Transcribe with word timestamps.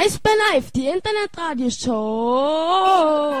Eisbär 0.00 0.30
Live, 0.52 0.70
die 0.70 0.86
Internetradioshow. 0.86 3.32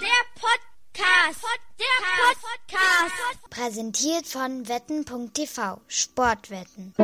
Der 0.00 0.22
Podcast. 0.40 1.44
Der 1.78 2.00
Podcast. 2.40 3.50
Präsentiert 3.50 4.26
von 4.26 4.66
wetten.tv. 4.66 5.82
Sportwetten. 5.86 6.94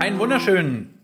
Einen 0.00 0.18
wunderschönen 0.18 0.98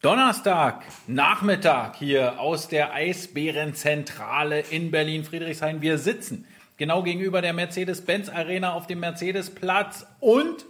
Donnerstag, 0.00 0.84
Nachmittag 1.08 1.96
hier 1.96 2.38
aus 2.38 2.68
der 2.68 2.94
Eisbärenzentrale 2.94 4.60
in 4.60 4.92
Berlin-Friedrichshain. 4.92 5.82
Wir 5.82 5.98
sitzen 5.98 6.46
genau 6.76 7.02
gegenüber 7.02 7.42
der 7.42 7.54
Mercedes-Benz 7.54 8.28
Arena 8.28 8.74
auf 8.74 8.86
dem 8.86 9.00
Mercedes-Platz 9.00 10.06
und 10.20 10.64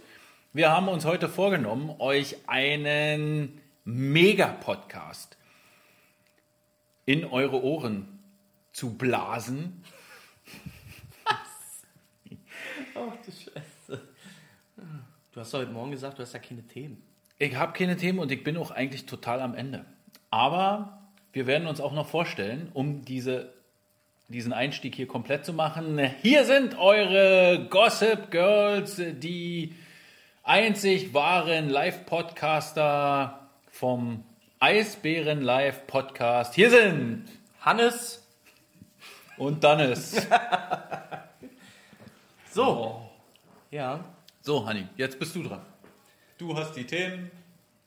wir 0.51 0.71
haben 0.71 0.87
uns 0.87 1.05
heute 1.05 1.29
vorgenommen, 1.29 1.93
euch 1.99 2.37
einen 2.47 3.61
Mega-Podcast 3.85 5.37
in 7.05 7.23
eure 7.23 7.63
Ohren 7.63 8.19
zu 8.73 8.97
blasen. 8.97 9.83
Ach 12.95 13.15
du 13.23 13.31
Scheiße. 13.31 14.01
Du 15.31 15.39
hast 15.39 15.53
doch 15.53 15.59
heute 15.59 15.71
Morgen 15.71 15.91
gesagt, 15.91 16.17
du 16.17 16.23
hast 16.23 16.33
ja 16.33 16.39
keine 16.39 16.63
Themen. 16.63 17.03
Ich 17.37 17.55
habe 17.55 17.73
keine 17.73 17.95
Themen 17.95 18.17
und 18.17 18.31
ich 18.31 18.43
bin 18.43 18.57
auch 18.57 18.71
eigentlich 18.71 19.05
total 19.05 19.41
am 19.41 19.53
Ende. 19.53 19.85
Aber 20.31 21.03
wir 21.31 21.45
werden 21.45 21.67
uns 21.67 21.79
auch 21.79 21.93
noch 21.93 22.07
vorstellen, 22.07 22.71
um 22.73 23.05
diese, 23.05 23.53
diesen 24.29 24.53
Einstieg 24.53 24.95
hier 24.95 25.07
komplett 25.07 25.45
zu 25.45 25.53
machen. 25.53 25.99
Hier 26.23 26.43
sind 26.45 26.75
eure 26.77 27.67
Gossip 27.69 28.31
Girls, 28.31 28.95
die 28.97 29.75
einzig 30.43 31.13
wahren 31.13 31.69
Live-Podcaster 31.69 33.47
vom 33.71 34.23
Eisbären 34.59 35.41
Live-Podcast. 35.41 36.53
Hier 36.55 36.69
sind 36.69 37.25
Hannes, 37.61 38.25
und 39.37 39.63
Dannes. 39.63 40.15
so. 42.51 43.09
Ja, 43.71 44.03
So, 44.41 44.65
Hanni, 44.65 44.87
jetzt 44.97 45.17
bist 45.19 45.33
du 45.35 45.43
dran. 45.43 45.61
Du 46.37 46.57
hast 46.57 46.73
die 46.73 46.85
Themen. 46.85 47.31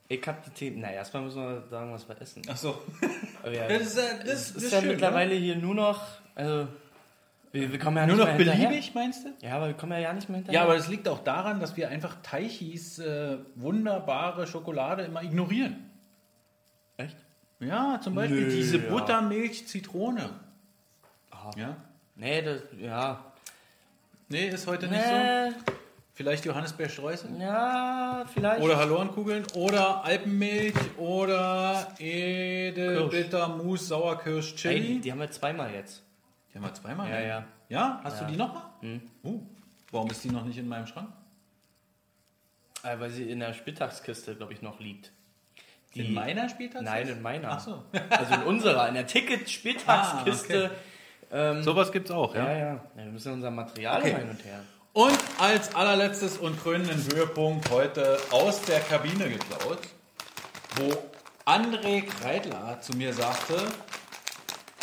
ich 0.07 0.25
hab 0.27 0.43
die 0.43 0.49
Themen. 0.51 0.79
Na, 0.81 0.91
erstmal 0.91 1.23
müssen 1.23 1.41
wir 1.43 1.63
sagen, 1.69 1.91
was 1.93 2.07
wir 2.07 2.19
essen. 2.21 2.41
Ach 2.47 2.57
so. 2.57 2.81
Aber 3.41 3.51
ja, 3.51 3.67
Das 3.67 3.81
ist, 3.81 3.97
äh, 3.97 4.19
das, 4.19 4.53
das 4.53 4.63
ist 4.63 4.71
ja 4.71 4.79
schön, 4.79 4.89
mittlerweile 4.89 5.35
hier 5.35 5.55
nur 5.57 5.75
noch. 5.75 6.01
Also, 6.35 6.67
wir, 7.53 7.71
wir 7.71 7.79
kommen 7.79 7.97
ja 7.97 8.07
Nur 8.07 8.15
nicht 8.15 8.25
noch 8.25 8.31
mehr 8.31 8.37
hinterher. 8.37 8.67
beliebig, 8.67 8.95
meinst 8.95 9.25
du? 9.25 9.29
Ja, 9.45 9.55
aber 9.57 9.67
wir 9.67 9.73
kommen 9.75 9.91
ja, 9.93 9.99
ja 9.99 10.13
nicht 10.13 10.27
mehr 10.27 10.37
hinterher. 10.37 10.59
Ja, 10.59 10.65
aber 10.65 10.75
das 10.75 10.87
liegt 10.89 11.07
auch 11.07 11.19
daran, 11.19 11.59
dass 11.59 11.77
wir 11.77 11.87
einfach 11.87 12.17
Teichis 12.23 12.97
äh, 12.99 13.37
wunderbare 13.55 14.47
Schokolade 14.47 15.03
immer 15.03 15.23
ignorieren. 15.23 15.89
Echt? 16.97 17.15
Ja, 17.59 17.99
zum 18.01 18.15
Beispiel 18.15 18.41
Nö, 18.41 18.49
diese 18.49 18.79
ja. 18.79 18.89
Buttermilch 18.89 19.67
Zitrone. 19.67 20.31
Ja? 21.55 21.77
Nee, 22.15 22.41
das. 22.41 22.61
Ja. 22.79 23.23
Nee, 24.29 24.47
ist 24.47 24.65
heute 24.67 24.87
nicht 24.87 25.03
so. 25.03 25.11
Nee, 25.11 25.51
Vielleicht 26.15 26.45
Johannisbeerstreusel? 26.45 27.31
ja, 27.39 28.23
vielleicht. 28.31 28.61
Oder 28.61 28.77
Hallorenkugeln 28.77 29.45
oder 29.55 30.03
Alpenmilch 30.05 30.75
oder 30.97 31.87
Edelbitter-Mousse, 31.97 33.85
Sauerkirsch, 33.85 34.51
Ey, 34.51 34.75
Chili. 34.75 34.87
die, 34.95 34.99
die 35.01 35.11
haben 35.11 35.19
wir 35.19 35.31
zweimal 35.31 35.71
jetzt. 35.73 36.03
Die 36.53 36.57
haben 36.59 36.65
wir 36.65 36.73
zweimal. 36.73 37.09
Ja, 37.09 37.19
ja. 37.21 37.43
Ja? 37.69 38.01
Hast 38.03 38.19
Ja. 38.21 38.25
du 38.27 38.31
die 38.31 38.37
nochmal? 38.37 38.63
Hm. 38.81 39.01
Uh, 39.23 39.41
warum 39.91 40.09
ist 40.11 40.23
die 40.23 40.29
noch 40.29 40.45
nicht 40.45 40.57
in 40.57 40.67
meinem 40.67 40.85
Schrank? 40.87 41.09
Äh, 42.83 42.99
weil 42.99 43.09
sie 43.09 43.29
in 43.29 43.39
der 43.39 43.53
Spieltagskiste, 43.53 44.35
glaube 44.35 44.53
ich, 44.53 44.61
noch 44.61 44.79
liegt. 44.79 45.11
Die, 45.95 46.07
in 46.07 46.13
meiner 46.13 46.49
Spieltag? 46.49 46.81
Nein, 46.81 47.07
in 47.07 47.21
meiner. 47.21 47.51
Ach 47.51 47.59
so. 47.59 47.83
Also 48.09 48.33
in 48.33 48.43
unserer, 48.43 48.87
in 48.89 48.95
der 48.95 49.07
Ticket-Spieltagskiste. 49.07 50.71
ähm, 51.31 51.63
Sowas 51.63 51.91
gibt's 51.91 52.11
auch, 52.11 52.33
ja, 52.35 52.51
ja. 52.51 52.57
ja, 52.57 52.79
wir 52.95 53.05
müssen 53.05 53.33
unser 53.33 53.51
Material 53.51 54.01
Okay. 54.01 54.15
hin 54.15 54.29
und 54.29 54.43
her. 54.43 54.59
Und 54.93 55.17
als 55.39 55.73
allerletztes 55.73 56.37
und 56.37 56.61
krönenden 56.61 57.03
Höhepunkt 57.11 57.69
heute 57.71 58.17
aus 58.31 58.61
der 58.63 58.79
Kabine 58.79 59.29
geklaut, 59.29 59.79
wo 60.75 60.91
André 61.45 62.05
Kreidler 62.05 62.79
zu 62.81 62.93
mir 62.93 63.13
sagte, 63.13 63.55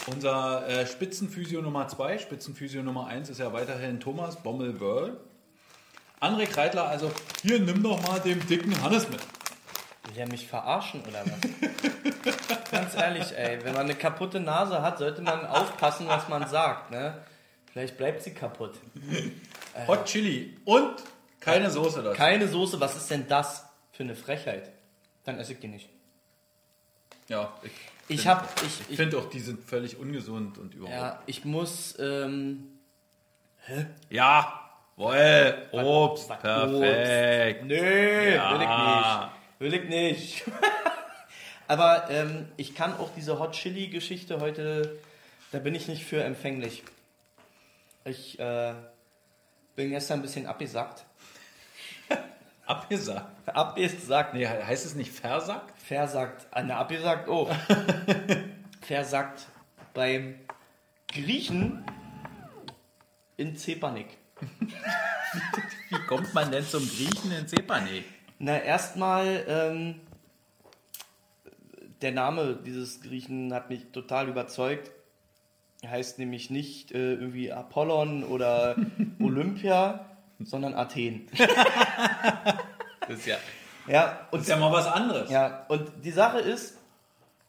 unser 0.06 0.66
äh, 0.66 0.86
Spitzenphysio 0.86 1.60
Nummer 1.62 1.88
2, 1.88 2.18
Spitzenphysio 2.18 2.82
Nummer 2.82 3.06
1 3.06 3.28
ist 3.30 3.38
ja 3.38 3.52
weiterhin 3.52 4.00
Thomas 4.00 4.36
Bommel-Wörl. 4.36 5.16
André 6.20 6.46
Kreidler, 6.46 6.88
also 6.88 7.10
hier 7.42 7.58
nimm 7.60 7.82
doch 7.82 8.02
mal 8.02 8.20
den 8.20 8.46
dicken 8.46 8.80
Hannes 8.82 9.08
mit. 9.08 9.20
Will 10.04 10.14
der 10.16 10.28
mich 10.28 10.46
verarschen 10.46 11.02
oder 11.02 11.24
was? 11.24 12.70
Ganz 12.70 12.94
ehrlich, 12.94 13.36
ey, 13.36 13.64
wenn 13.64 13.72
man 13.72 13.82
eine 13.82 13.94
kaputte 13.94 14.40
Nase 14.40 14.82
hat, 14.82 14.98
sollte 14.98 15.22
man 15.22 15.46
aufpassen, 15.46 16.06
was 16.08 16.28
man 16.28 16.48
sagt, 16.48 16.90
ne? 16.90 17.22
Vielleicht 17.72 17.96
bleibt 17.96 18.22
sie 18.22 18.32
kaputt. 18.32 18.74
Hot 19.86 20.04
Chili 20.06 20.56
und 20.64 20.96
keine 21.40 21.70
Soße 21.70 22.02
dazu. 22.02 22.16
Keine 22.16 22.48
Soße, 22.48 22.80
was 22.80 22.96
ist 22.96 23.10
denn 23.10 23.26
das 23.28 23.64
für 23.92 24.02
eine 24.02 24.14
Frechheit? 24.14 24.70
Dann 25.24 25.38
esse 25.38 25.52
ich 25.52 25.60
die 25.60 25.68
nicht. 25.68 25.88
Ja, 27.28 27.52
ich, 27.62 27.70
Ich 28.10 28.22
find- 28.22 28.26
hab, 28.34 28.62
ich, 28.62 28.80
ich 28.80 28.90
ich, 28.90 28.96
finde 28.96 29.18
auch, 29.18 29.28
die 29.30 29.40
sind 29.40 29.62
völlig 29.64 29.96
ungesund 29.98 30.58
und 30.58 30.74
überhaupt. 30.74 30.94
ja, 30.96 31.22
ich 31.26 31.44
muss, 31.44 31.96
ähm, 31.98 32.78
Ja, 34.08 34.60
wohl, 34.96 35.68
Obst, 35.72 36.28
was 36.28 36.40
perfekt. 36.40 37.64
Nee, 37.64 38.34
Ja. 38.34 38.52
will 38.52 38.62
ich 38.62 38.68
nicht. 38.68 39.30
Will 39.60 39.74
ich 39.74 39.88
nicht. 39.88 40.44
Aber 41.68 42.10
ähm, 42.10 42.48
ich 42.56 42.74
kann 42.74 42.94
auch 42.98 43.10
diese 43.14 43.38
Hot 43.38 43.52
Chili 43.52 43.88
Geschichte 43.88 44.40
heute, 44.40 44.98
da 45.52 45.58
bin 45.60 45.74
ich 45.74 45.86
nicht 45.86 46.04
für 46.04 46.22
empfänglich. 46.24 46.82
Ich 48.04 48.38
äh, 48.40 48.74
bin 49.76 49.90
gestern 49.90 50.18
ein 50.18 50.22
bisschen 50.22 50.46
abgesackt. 50.46 51.04
Abgesagt. 52.70 53.48
Abgesackt. 53.48 54.32
Nee, 54.32 54.46
heißt 54.46 54.86
es 54.86 54.94
nicht 54.94 55.10
versackt? 55.10 55.76
Versackt. 55.80 56.46
Ah, 56.52 56.62
na, 56.62 56.76
abgesackt, 56.76 57.28
oh. 57.28 57.50
Versackt 58.80 59.48
beim 59.92 60.36
Griechen 61.08 61.84
in 63.36 63.56
Zepanik. 63.56 64.06
Wie 65.88 66.06
kommt 66.06 66.32
man 66.32 66.52
denn 66.52 66.64
zum 66.64 66.88
Griechen 66.88 67.32
in 67.32 67.48
Zepanik? 67.48 68.04
Na, 68.38 68.56
erstmal, 68.56 69.44
ähm, 69.48 70.00
der 72.02 72.12
Name 72.12 72.56
dieses 72.64 73.00
Griechen 73.00 73.52
hat 73.52 73.68
mich 73.68 73.90
total 73.90 74.28
überzeugt. 74.28 74.92
Er 75.82 75.90
heißt 75.90 76.20
nämlich 76.20 76.50
nicht 76.50 76.92
äh, 76.92 77.14
irgendwie 77.14 77.50
Apollon 77.50 78.22
oder 78.22 78.76
Olympia, 79.20 80.06
sondern 80.44 80.74
Athen. 80.74 81.26
Ist 83.10 83.26
ja, 83.26 83.36
Ja, 83.86 84.28
und, 84.30 84.40
ist 84.40 84.48
ja 84.48 84.56
mal 84.56 84.72
was 84.72 84.86
anderes. 84.86 85.30
ja, 85.30 85.64
und 85.68 85.90
die 86.04 86.10
Sache 86.12 86.38
ist 86.38 86.76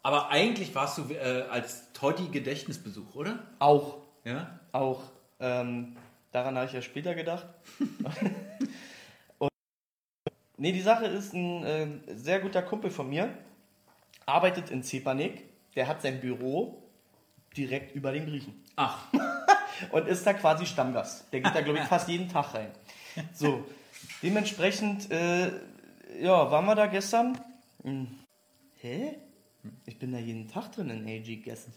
Aber 0.04 0.30
eigentlich 0.30 0.74
warst 0.74 0.98
du 0.98 1.04
äh, 1.14 1.44
als 1.50 1.92
Totti 1.94 2.28
Gedächtnisbesuch, 2.30 3.14
oder? 3.16 3.40
auch, 3.60 3.98
Ja. 4.24 4.60
auch, 4.72 5.04
ähm, 5.40 5.96
daran 6.32 6.56
habe 6.56 6.66
ich 6.68 6.74
ja 6.74 6.82
später 6.82 7.14
gedacht. 7.14 7.46
und, 9.38 9.50
nee, 10.58 10.72
die 10.72 10.82
Sache 10.82 11.06
ist, 11.06 11.34
ein 11.34 11.64
äh, 11.64 11.88
sehr 12.16 12.40
guter 12.40 12.62
Kumpel 12.62 12.90
von 12.92 13.10
mir 13.10 13.30
arbeitet 14.26 14.70
in 14.72 14.84
Zepanik. 14.84 15.44
Der 15.76 15.88
hat 15.88 16.02
sein 16.02 16.20
Büro 16.20 16.82
direkt 17.56 17.96
über 17.96 18.12
den 18.12 18.26
Griechen. 18.26 18.64
Ach, 18.76 19.06
und 19.92 20.08
ist 20.08 20.26
da 20.26 20.34
quasi 20.34 20.66
Stammgast. 20.66 21.32
Der 21.34 21.42
geht 21.42 21.54
da, 21.56 21.62
glaube 21.62 21.80
ich, 21.80 21.86
fast 21.96 22.08
jeden 22.08 22.28
Tag 22.30 22.54
rein. 22.54 22.72
So, 23.34 23.66
dementsprechend, 24.22 25.12
äh, 25.12 25.52
ja, 26.20 26.52
waren 26.52 26.66
wir 26.66 26.76
da 26.76 26.88
gestern? 26.88 27.38
Hm. 27.84 28.08
Hä? 28.82 29.18
Ich 29.86 30.00
bin 30.00 30.12
da 30.12 30.18
jeden 30.18 30.48
Tag 30.48 30.72
drin 30.72 30.90
in 30.90 31.08
AG 31.08 31.24
gegessen. 31.24 31.74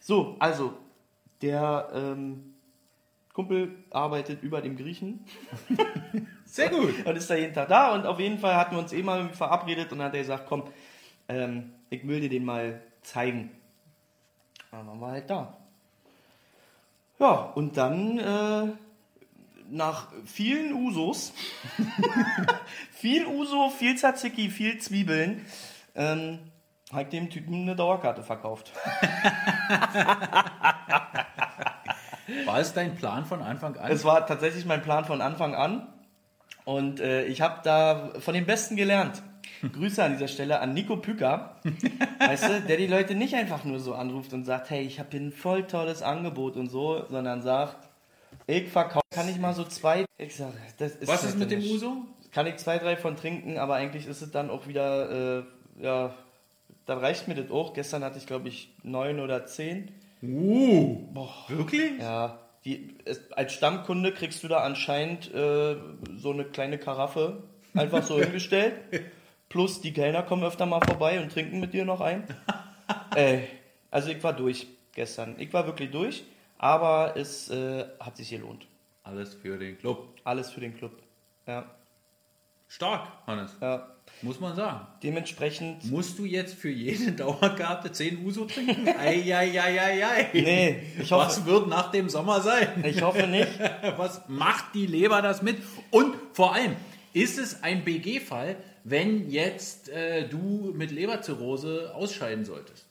So, 0.00 0.36
also, 0.38 0.76
der 1.42 1.88
ähm, 1.94 2.54
Kumpel 3.32 3.76
arbeitet 3.90 4.42
über 4.42 4.60
dem 4.60 4.76
Griechen 4.76 5.24
sehr 6.44 6.68
gut. 6.68 7.06
und 7.06 7.16
ist 7.16 7.30
da 7.30 7.36
jeden 7.36 7.54
Tag 7.54 7.68
da 7.68 7.94
und 7.94 8.06
auf 8.06 8.18
jeden 8.18 8.38
Fall 8.38 8.56
hatten 8.56 8.74
wir 8.74 8.80
uns 8.80 8.92
eh 8.92 9.02
mal 9.02 9.28
verabredet 9.30 9.92
und 9.92 9.98
dann 9.98 10.08
hat 10.08 10.14
er 10.14 10.20
gesagt, 10.20 10.46
komm, 10.48 10.64
ähm, 11.28 11.72
ich 11.90 12.06
will 12.06 12.20
dir 12.20 12.28
den 12.28 12.44
mal 12.44 12.82
zeigen. 13.02 13.50
Dann 14.70 14.86
waren 14.86 15.00
wir 15.00 15.06
halt 15.08 15.30
da. 15.30 15.56
Ja, 17.18 17.52
und 17.54 17.76
dann 17.76 18.18
äh, 18.18 18.72
nach 19.70 20.08
vielen 20.24 20.74
Usos, 20.74 21.32
viel 22.92 23.26
Uso, 23.26 23.70
viel 23.70 23.96
Tzatziki, 23.96 24.50
viel 24.50 24.78
Zwiebeln, 24.78 25.46
ähm, 25.94 26.38
habe 26.92 27.02
ich 27.02 27.08
dem 27.08 27.30
Typen 27.30 27.62
eine 27.62 27.76
Dauerkarte 27.76 28.22
verkauft. 28.22 28.72
War 32.44 32.60
es 32.60 32.72
dein 32.72 32.94
Plan 32.96 33.24
von 33.24 33.42
Anfang 33.42 33.76
an? 33.76 33.90
Es 33.90 34.04
war 34.04 34.26
tatsächlich 34.26 34.64
mein 34.64 34.82
Plan 34.82 35.04
von 35.04 35.20
Anfang 35.20 35.54
an. 35.54 35.88
Und 36.64 37.00
äh, 37.00 37.24
ich 37.24 37.40
habe 37.40 37.60
da 37.64 38.10
von 38.20 38.34
den 38.34 38.46
Besten 38.46 38.76
gelernt. 38.76 39.22
Grüße 39.72 40.02
an 40.02 40.12
dieser 40.12 40.28
Stelle 40.28 40.60
an 40.60 40.72
Nico 40.72 40.96
Püker, 40.96 41.56
weißt 42.18 42.48
du, 42.48 42.60
der 42.62 42.76
die 42.76 42.86
Leute 42.86 43.14
nicht 43.14 43.34
einfach 43.34 43.64
nur 43.64 43.78
so 43.78 43.94
anruft 43.94 44.32
und 44.32 44.44
sagt, 44.44 44.70
hey, 44.70 44.82
ich 44.82 44.98
habe 44.98 45.10
hier 45.10 45.20
ein 45.20 45.32
voll 45.32 45.66
tolles 45.66 46.02
Angebot 46.02 46.56
und 46.56 46.68
so, 46.68 47.04
sondern 47.10 47.42
sagt, 47.42 47.89
ich 48.50 48.68
verkaufe, 48.68 49.04
kann 49.10 49.28
ich 49.28 49.38
mal 49.38 49.54
so 49.54 49.64
zwei, 49.64 50.04
ich 50.18 50.36
sag, 50.36 50.52
das 50.78 50.96
ist 50.96 51.08
Was 51.08 51.24
ist 51.24 51.38
mit 51.38 51.50
dem 51.50 51.60
nicht. 51.60 51.72
Uso? 51.72 51.96
Kann 52.32 52.46
ich 52.46 52.56
zwei, 52.56 52.78
drei 52.78 52.96
von 52.96 53.16
trinken, 53.16 53.58
aber 53.58 53.74
eigentlich 53.74 54.06
ist 54.06 54.22
es 54.22 54.30
dann 54.30 54.50
auch 54.50 54.66
wieder, 54.66 55.40
äh, 55.40 55.42
ja, 55.82 56.14
dann 56.86 56.98
reicht 56.98 57.28
mir 57.28 57.34
das 57.34 57.50
auch. 57.50 57.74
Gestern 57.74 58.04
hatte 58.04 58.18
ich, 58.18 58.26
glaube 58.26 58.48
ich, 58.48 58.72
neun 58.82 59.20
oder 59.20 59.46
zehn. 59.46 59.90
Uh, 60.22 61.08
wirklich? 61.48 61.98
Ja, 61.98 62.38
die, 62.64 62.94
es, 63.04 63.32
als 63.32 63.52
Stammkunde 63.52 64.12
kriegst 64.12 64.42
du 64.44 64.48
da 64.48 64.58
anscheinend 64.58 65.32
äh, 65.34 65.76
so 66.16 66.30
eine 66.30 66.44
kleine 66.44 66.78
Karaffe 66.78 67.42
einfach 67.74 68.02
so 68.02 68.18
hingestellt. 68.20 68.74
Plus 69.48 69.80
die 69.80 69.92
Kellner 69.92 70.22
kommen 70.22 70.44
öfter 70.44 70.66
mal 70.66 70.80
vorbei 70.80 71.20
und 71.20 71.32
trinken 71.32 71.58
mit 71.58 71.72
dir 71.72 71.84
noch 71.84 72.00
ein. 72.00 72.24
Ey, 73.14 73.48
also 73.90 74.10
ich 74.10 74.22
war 74.22 74.32
durch 74.32 74.66
gestern. 74.92 75.36
Ich 75.38 75.52
war 75.52 75.66
wirklich 75.66 75.90
durch, 75.90 76.24
aber 76.62 77.16
es 77.16 77.48
äh, 77.50 77.84
hat 77.98 78.16
sich 78.18 78.28
gelohnt. 78.30 78.66
Alles 79.02 79.34
für 79.34 79.58
den 79.58 79.78
Club. 79.78 80.08
Alles 80.24 80.50
für 80.50 80.60
den 80.60 80.76
Club. 80.76 80.92
Ja, 81.46 81.64
Stark, 82.68 83.08
Hannes. 83.26 83.56
ja. 83.60 83.88
Muss 84.22 84.38
man 84.38 84.54
sagen. 84.54 84.86
Dementsprechend. 85.02 85.90
Musst 85.90 86.18
du 86.18 86.24
jetzt 86.26 86.54
für 86.54 86.68
jede 86.68 87.12
Dauerkarte 87.16 87.90
10 87.90 88.24
Uso 88.24 88.44
trinken? 88.44 88.86
Eieieiei. 88.86 90.28
Nee, 90.34 90.82
ich 91.00 91.10
hoffe- 91.10 91.26
Was 91.26 91.46
wird 91.46 91.68
nach 91.68 91.90
dem 91.90 92.08
Sommer 92.10 92.40
sein? 92.42 92.84
Ich 92.84 93.00
hoffe 93.02 93.26
nicht. 93.26 93.48
Was 93.96 94.28
macht 94.28 94.74
die 94.74 94.86
Leber 94.86 95.22
das 95.22 95.42
mit? 95.42 95.58
Und 95.90 96.14
vor 96.34 96.54
allem, 96.54 96.76
ist 97.12 97.38
es 97.38 97.62
ein 97.62 97.82
BG-Fall, 97.84 98.56
wenn 98.84 99.30
jetzt 99.30 99.88
äh, 99.88 100.28
du 100.28 100.72
mit 100.76 100.90
Leberzirrhose 100.90 101.92
ausscheiden 101.94 102.44
solltest? 102.44 102.86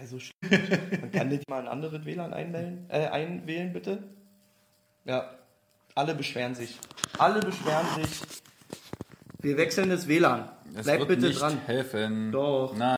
Naja, 0.00 0.08
so 0.08 0.18
schlimm. 0.18 0.80
Man 1.00 1.10
kann 1.12 1.28
nicht 1.28 1.48
mal 1.48 1.60
ein 1.60 1.68
anderes 1.68 2.04
WLAN 2.04 2.32
einwählen, 2.32 2.86
äh, 2.88 3.06
einwählen, 3.08 3.72
bitte? 3.72 4.02
Ja. 5.04 5.30
Alle 5.94 6.14
beschweren 6.14 6.54
sich. 6.54 6.78
Alle 7.18 7.40
beschweren 7.40 7.86
sich. 7.96 8.20
Wir 9.40 9.56
wechseln 9.58 9.90
das 9.90 10.08
WLAN. 10.08 10.48
Bleib 10.82 11.06
bitte 11.06 11.30
dran. 11.30 11.58
helfen. 11.66 12.32
Doch. 12.32 12.74
Nein. 12.76 12.96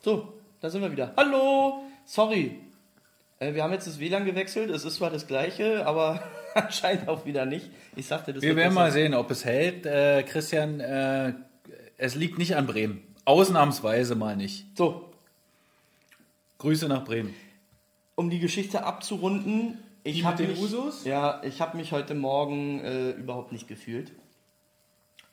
So, 0.00 0.34
da 0.60 0.68
sind 0.70 0.82
wir 0.82 0.90
wieder. 0.90 1.12
Hallo! 1.16 1.84
Sorry. 2.04 2.58
Äh, 3.38 3.54
wir 3.54 3.62
haben 3.62 3.72
jetzt 3.72 3.86
das 3.86 4.00
WLAN 4.00 4.24
gewechselt. 4.24 4.70
Es 4.70 4.84
ist 4.84 4.96
zwar 4.96 5.10
das 5.10 5.26
gleiche, 5.26 5.86
aber 5.86 6.22
anscheinend 6.54 7.08
auch 7.08 7.24
wieder 7.24 7.46
nicht. 7.46 7.70
Ich 7.94 8.06
sagte, 8.06 8.32
das 8.32 8.42
Wir 8.42 8.50
wird 8.50 8.56
werden 8.58 8.70
besser. 8.70 8.80
mal 8.80 8.92
sehen, 8.92 9.14
ob 9.14 9.30
es 9.30 9.44
hält. 9.44 9.86
Äh, 9.86 10.24
Christian, 10.24 10.80
äh, 10.80 11.34
es 11.98 12.14
liegt 12.16 12.38
nicht 12.38 12.56
an 12.56 12.66
Bremen. 12.66 13.02
Ausnahmsweise 13.26 14.16
mal 14.16 14.36
nicht. 14.36 14.76
So, 14.76 15.13
Grüße 16.64 16.88
nach 16.88 17.04
Bremen. 17.04 17.32
um 18.14 18.30
die 18.30 18.38
Geschichte 18.40 18.84
abzurunden. 18.84 19.76
Ich 20.02 20.16
Die 20.16 20.24
hab 20.24 20.38
mit 20.38 20.48
den 20.48 20.54
mich, 20.54 20.62
Usos? 20.62 21.04
Ja, 21.04 21.42
ich 21.44 21.60
habe 21.60 21.76
mich 21.76 21.92
heute 21.92 22.14
Morgen 22.14 22.80
äh, 22.80 23.10
überhaupt 23.10 23.52
nicht 23.52 23.68
gefühlt. 23.68 24.12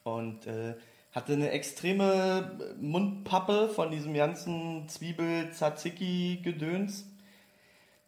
Und 0.03 0.45
äh, 0.45 0.73
hatte 1.13 1.31
eine 1.31 1.51
extreme 1.51 2.75
Mundpappe 2.81 3.69
von 3.69 3.91
diesem 3.91 4.13
ganzen 4.13 4.89
Zwiebel-Tzatziki-Gedöns. 4.89 7.05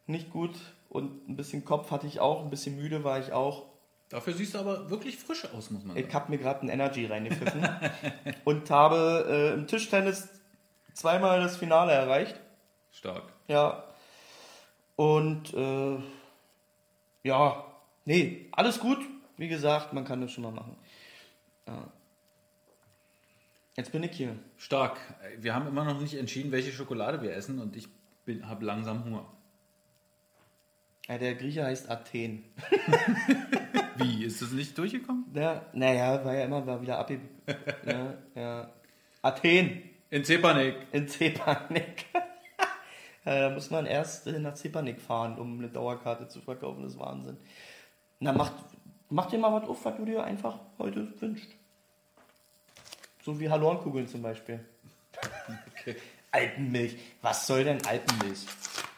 Nicht 0.05 0.29
gut. 0.29 0.59
Und 0.89 1.29
ein 1.29 1.37
bisschen 1.37 1.63
Kopf 1.63 1.91
hatte 1.91 2.07
ich 2.07 2.19
auch, 2.19 2.43
ein 2.43 2.49
bisschen 2.49 2.75
müde 2.75 3.05
war 3.05 3.19
ich 3.19 3.31
auch. 3.31 3.67
Dafür 4.09 4.33
siehst 4.33 4.53
du 4.53 4.59
aber 4.59 4.89
wirklich 4.89 5.15
frisch 5.17 5.45
aus, 5.45 5.71
muss 5.71 5.85
man 5.85 5.95
sagen. 5.95 6.05
Ich 6.09 6.13
habe 6.13 6.29
mir 6.29 6.39
gerade 6.39 6.65
ein 6.65 6.69
Energy 6.69 7.05
reingepfiffen 7.05 7.65
und 8.43 8.69
habe 8.69 9.25
äh, 9.29 9.53
im 9.53 9.65
Tischtennis 9.65 10.27
zweimal 10.93 11.41
das 11.41 11.55
Finale 11.55 11.93
erreicht. 11.93 12.37
Stark. 12.93 13.23
Ja. 13.47 13.83
Und 14.95 15.53
äh, 15.53 15.97
ja, 17.23 17.65
nee, 18.05 18.47
alles 18.51 18.79
gut. 18.79 18.99
Wie 19.37 19.47
gesagt, 19.47 19.93
man 19.93 20.05
kann 20.05 20.21
das 20.21 20.31
schon 20.31 20.43
mal 20.43 20.51
machen. 20.51 20.75
Ja. 21.67 21.87
Jetzt 23.75 23.91
bin 23.91 24.03
ich 24.03 24.11
hier. 24.11 24.35
Stark. 24.57 24.97
Wir 25.39 25.55
haben 25.55 25.67
immer 25.67 25.83
noch 25.83 25.99
nicht 25.99 26.13
entschieden, 26.13 26.51
welche 26.51 26.71
Schokolade 26.71 27.21
wir 27.21 27.33
essen 27.35 27.59
und 27.59 27.75
ich 27.75 27.87
habe 28.43 28.63
langsam 28.65 29.03
Hunger. 29.03 29.25
Ja, 31.07 31.17
der 31.17 31.35
Grieche 31.35 31.65
heißt 31.65 31.89
Athen. 31.89 32.45
Wie? 33.97 34.23
Ist 34.23 34.41
das 34.41 34.51
nicht 34.51 34.77
durchgekommen? 34.77 35.25
Ja, 35.33 35.65
naja, 35.73 36.23
war 36.23 36.35
ja 36.35 36.45
immer 36.45 36.65
war 36.65 36.81
wieder 36.81 36.99
abge... 36.99 37.19
ja, 37.85 38.13
ja. 38.35 38.69
Athen 39.21 39.83
In 40.11 40.23
Zepanik. 40.23 40.75
in 40.91 41.07
Zepanik. 41.07 42.05
Ja, 43.25 43.39
da 43.39 43.49
muss 43.49 43.69
man 43.69 43.85
erst 43.85 44.27
äh, 44.27 44.39
nach 44.39 44.55
Zepanik 44.55 45.01
fahren, 45.01 45.37
um 45.37 45.59
eine 45.59 45.69
Dauerkarte 45.69 46.27
zu 46.27 46.41
verkaufen. 46.41 46.83
Das 46.83 46.93
ist 46.93 46.99
Wahnsinn. 46.99 47.37
Na, 48.19 48.33
mach, 48.33 48.51
mach 49.09 49.27
dir 49.27 49.39
mal 49.39 49.53
was 49.53 49.69
auf, 49.69 49.83
was 49.85 49.95
du 49.95 50.05
dir 50.05 50.23
einfach 50.23 50.59
heute 50.77 51.07
wünschst. 51.21 51.49
So 53.23 53.39
wie 53.39 53.49
Halornkugeln 53.49 54.07
zum 54.07 54.21
Beispiel. 54.21 54.59
Okay. 55.75 55.97
Alpenmilch. 56.31 56.97
Was 57.21 57.45
soll 57.45 57.65
denn 57.65 57.85
Alpenmilch? 57.85 58.45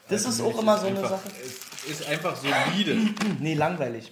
Das 0.08 0.22
ist 0.22 0.40
Alpenmilch 0.40 0.56
auch 0.56 0.62
immer 0.62 0.78
so 0.78 0.86
eine 0.86 0.98
einfach, 1.00 1.10
Sache. 1.10 1.30
Es 1.44 1.90
ist 1.90 2.08
einfach 2.08 2.36
solide. 2.36 2.98
Nee, 3.40 3.56
langweilig. 3.56 4.12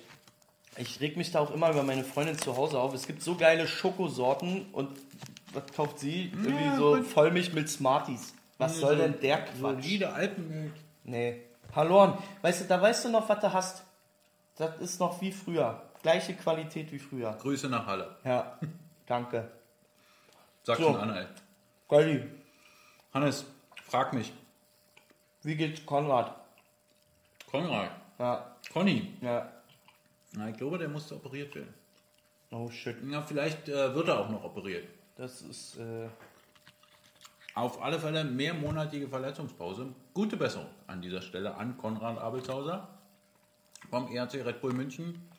Ich 0.77 0.99
reg 0.99 1.17
mich 1.17 1.31
da 1.31 1.39
auch 1.39 1.51
immer 1.51 1.69
über 1.69 1.83
meine 1.83 2.03
Freundin 2.03 2.37
zu 2.37 2.57
Hause 2.57 2.79
auf. 2.79 2.95
Es 2.95 3.05
gibt 3.05 3.21
so 3.21 3.35
geile 3.35 3.67
Schokosorten 3.67 4.65
und 4.71 4.89
was 5.53 5.71
kauft 5.75 5.99
sie? 5.99 6.31
Irgendwie 6.33 6.75
so 6.75 7.03
Vollmilch 7.03 7.53
mit 7.53 7.69
Smarties. 7.69 8.33
Was 8.57 8.77
soll 8.77 8.97
denn 8.97 9.19
der 9.19 9.43
Quatsch? 9.45 9.57
Solide 9.59 10.13
Alpenmilch. 10.13 10.73
Nee. 11.03 11.41
Halorn, 11.75 12.17
weißt 12.41 12.61
du, 12.61 12.65
da 12.65 12.81
weißt 12.81 13.05
du 13.05 13.09
noch, 13.09 13.27
was 13.27 13.39
du 13.39 13.51
hast. 13.53 13.83
Das 14.57 14.77
ist 14.79 14.99
noch 14.99 15.19
wie 15.21 15.31
früher. 15.31 15.81
Gleiche 16.03 16.35
Qualität 16.35 16.91
wie 16.91 16.99
früher. 16.99 17.33
Grüße 17.41 17.67
nach 17.69 17.85
Halle. 17.87 18.15
Ja, 18.23 18.59
danke. 19.07 19.49
Sag 20.63 20.77
So. 20.77 20.83
schon 20.83 20.97
an, 20.97 21.15
ey. 21.15 21.25
Goldi, 21.87 22.23
Hannes, 23.13 23.45
frag 23.87 24.13
mich. 24.13 24.31
wie 25.41 25.55
geht's 25.55 25.85
Konrad? 25.85 26.35
Konrad. 27.49 27.89
Ja, 28.19 28.55
Conny. 28.71 29.13
ja. 29.21 29.51
Na, 30.33 30.49
ich 30.49 30.57
glaube, 30.57 30.77
der 30.77 30.87
musste 30.89 31.15
operiert 31.15 31.53
werden. 31.55 31.73
Oh 32.51 32.69
shit. 32.69 32.97
Na, 33.03 33.21
vielleicht 33.21 33.67
äh, 33.69 33.93
wird 33.95 34.07
er 34.07 34.19
auch 34.19 34.29
noch 34.29 34.43
operiert. 34.43 34.87
Das 35.15 35.41
ist, 35.41 35.77
äh, 35.77 36.07
Auf 37.55 37.81
alle 37.81 37.99
Fälle 37.99 38.23
mehrmonatige 38.23 39.07
Verletzungspause. 39.07 39.93
Gute 40.13 40.37
Besserung 40.37 40.69
an 40.87 41.01
dieser 41.01 41.21
Stelle 41.21 41.55
an 41.55 41.77
Konrad 41.77 42.17
Abelshauser 42.17 42.87
vom 43.89 44.07
ERC 44.13 44.45
Red 44.45 44.59
Bull 44.59 44.73
München. 44.73 45.29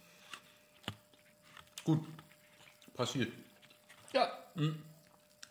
Gut, 1.83 2.05
passiert. 2.95 3.33
ja. 4.13 4.29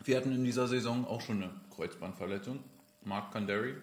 Wir 0.02 0.16
hatten 0.16 0.32
in 0.32 0.44
dieser 0.44 0.66
Saison 0.66 1.06
auch 1.06 1.20
schon 1.20 1.42
eine 1.42 1.50
Kreuzbandverletzung. 1.74 2.62
Mark 3.02 3.32
Kandari. 3.32 3.74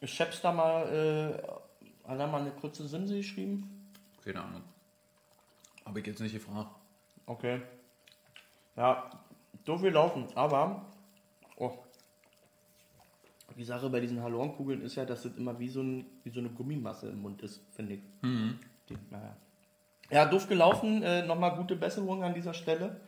Ich 0.00 0.20
hab's 0.20 0.40
da 0.40 0.52
mal, 0.52 0.82
äh, 0.88 2.08
hat 2.08 2.18
er 2.18 2.26
mal 2.26 2.40
eine 2.40 2.50
kurze 2.50 2.86
Simse 2.88 3.16
geschrieben? 3.16 3.92
Keine 4.24 4.42
Ahnung. 4.42 4.62
Habe 5.84 6.00
ich 6.00 6.06
jetzt 6.06 6.20
nicht 6.20 6.32
gefragt. 6.32 6.70
Okay. 7.26 7.62
Ja, 8.76 9.10
doof 9.64 9.82
wir 9.82 9.90
laufen, 9.90 10.26
aber 10.34 10.86
oh. 11.58 11.72
die 13.56 13.64
Sache 13.64 13.90
bei 13.90 14.00
diesen 14.00 14.22
Halornkugeln 14.22 14.82
ist 14.82 14.96
ja, 14.96 15.04
dass 15.04 15.22
das 15.22 15.36
immer 15.36 15.58
wie 15.58 15.68
so, 15.68 15.82
ein, 15.82 16.06
wie 16.24 16.30
so 16.30 16.40
eine 16.40 16.50
Gummimasse 16.50 17.08
im 17.08 17.22
Mund 17.22 17.42
ist, 17.42 17.60
finde 17.74 17.94
ich. 17.94 18.00
Die, 18.88 18.96
naja. 19.10 19.36
Ja, 20.10 20.24
doof 20.24 20.48
gelaufen, 20.48 21.02
äh, 21.02 21.26
nochmal 21.26 21.54
gute 21.56 21.76
Besserung 21.76 22.24
an 22.24 22.34
dieser 22.34 22.54
Stelle. 22.54 23.00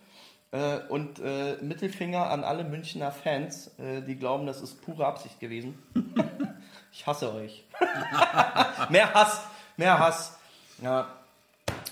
Äh, 0.52 0.80
und 0.88 1.19
äh, 1.21 1.57
Mittelfinger 1.62 2.28
an 2.28 2.45
alle 2.45 2.64
Münchner 2.64 3.12
Fans, 3.12 3.69
äh, 3.78 4.02
die 4.02 4.16
glauben, 4.16 4.47
das 4.47 4.61
ist 4.61 4.83
pure 4.83 5.07
Absicht 5.07 5.40
gewesen. 5.40 5.78
ich 6.92 7.07
hasse 7.07 7.33
euch. 7.33 7.64
mehr 8.90 9.14
Hass, 9.14 9.47
mehr 9.76 9.99
Hass. 9.99 10.38
Ja, 10.83 11.21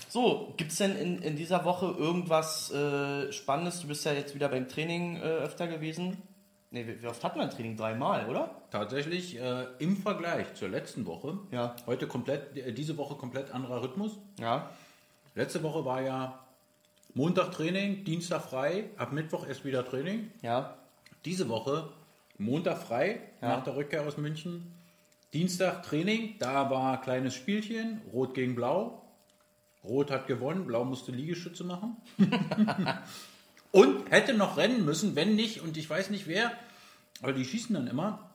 so, 0.09 0.55
gibt 0.57 0.71
es 0.71 0.79
denn 0.79 0.95
in, 0.95 1.21
in 1.21 1.35
dieser 1.35 1.65
Woche 1.65 1.85
irgendwas 1.85 2.71
äh, 2.71 3.31
Spannendes? 3.31 3.81
Du 3.81 3.87
bist 3.87 4.05
ja 4.05 4.11
jetzt 4.11 4.33
wieder 4.33 4.49
beim 4.49 4.67
Training 4.67 5.17
äh, 5.17 5.19
öfter 5.19 5.67
gewesen. 5.67 6.17
Ne, 6.71 6.85
wie, 7.01 7.07
oft 7.07 7.23
hatten 7.23 7.39
wir 7.39 7.43
ein 7.43 7.49
Training? 7.49 7.75
Dreimal, 7.77 8.29
oder? 8.29 8.61
Tatsächlich 8.69 9.39
äh, 9.39 9.65
im 9.79 9.97
Vergleich 9.97 10.53
zur 10.53 10.69
letzten 10.69 11.05
Woche, 11.07 11.39
Ja. 11.51 11.75
heute 11.87 12.07
komplett, 12.07 12.55
äh, 12.57 12.71
diese 12.73 12.95
Woche 12.97 13.15
komplett 13.15 13.51
anderer 13.51 13.81
Rhythmus. 13.81 14.17
Ja. 14.39 14.69
Letzte 15.33 15.63
Woche 15.63 15.83
war 15.85 16.01
ja 16.01 16.39
Montag 17.15 17.51
Training, 17.53 18.03
Dienstag 18.03 18.43
frei, 18.43 18.85
ab 18.97 19.11
Mittwoch 19.13 19.47
erst 19.47 19.65
wieder 19.65 19.83
Training. 19.87 20.29
Ja. 20.43 20.75
Diese 21.25 21.49
Woche 21.49 21.89
Montag 22.37 22.77
frei, 22.77 23.19
Ja. 23.41 23.49
nach 23.57 23.63
der 23.63 23.75
Rückkehr 23.75 24.03
aus 24.05 24.17
München. 24.17 24.71
Dienstag 25.33 25.83
Training, 25.83 26.35
da 26.39 26.69
war 26.69 27.01
kleines 27.01 27.33
Spielchen, 27.33 28.01
Rot 28.13 28.33
gegen 28.35 28.53
Blau. 28.55 29.01
Rot 29.83 30.11
hat 30.11 30.27
gewonnen, 30.27 30.65
Blau 30.67 30.85
musste 30.85 31.11
Liegestütze 31.11 31.63
machen. 31.63 31.97
und 33.71 34.09
hätte 34.11 34.33
noch 34.33 34.57
rennen 34.57 34.85
müssen, 34.85 35.15
wenn 35.15 35.35
nicht, 35.35 35.61
und 35.61 35.77
ich 35.77 35.89
weiß 35.89 36.09
nicht 36.09 36.27
wer, 36.27 36.51
aber 37.21 37.33
die 37.33 37.45
schießen 37.45 37.75
dann 37.75 37.87
immer 37.87 38.31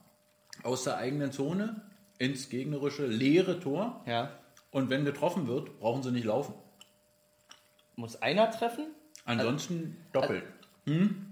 aus 0.62 0.84
der 0.84 0.96
eigenen 0.96 1.32
Zone 1.32 1.82
ins 2.18 2.48
gegnerische 2.48 3.06
leere 3.06 3.60
Tor. 3.60 4.02
Ja. 4.06 4.30
Und 4.70 4.90
wenn 4.90 5.04
getroffen 5.04 5.46
wird, 5.46 5.78
brauchen 5.78 6.02
sie 6.02 6.12
nicht 6.12 6.24
laufen. 6.24 6.54
Muss 7.96 8.20
einer 8.22 8.50
treffen? 8.50 8.86
Ansonsten 9.24 9.96
doppelt. 10.12 10.44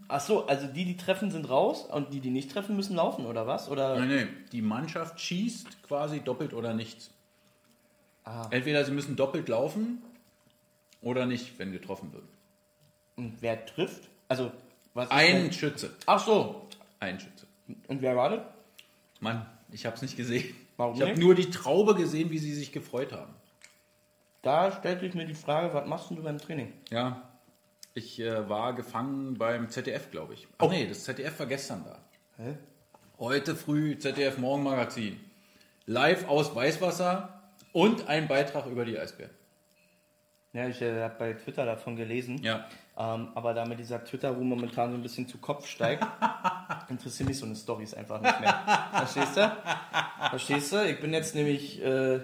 Ach 0.08 0.20
so, 0.20 0.46
also 0.46 0.66
die, 0.66 0.84
die 0.84 0.96
treffen, 0.96 1.30
sind 1.30 1.48
raus 1.48 1.84
und 1.84 2.12
die, 2.12 2.20
die 2.20 2.30
nicht 2.30 2.50
treffen, 2.50 2.76
müssen 2.76 2.96
laufen, 2.96 3.26
oder 3.26 3.46
was? 3.46 3.68
Oder? 3.68 3.98
Nein, 3.98 4.08
nein, 4.08 4.44
die 4.52 4.62
Mannschaft 4.62 5.20
schießt 5.20 5.82
quasi 5.82 6.20
doppelt 6.20 6.54
oder 6.54 6.72
nichts. 6.74 7.10
Ah. 8.24 8.46
Entweder 8.50 8.84
sie 8.84 8.92
müssen 8.92 9.16
doppelt 9.16 9.48
laufen 9.48 10.02
oder 11.02 11.26
nicht, 11.26 11.58
wenn 11.58 11.72
getroffen 11.72 12.12
wird. 12.12 12.24
Und 13.22 13.36
wer 13.40 13.64
trifft? 13.64 14.08
Also, 14.28 14.50
was 14.94 15.04
ist 15.06 15.12
Ein 15.12 15.34
denn- 15.44 15.52
Schütze. 15.52 15.90
Ach 16.06 16.18
so. 16.24 16.66
Ein 16.98 17.20
Schütze. 17.20 17.46
Und 17.86 18.02
wer 18.02 18.16
war 18.16 18.30
das? 18.30 18.40
Mann, 19.20 19.46
ich 19.70 19.86
habe 19.86 19.94
es 19.94 20.02
nicht 20.02 20.16
gesehen. 20.16 20.54
Warum 20.76 20.96
ich 20.96 21.02
habe 21.02 21.18
nur 21.18 21.34
die 21.36 21.50
Traube 21.50 21.94
gesehen, 21.94 22.30
wie 22.30 22.38
sie 22.38 22.52
sich 22.54 22.72
gefreut 22.72 23.12
haben. 23.12 23.32
Da 24.42 24.72
stellt 24.72 25.00
sich 25.00 25.14
mir 25.14 25.24
die 25.26 25.34
Frage, 25.34 25.72
was 25.72 25.86
machst 25.86 26.10
du 26.10 26.20
beim 26.20 26.38
Training? 26.38 26.72
Ja, 26.90 27.22
ich 27.94 28.18
äh, 28.18 28.48
war 28.48 28.72
gefangen 28.74 29.34
beim 29.38 29.68
ZDF, 29.68 30.10
glaube 30.10 30.34
ich. 30.34 30.48
Ach 30.58 30.68
nee, 30.68 30.86
das 30.88 31.04
ZDF 31.04 31.38
war 31.38 31.46
gestern 31.46 31.84
da. 31.84 31.98
Hä? 32.42 32.56
Heute 33.20 33.54
früh 33.54 33.96
ZDF 33.98 34.38
Morgenmagazin. 34.38 35.20
Live 35.86 36.26
aus 36.26 36.54
Weißwasser 36.56 37.40
und 37.72 38.08
ein 38.08 38.26
Beitrag 38.26 38.66
über 38.66 38.84
die 38.84 38.98
Eisbären. 38.98 39.30
Ja, 40.52 40.66
ich 40.68 40.82
äh, 40.82 41.00
habe 41.02 41.14
bei 41.18 41.32
Twitter 41.34 41.64
davon 41.64 41.94
gelesen. 41.96 42.42
Ja. 42.42 42.66
Ähm, 42.96 43.28
aber 43.34 43.54
da 43.54 43.64
mir 43.64 43.76
dieser 43.76 44.04
Twitter-Ruhm 44.04 44.48
momentan 44.48 44.90
so 44.90 44.96
ein 44.96 45.02
bisschen 45.02 45.26
zu 45.26 45.38
Kopf 45.38 45.66
steigt, 45.66 46.06
interessieren 46.88 47.28
mich 47.28 47.38
so 47.38 47.46
eine 47.46 47.56
Storys 47.56 47.94
einfach 47.94 48.20
nicht 48.20 48.40
mehr. 48.40 48.90
Verstehst 48.92 49.36
du? 49.36 49.56
Verstehst 50.28 50.72
du? 50.72 50.84
Ich 50.86 51.00
bin 51.00 51.12
jetzt 51.14 51.34
nämlich 51.34 51.82
äh, 51.82 52.20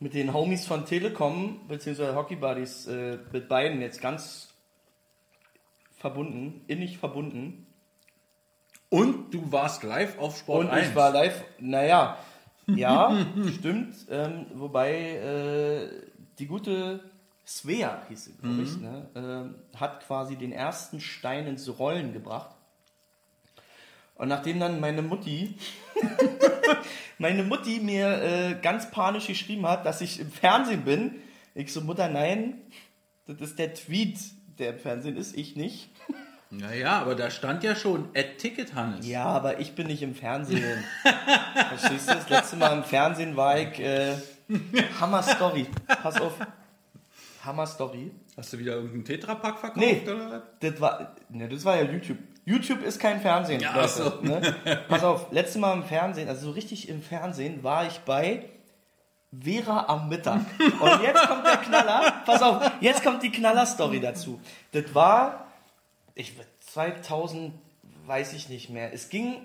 mit 0.00 0.14
den 0.14 0.32
Homies 0.32 0.66
von 0.66 0.86
Telekom, 0.86 1.60
beziehungsweise 1.68 2.14
Hockey 2.14 2.36
Buddies, 2.36 2.86
äh, 2.86 3.18
mit 3.32 3.48
beiden 3.48 3.82
jetzt 3.82 4.00
ganz 4.00 4.54
verbunden, 5.96 6.64
innig 6.66 6.98
verbunden. 6.98 7.66
Und 8.88 9.34
du 9.34 9.52
warst 9.52 9.82
live 9.82 10.18
auf 10.18 10.38
Sport 10.38 10.66
Und 10.66 10.70
1. 10.70 10.88
ich 10.88 10.94
war 10.94 11.10
live, 11.10 11.44
naja, 11.58 12.18
ja, 12.66 13.26
stimmt. 13.58 13.94
Ähm, 14.10 14.46
wobei 14.54 14.92
äh, 14.92 15.88
die 16.38 16.46
gute 16.46 17.00
Svea 17.46 18.02
hieß 18.08 18.24
sie, 18.24 18.32
glaube 18.34 18.62
ich, 18.62 18.76
ne, 18.78 19.08
ähm, 19.14 19.54
hat 19.78 20.04
quasi 20.04 20.36
den 20.36 20.50
ersten 20.50 21.00
Stein 21.00 21.46
ins 21.46 21.78
Rollen 21.78 22.12
gebracht. 22.12 22.56
Und 24.16 24.28
nachdem 24.28 24.58
dann 24.58 24.80
meine 24.80 25.02
Mutti, 25.02 25.54
meine 27.18 27.44
Mutti 27.44 27.80
mir 27.80 28.22
äh, 28.22 28.54
ganz 28.60 28.90
panisch 28.90 29.28
geschrieben 29.28 29.66
hat, 29.66 29.86
dass 29.86 30.00
ich 30.00 30.18
im 30.18 30.32
Fernsehen 30.32 30.82
bin, 30.82 31.16
ich 31.54 31.72
so, 31.72 31.82
Mutter, 31.82 32.08
nein, 32.08 32.60
das 33.26 33.40
ist 33.40 33.58
der 33.58 33.74
Tweet, 33.74 34.18
der 34.58 34.70
im 34.70 34.78
Fernsehen 34.78 35.16
ist, 35.16 35.36
ich 35.36 35.54
nicht. 35.54 35.90
Naja, 36.50 37.00
aber 37.00 37.14
da 37.14 37.30
stand 37.30 37.62
ja 37.62 37.74
schon 37.76 38.08
at 38.16 38.38
Ticket 38.38 38.74
Hannes. 38.74 39.06
Ja, 39.06 39.24
aber 39.24 39.60
ich 39.60 39.74
bin 39.74 39.86
nicht 39.86 40.02
im 40.02 40.14
Fernsehen. 40.14 40.82
Verstehst 41.68 42.08
du? 42.08 42.14
Das 42.14 42.28
letzte 42.28 42.56
Mal 42.56 42.76
im 42.76 42.84
Fernsehen 42.84 43.36
war 43.36 43.58
ich 43.58 43.78
äh, 43.78 44.16
Hammer 45.00 45.22
Story. 45.22 45.66
Pass 45.86 46.20
auf. 46.20 46.34
Hammer 47.46 47.66
Story. 47.66 48.10
Hast 48.36 48.52
du 48.52 48.58
wieder 48.58 48.74
irgendeinen 48.74 49.04
Tetrapack 49.04 49.58
verkauft? 49.58 49.78
Nee. 49.78 50.02
Oder? 50.02 50.42
Das 50.60 50.80
war, 50.80 51.14
ne, 51.30 51.48
das 51.48 51.64
war 51.64 51.76
ja 51.76 51.90
YouTube. 51.90 52.18
YouTube 52.44 52.82
ist 52.82 52.98
kein 52.98 53.20
Fernsehen. 53.20 53.60
Ja, 53.60 53.74
Leute, 53.74 53.88
so. 53.88 54.20
ne? 54.22 54.54
Pass 54.88 55.02
auf, 55.02 55.32
letztes 55.32 55.60
Mal 55.60 55.72
im 55.72 55.84
Fernsehen, 55.84 56.28
also 56.28 56.46
so 56.46 56.52
richtig 56.52 56.88
im 56.88 57.02
Fernsehen, 57.02 57.64
war 57.64 57.86
ich 57.86 57.98
bei 58.00 58.48
Vera 59.32 59.86
am 59.88 60.08
Mittag. 60.08 60.40
Und 60.58 61.02
jetzt 61.02 61.26
kommt 61.26 61.44
der 61.46 61.56
Knaller. 61.56 62.22
Pass 62.24 62.42
auf, 62.42 62.70
jetzt 62.80 63.02
kommt 63.02 63.22
die 63.22 63.30
Knaller-Story 63.30 64.00
dazu. 64.00 64.40
Das 64.72 64.94
war, 64.94 65.48
ich 66.14 66.34
2000, 66.60 67.52
weiß 68.06 68.32
ich 68.34 68.48
nicht 68.48 68.70
mehr. 68.70 68.92
Es 68.92 69.08
ging 69.08 69.38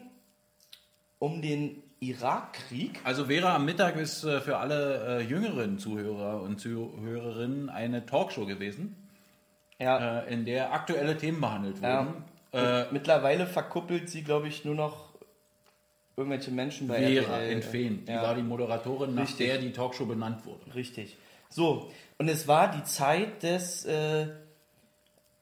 um 1.18 1.42
den 1.42 1.82
Irakkrieg. 2.02 3.00
Also 3.04 3.26
Vera 3.26 3.56
am 3.56 3.66
Mittag 3.66 3.96
ist 3.96 4.24
äh, 4.24 4.42
für 4.42 4.58
alle 4.58 5.20
äh, 5.20 5.22
jüngeren 5.22 5.78
Zuhörer 5.78 6.42
und 6.42 6.60
Zuhörerinnen 6.60 7.70
eine 7.70 8.06
Talkshow 8.08 8.46
gewesen, 8.48 8.96
Ja. 9.80 10.22
äh, 10.24 10.34
in 10.34 10.44
der 10.46 10.74
aktuelle 10.74 11.16
Themen 11.16 11.40
behandelt 11.40 11.80
Ja. 11.82 12.06
wurden. 12.08 12.24
Äh, 12.54 12.92
Mittlerweile 12.92 13.46
verkuppelt 13.46 14.10
sie, 14.10 14.24
glaube 14.24 14.48
ich, 14.48 14.66
nur 14.66 14.74
noch 14.76 15.14
irgendwelche 16.18 16.50
Menschen 16.52 16.88
bei 16.88 16.98
Vera 16.98 17.38
RTL. 17.38 17.52
Entfehn, 17.54 18.06
die 18.06 18.12
Ja. 18.12 18.24
war 18.24 18.36
die 18.36 18.42
Moderatorin, 18.42 19.14
nach 19.14 19.22
Richtig. 19.24 19.48
der 19.48 19.60
die 19.60 19.72
Talkshow 19.72 20.06
benannt 20.08 20.44
wurde. 20.46 20.74
Richtig. 20.74 21.18
So, 21.50 21.92
und 22.18 22.28
es 22.30 22.48
war 22.48 22.72
die 22.72 22.84
Zeit 22.84 23.44
des, 23.44 23.86
äh, 23.86 24.28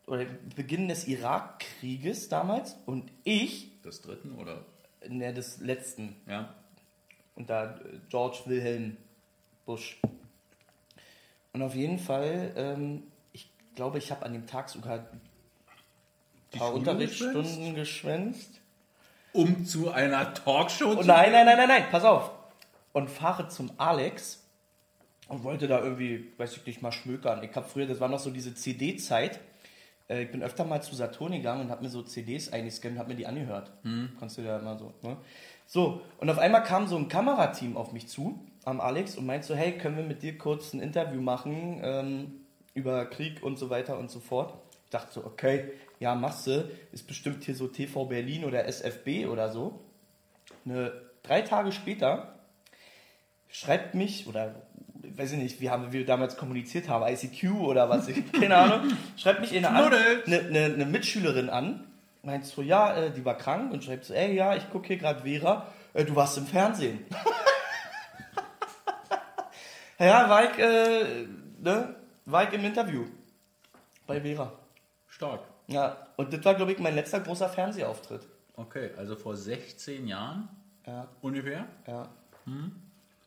oder 0.08 0.26
Beginn 0.58 0.90
des 0.90 1.08
Irakkrieges 1.08 2.28
damals 2.28 2.76
und 2.86 3.12
ich, 3.24 3.82
Des 3.82 4.02
dritten 4.02 4.34
oder? 4.36 4.66
Ne, 5.08 5.34
des 5.34 5.60
letzten, 5.60 6.16
Ja. 6.28 6.54
und 7.36 7.50
da 7.50 7.80
George 8.10 8.40
Wilhelm 8.46 8.98
Bush. 9.66 10.00
Und 11.54 11.62
auf 11.62 11.76
jeden 11.76 12.00
Fall, 12.00 12.52
ähm, 12.56 13.04
ich 13.34 13.50
glaube, 13.76 13.98
ich 13.98 14.12
habe 14.12 14.26
an 14.26 14.34
dem 14.34 14.46
Tag 14.48 14.70
sogar 14.70 15.00
ein 15.00 15.22
paar 16.52 16.74
Unterrichtsstunden 16.74 17.76
geschwänzt. 17.76 18.62
Um 19.32 19.64
zu 19.66 19.92
einer 19.92 20.34
Talkshow 20.34 20.90
Und 20.90 21.02
zu 21.02 21.08
nein, 21.08 21.32
nein, 21.32 21.46
nein, 21.46 21.58
nein, 21.58 21.68
nein, 21.68 21.86
pass 21.92 22.04
auf. 22.04 22.32
Und 22.94 23.10
fahre 23.10 23.48
zum 23.48 23.72
Alex 23.78 24.44
und 25.28 25.44
wollte 25.44 25.68
da 25.68 25.80
irgendwie, 25.84 26.34
weiß 26.38 26.58
ich 26.58 26.66
nicht, 26.66 26.82
mal 26.82 26.92
schmökern. 26.92 27.44
Ich 27.44 27.56
habe 27.56 27.68
früher, 27.68 27.86
das 27.86 28.00
war 28.00 28.10
noch 28.10 28.20
so 28.20 28.32
diese 28.32 28.56
CD-Zeit. 28.56 29.40
Äh, 30.10 30.24
Ich 30.24 30.32
bin 30.32 30.44
öfter 30.44 30.66
mal 30.66 30.82
zu 30.82 30.96
Saturn 30.96 31.32
gegangen 31.32 31.62
und 31.62 31.70
habe 31.70 31.84
mir 31.84 31.90
so 31.90 32.02
CDs 32.02 32.52
eingescannt 32.52 32.96
und 32.96 33.00
habe 33.00 33.10
mir 33.10 33.16
die 33.16 33.28
angehört. 33.28 33.72
Kannst 34.20 34.38
du 34.38 34.42
ja 34.42 34.58
immer 34.60 34.78
so. 34.78 34.94
Ne? 35.02 35.18
So, 35.66 36.02
und 36.18 36.30
auf 36.30 36.40
einmal 36.40 36.64
kam 36.64 36.88
so 36.88 36.98
ein 36.98 37.08
Kamerateam 37.08 37.78
auf 37.78 37.92
mich 37.94 38.08
zu, 38.08 38.40
am 38.66 38.82
Alex, 38.82 39.16
und 39.18 39.26
meint 39.26 39.44
so, 39.46 39.56
hey, 39.56 39.78
können 39.78 39.98
wir 39.98 40.04
mit 40.04 40.24
dir 40.24 40.38
kurz 40.38 40.74
ein 40.74 40.80
Interview 40.82 41.22
machen 41.22 41.80
ähm, 41.84 42.32
über 42.74 43.06
Krieg 43.06 43.44
und 43.44 43.58
so 43.60 43.70
weiter 43.70 43.98
und 44.00 44.10
so 44.10 44.20
fort. 44.20 44.56
Ich 44.86 44.90
dachte 44.90 45.14
so, 45.14 45.24
okay, 45.24 45.72
ja, 46.00 46.16
machst 46.16 46.48
du. 46.48 46.70
Ist 46.92 47.08
bestimmt 47.08 47.44
hier 47.44 47.54
so 47.56 47.68
TV 47.68 48.06
Berlin 48.06 48.46
oder 48.46 48.66
SFB 48.66 49.28
oder 49.28 49.50
so. 49.52 49.80
Ne, 50.66 50.92
drei 51.22 51.42
Tage 51.42 51.72
später 51.72 52.40
schreibt 53.48 53.94
mich, 53.94 54.28
oder 54.28 54.56
weiß 55.02 55.34
ich 55.34 55.38
nicht, 55.38 55.62
wie 55.62 55.70
haben 55.70 55.92
wir 55.92 56.06
damals 56.06 56.38
kommuniziert 56.38 56.90
haben, 56.90 57.06
ICQ 57.08 57.52
oder 57.62 57.90
was, 57.90 58.08
ich, 58.08 58.32
keine 58.34 58.56
Ahnung, 58.58 58.92
schreibt 59.18 59.42
mich 59.42 59.56
eine, 59.56 59.70
an, 59.70 59.94
eine, 59.94 60.40
eine, 60.40 60.66
eine 60.74 60.86
Mitschülerin 60.86 61.50
an, 61.50 61.86
meint 62.24 62.46
so, 62.46 62.62
ja, 62.62 62.96
äh, 62.96 63.12
die 63.12 63.24
war 63.26 63.38
krank 63.38 63.72
und 63.72 63.84
schreibt 63.84 64.06
so, 64.06 64.14
ey, 64.14 64.36
ja, 64.36 64.56
ich 64.56 64.70
gucke 64.70 64.88
hier 64.88 64.98
gerade 64.98 65.22
Vera, 65.22 65.68
äh, 65.94 66.06
du 66.06 66.16
warst 66.16 66.38
im 66.38 66.46
Fernsehen. 66.46 67.06
ja, 70.00 70.30
war 70.30 70.52
ich, 70.52 70.58
äh, 70.60 71.26
ne, 71.60 71.96
war 72.26 72.44
ich 72.44 72.54
im 72.54 72.64
Interview 72.66 73.06
bei 74.08 74.22
Vera. 74.22 74.52
Stark. 75.08 75.42
Ja, 75.68 76.08
und 76.18 76.34
das 76.34 76.44
war, 76.46 76.56
glaube 76.56 76.72
ich, 76.72 76.80
mein 76.80 76.96
letzter 76.96 77.20
großer 77.20 77.50
Fernsehauftritt. 77.50 78.28
Okay, 78.56 78.92
also 78.98 79.16
vor 79.16 79.36
16 79.36 80.08
Jahren 80.08 80.50
Ja. 80.86 81.08
ungefähr. 81.22 81.66
Ja. 81.88 82.08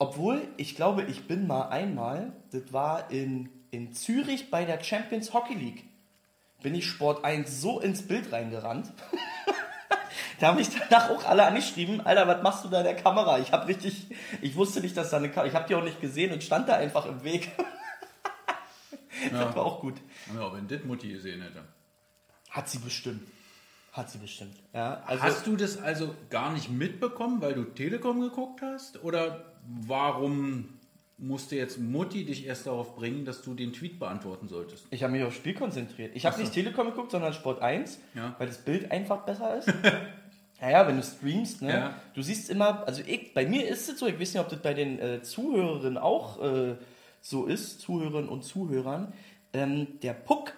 Obwohl, 0.02 0.48
ich 0.56 0.74
glaube, 0.74 1.04
ich 1.04 1.28
bin 1.28 1.46
mal 1.46 1.68
einmal, 1.68 2.32
das 2.50 2.72
war 2.72 3.12
in, 3.12 3.48
in 3.70 3.92
Zürich 3.92 4.50
bei 4.50 4.64
der 4.64 4.82
Champions 4.82 5.32
Hockey 5.32 5.54
League, 5.54 5.84
bin 6.60 6.74
ich 6.74 6.88
Sport 6.88 7.24
1 7.24 7.60
so 7.60 7.78
ins 7.78 8.08
Bild 8.08 8.32
reingerannt. 8.32 8.92
da 10.40 10.48
haben 10.48 10.56
mich 10.56 10.70
danach 10.70 11.08
auch 11.08 11.24
alle 11.24 11.46
angeschrieben, 11.46 12.00
Alter, 12.00 12.26
was 12.26 12.42
machst 12.42 12.64
du 12.64 12.68
da 12.68 12.78
in 12.78 12.84
der 12.84 12.96
Kamera? 12.96 13.38
Ich 13.38 13.52
habe 13.52 13.68
richtig, 13.68 14.08
ich 14.40 14.56
wusste 14.56 14.80
nicht, 14.80 14.96
dass 14.96 15.10
da 15.10 15.18
eine 15.18 15.30
Kamera, 15.30 15.46
ich 15.46 15.54
habe 15.54 15.68
die 15.68 15.76
auch 15.76 15.84
nicht 15.84 16.00
gesehen 16.00 16.32
und 16.32 16.42
stand 16.42 16.68
da 16.68 16.74
einfach 16.74 17.06
im 17.06 17.22
Weg. 17.22 17.52
Das 19.30 19.54
war 19.54 19.64
auch 19.64 19.80
gut. 19.80 19.94
Ja, 20.34 20.52
wenn 20.52 20.66
das 20.66 20.82
Mutti 20.82 21.12
gesehen 21.12 21.42
hätte. 21.42 21.62
Hat 22.50 22.68
sie 22.68 22.78
bestimmt. 22.78 23.22
Hat 23.92 24.10
sie 24.10 24.18
bestimmt. 24.18 24.56
Ja, 24.72 25.00
also 25.06 25.22
Hast 25.22 25.46
du 25.46 25.54
das 25.54 25.78
also 25.78 26.12
gar 26.28 26.50
nicht 26.52 26.70
mitbekommen, 26.70 27.40
weil 27.40 27.54
du 27.54 27.62
Telekom 27.62 28.20
geguckt 28.20 28.62
hast? 28.62 29.04
Oder 29.04 29.51
warum 29.62 30.68
musste 31.18 31.56
jetzt 31.56 31.78
Mutti 31.78 32.24
dich 32.24 32.46
erst 32.46 32.66
darauf 32.66 32.96
bringen, 32.96 33.24
dass 33.24 33.42
du 33.42 33.54
den 33.54 33.72
Tweet 33.72 33.98
beantworten 33.98 34.48
solltest? 34.48 34.86
Ich 34.90 35.02
habe 35.02 35.12
mich 35.12 35.22
aufs 35.22 35.36
Spiel 35.36 35.54
konzentriert. 35.54 36.12
Ich 36.14 36.26
habe 36.26 36.34
so. 36.36 36.42
nicht 36.42 36.52
Telekom 36.52 36.88
geguckt, 36.88 37.12
sondern 37.12 37.32
Sport 37.32 37.62
1, 37.62 38.00
Ja. 38.14 38.34
weil 38.38 38.48
das 38.48 38.58
Bild 38.58 38.90
einfach 38.90 39.24
besser 39.24 39.56
ist. 39.58 39.72
naja, 40.60 40.86
wenn 40.86 40.96
du 40.96 41.02
streamst, 41.02 41.62
ne? 41.62 41.72
Ja. 41.72 41.94
Du 42.14 42.22
siehst 42.22 42.50
immer, 42.50 42.86
also 42.86 43.02
ich, 43.06 43.34
bei 43.34 43.46
mir 43.46 43.68
ist 43.68 43.88
es 43.88 43.98
so, 43.98 44.06
ich 44.06 44.18
weiß 44.18 44.34
nicht, 44.34 44.42
ob 44.42 44.48
das 44.48 44.60
bei 44.60 44.74
den 44.74 44.98
äh, 44.98 45.22
Zuhörerinnen 45.22 45.98
auch 45.98 46.42
äh, 46.42 46.76
so 47.20 47.46
ist, 47.46 47.80
Zuhörerinnen 47.80 48.28
und 48.28 48.42
Zuhörern, 48.42 49.12
ähm, 49.52 50.00
der 50.00 50.14
Puck, 50.14 50.52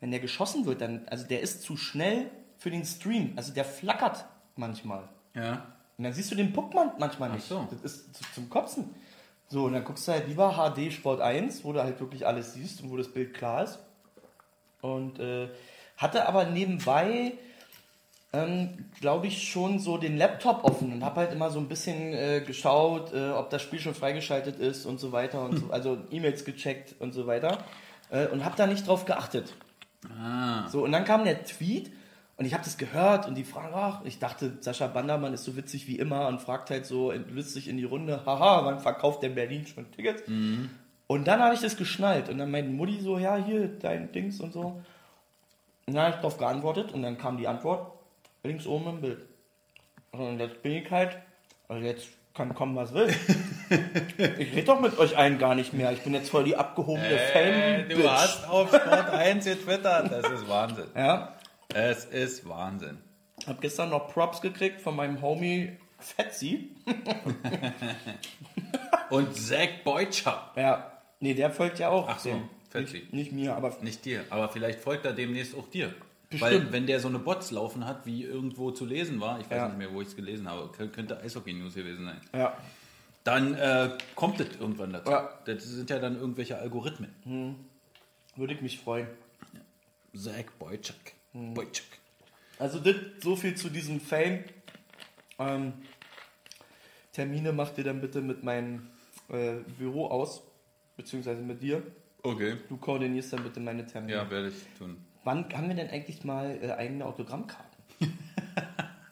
wenn 0.00 0.10
der 0.10 0.20
geschossen 0.20 0.66
wird, 0.66 0.82
dann, 0.82 1.06
also 1.08 1.26
der 1.26 1.40
ist 1.40 1.62
zu 1.62 1.76
schnell 1.78 2.30
für 2.58 2.70
den 2.70 2.84
Stream. 2.84 3.32
Also 3.36 3.54
der 3.54 3.64
flackert 3.64 4.26
manchmal. 4.56 5.08
Ja. 5.34 5.66
Und 6.00 6.04
dann 6.04 6.14
siehst 6.14 6.30
du 6.30 6.34
den 6.34 6.54
Puck 6.54 6.72
man- 6.72 6.92
manchmal 6.98 7.28
nicht. 7.28 7.46
so. 7.46 7.68
Das 7.70 7.82
ist 7.82 8.14
zu, 8.16 8.24
zum 8.34 8.48
Kotzen. 8.48 8.94
So, 9.48 9.64
und 9.64 9.74
dann 9.74 9.84
guckst 9.84 10.08
du 10.08 10.12
halt 10.12 10.28
lieber 10.28 10.52
HD 10.54 10.90
Sport 10.90 11.20
1, 11.20 11.62
wo 11.62 11.74
du 11.74 11.82
halt 11.82 12.00
wirklich 12.00 12.26
alles 12.26 12.54
siehst 12.54 12.82
und 12.82 12.90
wo 12.90 12.96
das 12.96 13.08
Bild 13.12 13.34
klar 13.34 13.64
ist. 13.64 13.80
Und 14.80 15.18
äh, 15.20 15.50
hatte 15.98 16.26
aber 16.26 16.46
nebenbei, 16.46 17.34
ähm, 18.32 18.86
glaube 18.98 19.26
ich, 19.26 19.46
schon 19.50 19.78
so 19.78 19.98
den 19.98 20.16
Laptop 20.16 20.64
offen 20.64 20.90
und 20.90 21.04
habe 21.04 21.16
halt 21.20 21.32
immer 21.32 21.50
so 21.50 21.58
ein 21.58 21.68
bisschen 21.68 22.14
äh, 22.14 22.40
geschaut, 22.46 23.12
äh, 23.12 23.32
ob 23.32 23.50
das 23.50 23.60
Spiel 23.60 23.78
schon 23.80 23.94
freigeschaltet 23.94 24.58
ist 24.58 24.86
und 24.86 24.98
so 25.00 25.12
weiter 25.12 25.44
und 25.44 25.58
so, 25.58 25.66
also 25.70 25.98
E-Mails 26.10 26.46
gecheckt 26.46 26.94
und 26.98 27.12
so 27.12 27.26
weiter. 27.26 27.58
Äh, 28.08 28.28
und 28.28 28.42
habe 28.46 28.56
da 28.56 28.66
nicht 28.66 28.86
drauf 28.88 29.04
geachtet. 29.04 29.52
So, 30.72 30.82
und 30.82 30.92
dann 30.92 31.04
kam 31.04 31.24
der 31.24 31.44
Tweet 31.44 31.92
und 32.40 32.46
ich 32.46 32.54
habe 32.54 32.64
das 32.64 32.78
gehört 32.78 33.28
und 33.28 33.34
die 33.36 33.44
fragen, 33.44 33.74
ach, 33.74 34.00
ich 34.04 34.18
dachte, 34.18 34.56
Sascha 34.60 34.86
Bandermann 34.86 35.34
ist 35.34 35.44
so 35.44 35.56
witzig 35.56 35.86
wie 35.86 35.98
immer 35.98 36.26
und 36.26 36.40
fragt 36.40 36.70
halt 36.70 36.86
so 36.86 37.12
lustig 37.12 37.68
in 37.68 37.76
die 37.76 37.84
Runde, 37.84 38.22
haha, 38.24 38.64
wann 38.64 38.80
verkauft 38.80 39.22
der 39.22 39.28
Berlin 39.28 39.66
schon 39.66 39.90
Tickets? 39.92 40.22
Und 41.06 41.28
dann 41.28 41.40
habe 41.40 41.54
ich 41.54 41.60
das 41.60 41.76
geschnallt 41.76 42.30
und 42.30 42.38
dann 42.38 42.50
meinte 42.50 42.70
Mutti 42.72 42.98
so, 43.00 43.18
ja, 43.18 43.36
hier, 43.36 43.68
dein 43.68 44.10
Dings 44.10 44.40
und 44.40 44.52
so. 44.54 44.80
Und 45.86 45.94
dann 45.94 45.98
habe 46.04 46.10
ich 46.10 46.16
darauf 46.16 46.38
geantwortet 46.38 46.92
und 46.92 47.02
dann 47.02 47.18
kam 47.18 47.36
die 47.36 47.46
Antwort 47.46 47.92
links 48.42 48.66
oben 48.66 48.88
im 48.88 49.00
Bild. 49.02 49.18
Und 50.12 50.40
jetzt 50.40 50.62
bin 50.62 50.72
ich 50.72 50.90
halt, 50.90 51.18
also 51.68 51.84
jetzt 51.84 52.08
kann 52.32 52.54
kommen, 52.54 52.74
was 52.74 52.94
will. 52.94 53.08
ich 54.38 54.52
rede 54.54 54.64
doch 54.64 54.80
mit 54.80 54.98
euch 54.98 55.16
allen 55.18 55.36
gar 55.38 55.54
nicht 55.54 55.72
mehr. 55.74 55.92
Ich 55.92 56.00
bin 56.00 56.14
jetzt 56.14 56.30
voll 56.30 56.44
die 56.44 56.56
abgehobene 56.56 57.06
Äh, 57.06 57.84
Fan. 57.84 57.88
du 57.88 58.08
hast 58.10 58.48
auf 58.48 58.68
Sport 58.68 59.10
1 59.10 59.44
getwittert. 59.44 60.10
Das 60.10 60.30
ist 60.30 60.48
Wahnsinn. 60.48 60.86
Ja, 60.96 61.34
Es 61.74 62.04
ist 62.06 62.48
Wahnsinn. 62.48 62.98
Hab 63.46 63.60
gestern 63.60 63.90
noch 63.90 64.12
Props 64.12 64.40
gekriegt 64.40 64.80
von 64.80 64.96
meinem 64.96 65.20
Homie 65.22 65.76
Fetzi. 65.98 66.70
Und 69.10 69.34
Zach 69.36 69.68
Boychuk. 69.84 70.38
Ja, 70.56 70.92
nee, 71.20 71.34
der 71.34 71.50
folgt 71.50 71.78
ja 71.78 71.88
auch. 71.90 72.08
Ach 72.08 72.18
so, 72.18 72.30
dem. 72.30 72.48
Fetzi. 72.70 72.98
Nicht, 72.98 73.12
nicht 73.12 73.32
mir, 73.32 73.56
aber 73.56 73.76
Nicht 73.82 74.04
dir, 74.04 74.24
aber 74.30 74.48
vielleicht 74.48 74.80
folgt 74.80 75.04
er 75.04 75.12
demnächst 75.12 75.54
auch 75.56 75.68
dir. 75.68 75.92
Bestimmt. 76.28 76.40
Weil 76.52 76.72
wenn 76.72 76.86
der 76.86 77.00
so 77.00 77.08
eine 77.08 77.18
Bots 77.18 77.50
laufen 77.50 77.86
hat, 77.86 78.06
wie 78.06 78.22
irgendwo 78.22 78.70
zu 78.70 78.86
lesen 78.86 79.20
war, 79.20 79.40
ich 79.40 79.50
weiß 79.50 79.56
Ja. 79.56 79.68
nicht 79.68 79.78
mehr, 79.78 79.92
wo 79.92 80.00
ich 80.00 80.08
es 80.08 80.16
gelesen 80.16 80.48
habe, 80.48 80.70
kö- 80.76 80.88
könnte 80.88 81.18
Eishockey 81.20 81.52
News 81.52 81.74
gewesen 81.74 82.04
sein, 82.04 82.20
ja, 82.32 82.56
dann 83.24 83.54
äh, 83.54 83.90
kommt 84.14 84.38
es 84.38 84.46
irgendwann 84.60 84.92
dazu. 84.92 85.10
Ja. 85.10 85.28
Das 85.44 85.64
sind 85.64 85.90
ja 85.90 85.98
dann 85.98 86.14
irgendwelche 86.16 86.56
Algorithmen. 86.58 87.56
würde 88.36 88.54
ich 88.54 88.60
mich 88.60 88.78
freuen. 88.78 89.08
Zach 90.14 90.44
Boychuk. 90.60 90.94
Hm. 91.32 91.54
Boychuk. 91.54 91.86
Also 92.58 92.78
das, 92.78 92.94
so 93.22 93.36
viel 93.36 93.54
zu 93.54 93.70
diesem 93.70 94.00
Fame. 94.00 94.44
Ähm, 95.38 95.72
Termine 97.12 97.52
macht 97.52 97.78
ihr 97.78 97.84
dann 97.84 98.00
bitte 98.00 98.20
mit 98.20 98.42
meinem 98.42 98.88
äh, 99.28 99.54
Büro 99.78 100.06
aus, 100.06 100.42
beziehungsweise 100.96 101.40
mit 101.42 101.62
dir. 101.62 101.82
Okay. 102.22 102.56
Du 102.68 102.76
koordinierst 102.76 103.32
dann 103.32 103.42
bitte 103.42 103.60
meine 103.60 103.86
Termine. 103.86 104.12
Ja, 104.12 104.30
werde 104.30 104.48
ich 104.48 104.78
tun. 104.78 104.96
Wann 105.24 105.52
haben 105.52 105.68
wir 105.68 105.76
denn 105.76 105.90
eigentlich 105.90 106.24
mal 106.24 106.58
äh, 106.62 106.72
eigene 106.72 107.06
Autogrammkarten? 107.06 107.70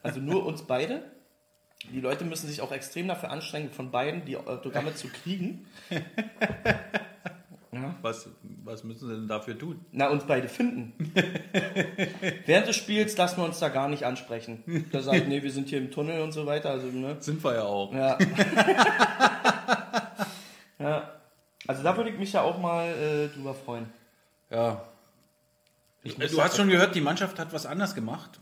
also 0.03 0.21
nur 0.21 0.45
uns 0.47 0.63
beide? 0.63 1.03
Die 1.93 2.01
Leute 2.01 2.25
müssen 2.25 2.49
sich 2.49 2.61
auch 2.61 2.73
extrem 2.73 3.09
dafür 3.09 3.31
anstrengen, 3.31 3.71
von 3.71 3.91
beiden 3.91 4.25
die 4.25 4.37
Autogramme 4.37 4.95
zu 4.95 5.09
kriegen. 5.09 5.67
Ja. 7.71 7.95
Was, 8.01 8.29
was 8.65 8.83
müssen 8.83 9.09
sie 9.09 9.15
denn 9.15 9.29
dafür 9.29 9.59
tun? 9.59 9.85
Na, 9.93 10.09
uns 10.09 10.25
beide 10.25 10.49
finden. 10.49 10.95
Während 12.47 12.67
des 12.67 12.77
Spiels 12.77 13.17
lassen 13.17 13.37
wir 13.39 13.45
uns 13.45 13.59
da 13.59 13.69
gar 13.69 13.89
nicht 13.89 14.05
ansprechen. 14.05 14.87
Da 14.91 15.03
sagt, 15.03 15.29
nee, 15.29 15.43
wir 15.43 15.53
sind 15.53 15.69
hier 15.69 15.79
im 15.79 15.91
Tunnel 15.91 16.23
und 16.23 16.33
so 16.33 16.47
weiter. 16.47 16.71
Also, 16.71 16.87
ne? 16.87 17.17
Sind 17.21 17.45
wir 17.45 17.55
ja 17.55 17.65
auch. 17.65 17.93
Ja. 17.93 18.17
ja. 20.79 21.11
Also 21.67 21.83
da 21.83 21.97
würde 21.97 22.11
ich 22.11 22.19
mich 22.19 22.33
ja 22.33 22.43
auch 22.43 22.59
mal 22.59 22.89
äh, 22.89 23.29
drüber 23.29 23.55
freuen. 23.55 23.87
Ja. 24.51 24.83
Ich 26.03 26.19
Äh, 26.19 26.29
Du 26.29 26.43
hast 26.43 26.57
schon 26.57 26.69
gehört, 26.71 26.95
die 26.95 27.01
Mannschaft 27.03 27.39
hat 27.39 27.53
was 27.53 27.67
anders 27.67 27.95
gemacht. 27.95 28.41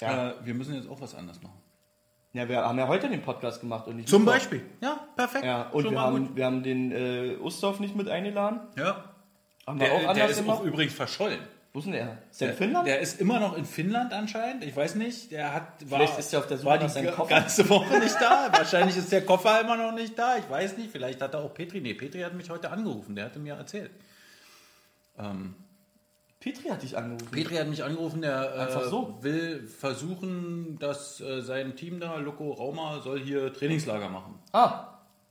Ja. 0.00 0.30
Äh, 0.30 0.34
wir 0.44 0.54
müssen 0.54 0.74
jetzt 0.74 0.88
auch 0.88 1.00
was 1.00 1.14
anders 1.14 1.40
machen. 1.42 1.58
Ja, 2.32 2.48
wir 2.48 2.64
haben 2.64 2.78
ja 2.78 2.88
heute 2.88 3.08
den 3.08 3.22
Podcast 3.22 3.60
gemacht 3.60 3.86
und 3.88 3.96
nicht 3.96 4.08
Zum 4.08 4.22
Mittwoch. 4.24 4.34
Beispiel. 4.36 4.62
Ja, 4.80 4.98
perfekt. 5.16 5.44
Ja, 5.44 5.62
und 5.70 5.82
Schon 5.82 5.92
wir 5.92 5.98
gut. 6.00 6.06
haben, 6.06 6.36
wir 6.36 6.44
haben 6.46 6.62
den 6.62 6.92
äh, 6.92 7.36
Ustorf 7.40 7.78
nicht 7.80 7.94
mit 7.96 8.08
eingeladen. 8.08 8.60
Ja. 8.76 9.04
Haben 9.66 9.78
wir 9.80 9.86
Der, 9.86 9.94
auch 9.96 10.00
der 10.00 10.10
anders 10.10 10.30
ist 10.32 10.36
gemacht. 10.38 10.58
auch 10.60 10.64
übrigens 10.64 10.94
verschollen. 10.94 11.38
Wo 11.74 11.78
ist 11.78 11.84
denn 11.86 11.92
der? 11.94 12.18
Ist 12.30 12.40
der 12.40 12.48
in 12.48 12.50
Der, 12.50 12.56
Finnland? 12.58 12.86
der 12.86 13.00
ist 13.00 13.20
immer 13.20 13.40
noch 13.40 13.56
in 13.56 13.64
Finnland 13.64 14.12
anscheinend. 14.12 14.62
Ich 14.64 14.76
weiß 14.76 14.94
nicht. 14.96 15.30
Der 15.32 15.54
hat 15.54 15.88
war, 15.90 16.00
Vielleicht 16.00 16.18
ist 16.18 16.32
er 16.34 16.40
auf 16.40 16.46
der 16.46 16.58
Suche 16.58 16.66
war 16.68 16.76
nach 16.76 16.84
die 16.86 16.90
seinem 16.92 17.14
Koffer. 17.14 17.28
ganze 17.34 17.68
Woche 17.70 17.98
nicht 17.98 18.16
da. 18.20 18.48
Wahrscheinlich 18.52 18.96
ist 18.96 19.10
der 19.10 19.24
Koffer 19.24 19.60
immer 19.60 19.76
noch 19.76 19.92
nicht 19.92 20.18
da. 20.18 20.36
Ich 20.36 20.48
weiß 20.50 20.76
nicht. 20.76 20.90
Vielleicht 20.90 21.22
hat 21.22 21.32
er 21.32 21.40
auch 21.40 21.54
Petri. 21.54 21.80
Nee, 21.80 21.94
Petri 21.94 22.20
hat 22.20 22.34
mich 22.34 22.50
heute 22.50 22.70
angerufen. 22.70 23.14
Der 23.16 23.24
hatte 23.26 23.38
mir 23.38 23.54
erzählt. 23.54 23.90
Ähm, 25.18 25.54
Petri 26.42 26.68
hat 26.70 26.82
dich 26.82 26.96
angerufen. 26.98 27.28
Petri 27.30 27.54
hat 27.54 27.68
mich 27.68 27.84
angerufen. 27.84 28.20
Der 28.20 28.68
äh, 28.68 28.88
so? 28.90 29.16
will 29.20 29.64
versuchen, 29.66 30.76
dass 30.80 31.20
äh, 31.20 31.40
sein 31.40 31.76
Team 31.76 32.00
da, 32.00 32.16
Loco 32.16 32.50
Rauma, 32.50 33.00
soll 33.00 33.20
hier 33.20 33.52
Trainingslager 33.52 34.08
machen 34.08 34.34
Ah, 34.52 34.88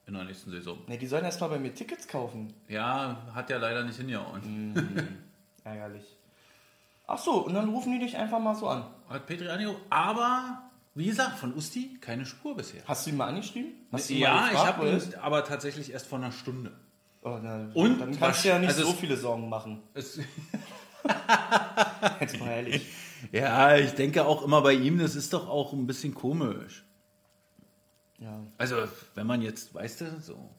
in 0.08 0.14
der 0.14 0.24
nächsten 0.24 0.52
Saison. 0.52 0.78
ne, 0.88 0.98
die 0.98 1.08
sollen 1.08 1.26
erstmal 1.26 1.50
bei 1.50 1.60
mir 1.60 1.74
Tickets 1.76 2.08
kaufen. 2.08 2.54
Ja, 2.70 3.18
hat 3.36 3.50
ja 3.50 3.58
leider 3.58 3.84
nicht 3.84 3.98
hingehauen. 3.98 5.20
Ärgerlich. 5.66 6.06
Ach 7.08 7.18
so, 7.20 7.46
und 7.46 7.54
dann 7.56 7.68
rufen 7.70 7.92
die 7.92 8.00
dich 8.00 8.16
einfach 8.16 8.40
mal 8.40 8.56
so 8.56 8.70
an. 8.70 8.86
Hat 9.10 9.26
Petri 9.28 9.50
angerufen. 9.50 9.82
Aber, 9.90 10.62
wie 10.96 11.08
gesagt, 11.08 11.38
von 11.40 11.54
Usti 11.54 11.98
keine 12.00 12.26
Spur 12.26 12.56
bisher. 12.56 12.84
Hast 12.88 13.06
du 13.06 13.10
ihn 13.10 13.18
mal 13.18 13.28
angeschrieben? 13.28 13.74
Hast 13.92 14.10
du 14.10 14.14
Ja, 14.14 14.34
mal 14.34 14.46
ich 14.46 14.52
gefragt, 14.52 14.78
habe 14.78 14.90
ihn 14.90 14.96
ist? 14.96 15.16
aber 15.16 15.44
tatsächlich 15.44 15.92
erst 15.92 16.08
vor 16.08 16.20
einer 16.20 16.32
Stunde. 16.32 16.72
Oh, 17.22 17.38
na, 17.42 17.70
Und 17.74 18.00
dann 18.00 18.18
kannst 18.18 18.46
du 18.46 18.48
ja 18.50 18.58
nicht 18.60 18.70
also 18.70 18.86
so 18.86 18.94
viele 18.94 19.18
Sorgen 19.18 19.50
machen. 19.50 19.84
Jetzt 22.20 22.40
mal 22.40 22.50
ehrlich. 22.50 22.88
ja, 23.32 23.76
ich 23.78 23.92
denke 23.94 24.26
auch 24.26 24.44
immer 24.44 24.62
bei 24.62 24.74
ihm, 24.74 25.00
das 25.00 25.16
ist 25.16 25.34
doch 25.34 25.48
auch 25.50 25.74
ein 25.74 25.88
bisschen 25.88 26.14
komisch. 26.14 26.84
Ja, 28.20 28.40
Also, 28.58 28.76
wenn 29.16 29.26
man 29.28 29.42
jetzt, 29.42 29.74
weißt 29.74 30.02
du, 30.02 30.20
so. 30.20 30.50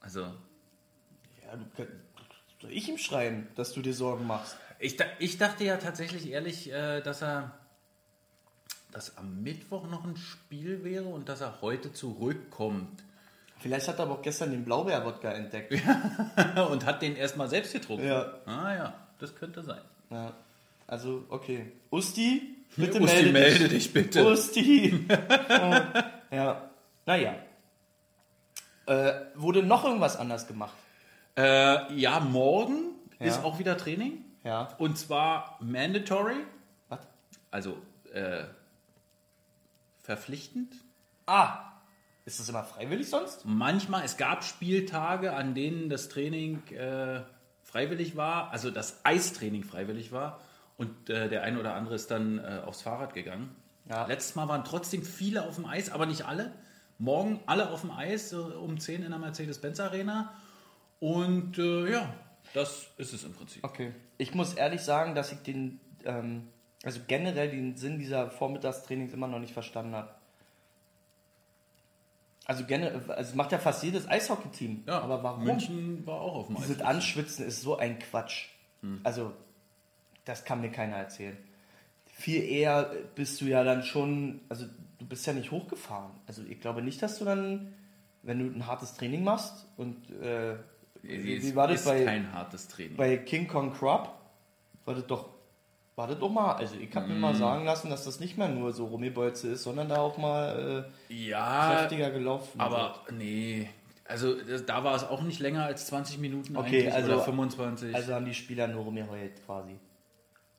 Also, 0.00 0.20
ja 0.22 1.56
du, 1.56 1.64
kann- 1.76 1.92
soll 2.60 2.72
ich 2.72 2.88
ihm 2.88 2.96
schreiben, 2.98 3.48
dass 3.56 3.72
du 3.72 3.82
dir 3.82 3.92
Sorgen 3.94 4.26
machst? 4.26 4.56
ich, 4.78 4.96
ich 5.18 5.36
dachte 5.38 5.64
ja 5.64 5.76
tatsächlich 5.76 6.30
ehrlich, 6.30 6.72
äh, 6.72 7.00
dass 7.02 7.22
er. 7.22 7.52
dass 8.92 9.16
am 9.18 9.42
Mittwoch 9.42 9.88
noch 9.88 10.04
ein 10.04 10.16
Spiel 10.16 10.84
wäre 10.84 11.04
und 11.04 11.28
dass 11.28 11.40
er 11.42 11.60
heute 11.60 11.92
zurückkommt. 11.92 13.02
Vielleicht 13.58 13.86
hat 13.88 13.98
er 13.98 14.04
aber 14.06 14.14
auch 14.14 14.22
gestern 14.22 14.50
den 14.50 14.64
Blaubeer-Wodka 14.64 15.30
entdeckt. 15.32 15.72
und 16.70 16.84
hat 16.84 17.00
den 17.02 17.14
erstmal 17.14 17.48
selbst 17.48 17.72
getrunken. 17.74 18.06
Ja. 18.06 18.34
Ah 18.46 18.74
ja, 18.74 19.01
das 19.22 19.34
könnte 19.34 19.62
sein. 19.62 19.80
Ja. 20.10 20.32
Also, 20.86 21.24
okay. 21.28 21.72
Usti, 21.90 22.56
bitte 22.76 23.00
Usti, 23.00 23.14
melde, 23.16 23.32
melde 23.32 23.68
dich 23.68 23.92
bitte. 23.92 24.26
Usti. 24.26 25.06
Oh, 25.08 25.74
ja. 26.34 26.70
Naja. 27.06 27.34
Äh, 28.86 29.12
wurde 29.34 29.62
noch 29.62 29.84
irgendwas 29.84 30.16
anders 30.16 30.46
gemacht? 30.46 30.74
Äh, 31.36 31.94
ja, 31.94 32.20
morgen 32.20 32.96
Ja. 33.20 33.26
ist 33.26 33.42
auch 33.44 33.58
wieder 33.58 33.78
Training. 33.78 34.24
Ja. 34.44 34.74
Und 34.78 34.98
zwar 34.98 35.56
mandatory, 35.60 36.36
Was? 36.88 37.00
also 37.50 37.78
äh, 38.12 38.44
verpflichtend. 40.02 40.74
Ah. 41.26 41.68
Ist 42.24 42.38
das 42.38 42.48
immer 42.48 42.62
freiwillig 42.64 43.08
sonst? 43.08 43.44
Manchmal, 43.44 44.04
es 44.04 44.16
gab 44.16 44.44
Spieltage, 44.44 45.32
an 45.32 45.54
denen 45.54 45.88
das 45.88 46.08
Training 46.08 46.62
äh, 46.68 47.22
freiwillig 47.72 48.16
war, 48.16 48.50
also 48.50 48.70
das 48.70 49.04
Eistraining 49.04 49.64
freiwillig 49.64 50.12
war. 50.12 50.40
Und 50.76 51.08
äh, 51.08 51.28
der 51.28 51.42
eine 51.42 51.58
oder 51.58 51.74
andere 51.74 51.94
ist 51.94 52.10
dann 52.10 52.38
äh, 52.38 52.60
aufs 52.64 52.82
Fahrrad 52.82 53.14
gegangen. 53.14 53.54
Ja. 53.88 54.06
Letztes 54.06 54.34
Mal 54.36 54.48
waren 54.48 54.64
trotzdem 54.64 55.02
viele 55.02 55.46
auf 55.46 55.56
dem 55.56 55.64
Eis, 55.64 55.90
aber 55.90 56.06
nicht 56.06 56.26
alle. 56.26 56.52
Morgen 56.98 57.40
alle 57.46 57.70
auf 57.70 57.80
dem 57.80 57.90
Eis 57.90 58.32
äh, 58.32 58.36
um 58.36 58.78
10 58.78 59.02
in 59.02 59.10
der 59.10 59.18
Mercedes-Benz 59.18 59.80
Arena. 59.80 60.32
Und 61.00 61.58
äh, 61.58 61.90
ja, 61.90 62.14
das 62.52 62.88
ist 62.98 63.14
es 63.14 63.24
im 63.24 63.32
Prinzip. 63.32 63.64
Okay. 63.64 63.92
Ich 64.18 64.34
muss 64.34 64.54
ehrlich 64.54 64.82
sagen, 64.82 65.14
dass 65.14 65.32
ich 65.32 65.38
den, 65.38 65.80
ähm, 66.04 66.48
also 66.84 67.00
generell 67.06 67.50
den 67.50 67.76
Sinn 67.76 67.98
dieser 67.98 68.30
Vormittagstrainings 68.30 69.14
immer 69.14 69.28
noch 69.28 69.38
nicht 69.38 69.54
verstanden 69.54 69.94
habe. 69.94 70.10
Also 72.46 72.64
generell, 72.64 72.96
also 73.10 73.30
es 73.30 73.34
macht 73.34 73.52
ja 73.52 73.58
fast 73.58 73.82
jedes 73.84 74.08
Eishockey-Team. 74.08 74.84
Ja, 74.86 75.00
aber 75.00 75.22
warum? 75.22 75.44
München 75.44 76.04
war 76.06 76.20
auch 76.20 76.34
auf 76.34 76.46
dem 76.48 76.56
Eis. 76.56 76.64
Dieses 76.66 76.82
Anschwitzen 76.82 77.46
ist 77.46 77.62
so 77.62 77.76
ein 77.76 77.98
Quatsch. 77.98 78.48
Also, 79.04 79.32
das 80.24 80.44
kann 80.44 80.60
mir 80.60 80.70
keiner 80.70 80.96
erzählen. 80.96 81.36
Viel 82.06 82.42
eher 82.42 82.90
bist 83.14 83.40
du 83.40 83.44
ja 83.44 83.62
dann 83.62 83.84
schon, 83.84 84.40
also 84.48 84.66
du 84.98 85.06
bist 85.06 85.24
ja 85.26 85.32
nicht 85.32 85.50
hochgefahren. 85.52 86.10
Also 86.26 86.42
ich 86.48 86.60
glaube 86.60 86.82
nicht, 86.82 87.00
dass 87.00 87.18
du 87.18 87.24
dann, 87.24 87.74
wenn 88.22 88.38
du 88.40 88.46
ein 88.58 88.66
hartes 88.66 88.94
Training 88.94 89.22
machst 89.24 89.66
und 89.76 90.10
äh, 90.20 90.56
wie 91.02 91.36
Es 91.36 91.54
war 91.54 91.68
das 91.68 91.80
ist 91.80 91.86
bei- 91.86 92.04
kein 92.04 92.32
hartes 92.32 92.66
Training. 92.68 92.96
Bei 92.96 93.16
King 93.18 93.46
Kong 93.48 93.72
Crop 93.72 94.12
war 94.84 94.94
das 94.94 95.06
doch, 95.06 95.28
war 95.96 96.06
das 96.08 96.18
doch 96.18 96.30
mal, 96.30 96.54
also 96.54 96.74
ich 96.76 96.94
habe 96.96 97.06
mir 97.08 97.14
Mm. 97.14 97.20
mal 97.20 97.34
sagen 97.34 97.64
lassen, 97.64 97.90
dass 97.90 98.04
das 98.04 98.18
nicht 98.20 98.38
mehr 98.38 98.48
nur 98.48 98.72
so 98.72 98.86
Rummelbolze 98.86 99.48
ist, 99.48 99.62
sondern 99.62 99.88
da 99.88 99.96
auch 99.98 100.16
mal 100.16 100.86
äh, 101.10 101.14
ja, 101.14 101.74
kräftiger 101.76 102.10
gelaufen 102.10 102.60
aber 102.60 103.00
nee. 103.10 103.68
Also 104.08 104.34
da 104.66 104.84
war 104.84 104.94
es 104.94 105.04
auch 105.04 105.22
nicht 105.22 105.38
länger 105.40 105.64
als 105.64 105.86
20 105.86 106.18
Minuten 106.18 106.56
Okay, 106.56 106.90
also- 106.90 107.12
oder 107.12 107.22
25. 107.22 107.88
wird. 107.88 107.96
Also 107.96 108.14
haben 108.14 108.24
die 108.26 108.34
Spieler 108.34 108.66
nur 108.68 108.84
rumgeheult 108.84 109.44
quasi. 109.46 109.78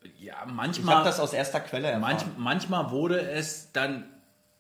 ja, 0.04 0.10
Ich 0.20 0.32
habe 0.34 0.52
manchmal, 0.52 1.04
das 1.04 1.20
aus 1.20 1.34
erster 1.34 1.60
Quelle 1.60 1.88
erfahren. 1.88 2.02
manch, 2.02 2.24
manchmal 2.38 2.92
wurde 2.92 3.20
es 3.22 3.72
dann 3.72 4.06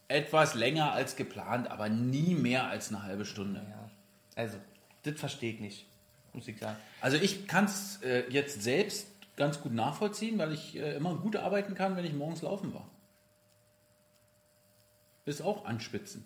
etwas 0.07 0.53
länger 0.53 0.91
als 0.91 1.15
geplant, 1.15 1.71
aber 1.71 1.89
nie 1.89 2.35
mehr 2.35 2.67
als 2.67 2.89
eine 2.89 3.03
halbe 3.03 3.25
Stunde. 3.25 3.61
ja. 3.69 3.89
Also, 4.35 4.57
das 5.03 5.19
verstehe 5.19 5.53
ich 5.53 5.59
nicht, 5.59 5.85
muss 6.33 6.47
ich 6.47 6.59
sagen. 6.59 6.75
Also 7.01 7.17
ich 7.17 7.47
kann 7.47 7.65
es 7.65 7.99
äh, 8.03 8.23
jetzt 8.29 8.61
selbst 8.63 9.07
ganz 9.35 9.61
gut 9.61 9.73
nachvollziehen, 9.73 10.37
weil 10.37 10.53
ich 10.53 10.77
äh, 10.77 10.95
immer 10.95 11.15
gut 11.15 11.35
arbeiten 11.35 11.75
kann, 11.75 11.95
wenn 11.95 12.05
ich 12.05 12.13
morgens 12.13 12.41
laufen 12.41 12.73
war. 12.73 12.87
Ist 15.25 15.41
auch 15.41 15.65
anspitzen. 15.65 16.25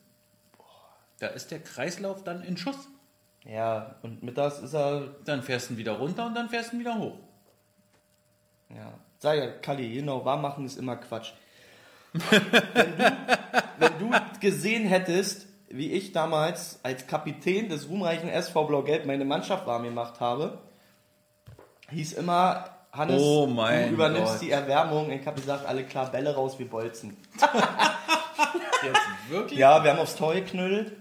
Da 1.20 1.28
ist 1.28 1.52
der 1.52 1.60
Kreislauf 1.60 2.24
dann 2.24 2.44
in 2.44 2.58
Schuss. 2.58 2.88
Ja, 3.46 3.96
und 4.02 4.24
mittags 4.24 4.60
ist 4.60 4.74
er, 4.74 5.16
Dann 5.26 5.42
fährst 5.42 5.70
du 5.70 5.74
ihn 5.74 5.78
wieder 5.78 5.94
runter 5.94 6.26
und 6.26 6.36
dann 6.36 6.50
fährst 6.50 6.72
du 6.72 6.76
ihn 6.76 6.80
wieder 6.82 6.98
hoch. 6.98 7.18
ja, 8.70 8.94
sag 9.20 9.38
ja, 9.38 9.48
Kalli, 9.48 9.94
genau, 9.94 10.26
warm 10.26 10.42
machen 10.42 10.66
ist 10.66 10.78
immer 10.78 10.98
Quatsch. 10.98 11.32
wenn, 12.14 12.98
du, 12.98 13.16
wenn 13.80 14.00
du 14.00 14.40
gesehen 14.40 14.86
hättest, 14.88 15.48
wie 15.70 15.92
ich 15.92 16.12
damals 16.12 16.80
als 16.84 17.08
Kapitän 17.08 17.70
des 17.70 17.90
ruhmreichen 17.90 18.30
SV 18.30 18.66
Blau-Gelb 18.66 19.06
meine 19.06 19.26
Mannschaft 19.26 19.68
warm 19.68 19.84
gemacht 19.84 20.20
habe, 20.20 20.60
hieß 21.90 22.14
immer, 22.14 22.77
Hannes, 22.92 23.22
Oh 23.22 23.46
mein 23.48 23.90
du 23.90 23.94
übernimmst 23.94 24.34
Gott. 24.34 24.42
die 24.42 24.52
Erwärmung. 24.52 25.12
Ich 25.12 25.26
habe 25.26 25.40
gesagt, 25.40 25.66
alle 25.66 25.84
klar, 25.84 26.12
Bälle 26.12 26.34
raus 26.34 26.58
wie 26.58 26.66
Bolzen. 26.66 27.18
Jetzt 28.84 29.02
wirklich? 29.30 29.60
Ja, 29.60 29.84
wir 29.84 29.92
haben 29.92 30.00
aufs 30.00 30.16
Tor 30.16 30.34
geknüllt 30.34 30.94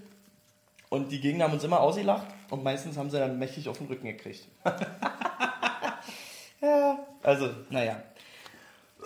und 0.89 1.11
die 1.11 1.19
Gegner 1.19 1.45
haben 1.45 1.53
uns 1.53 1.63
immer 1.63 1.79
ausgelacht 1.79 2.27
und 2.49 2.63
meistens 2.63 2.97
haben 2.97 3.09
sie 3.09 3.17
dann 3.19 3.39
mächtig 3.39 3.69
auf 3.69 3.77
den 3.77 3.87
Rücken 3.87 4.05
gekriegt. 4.07 4.47
ja, 6.61 6.99
also, 7.23 7.49
naja. 7.69 8.01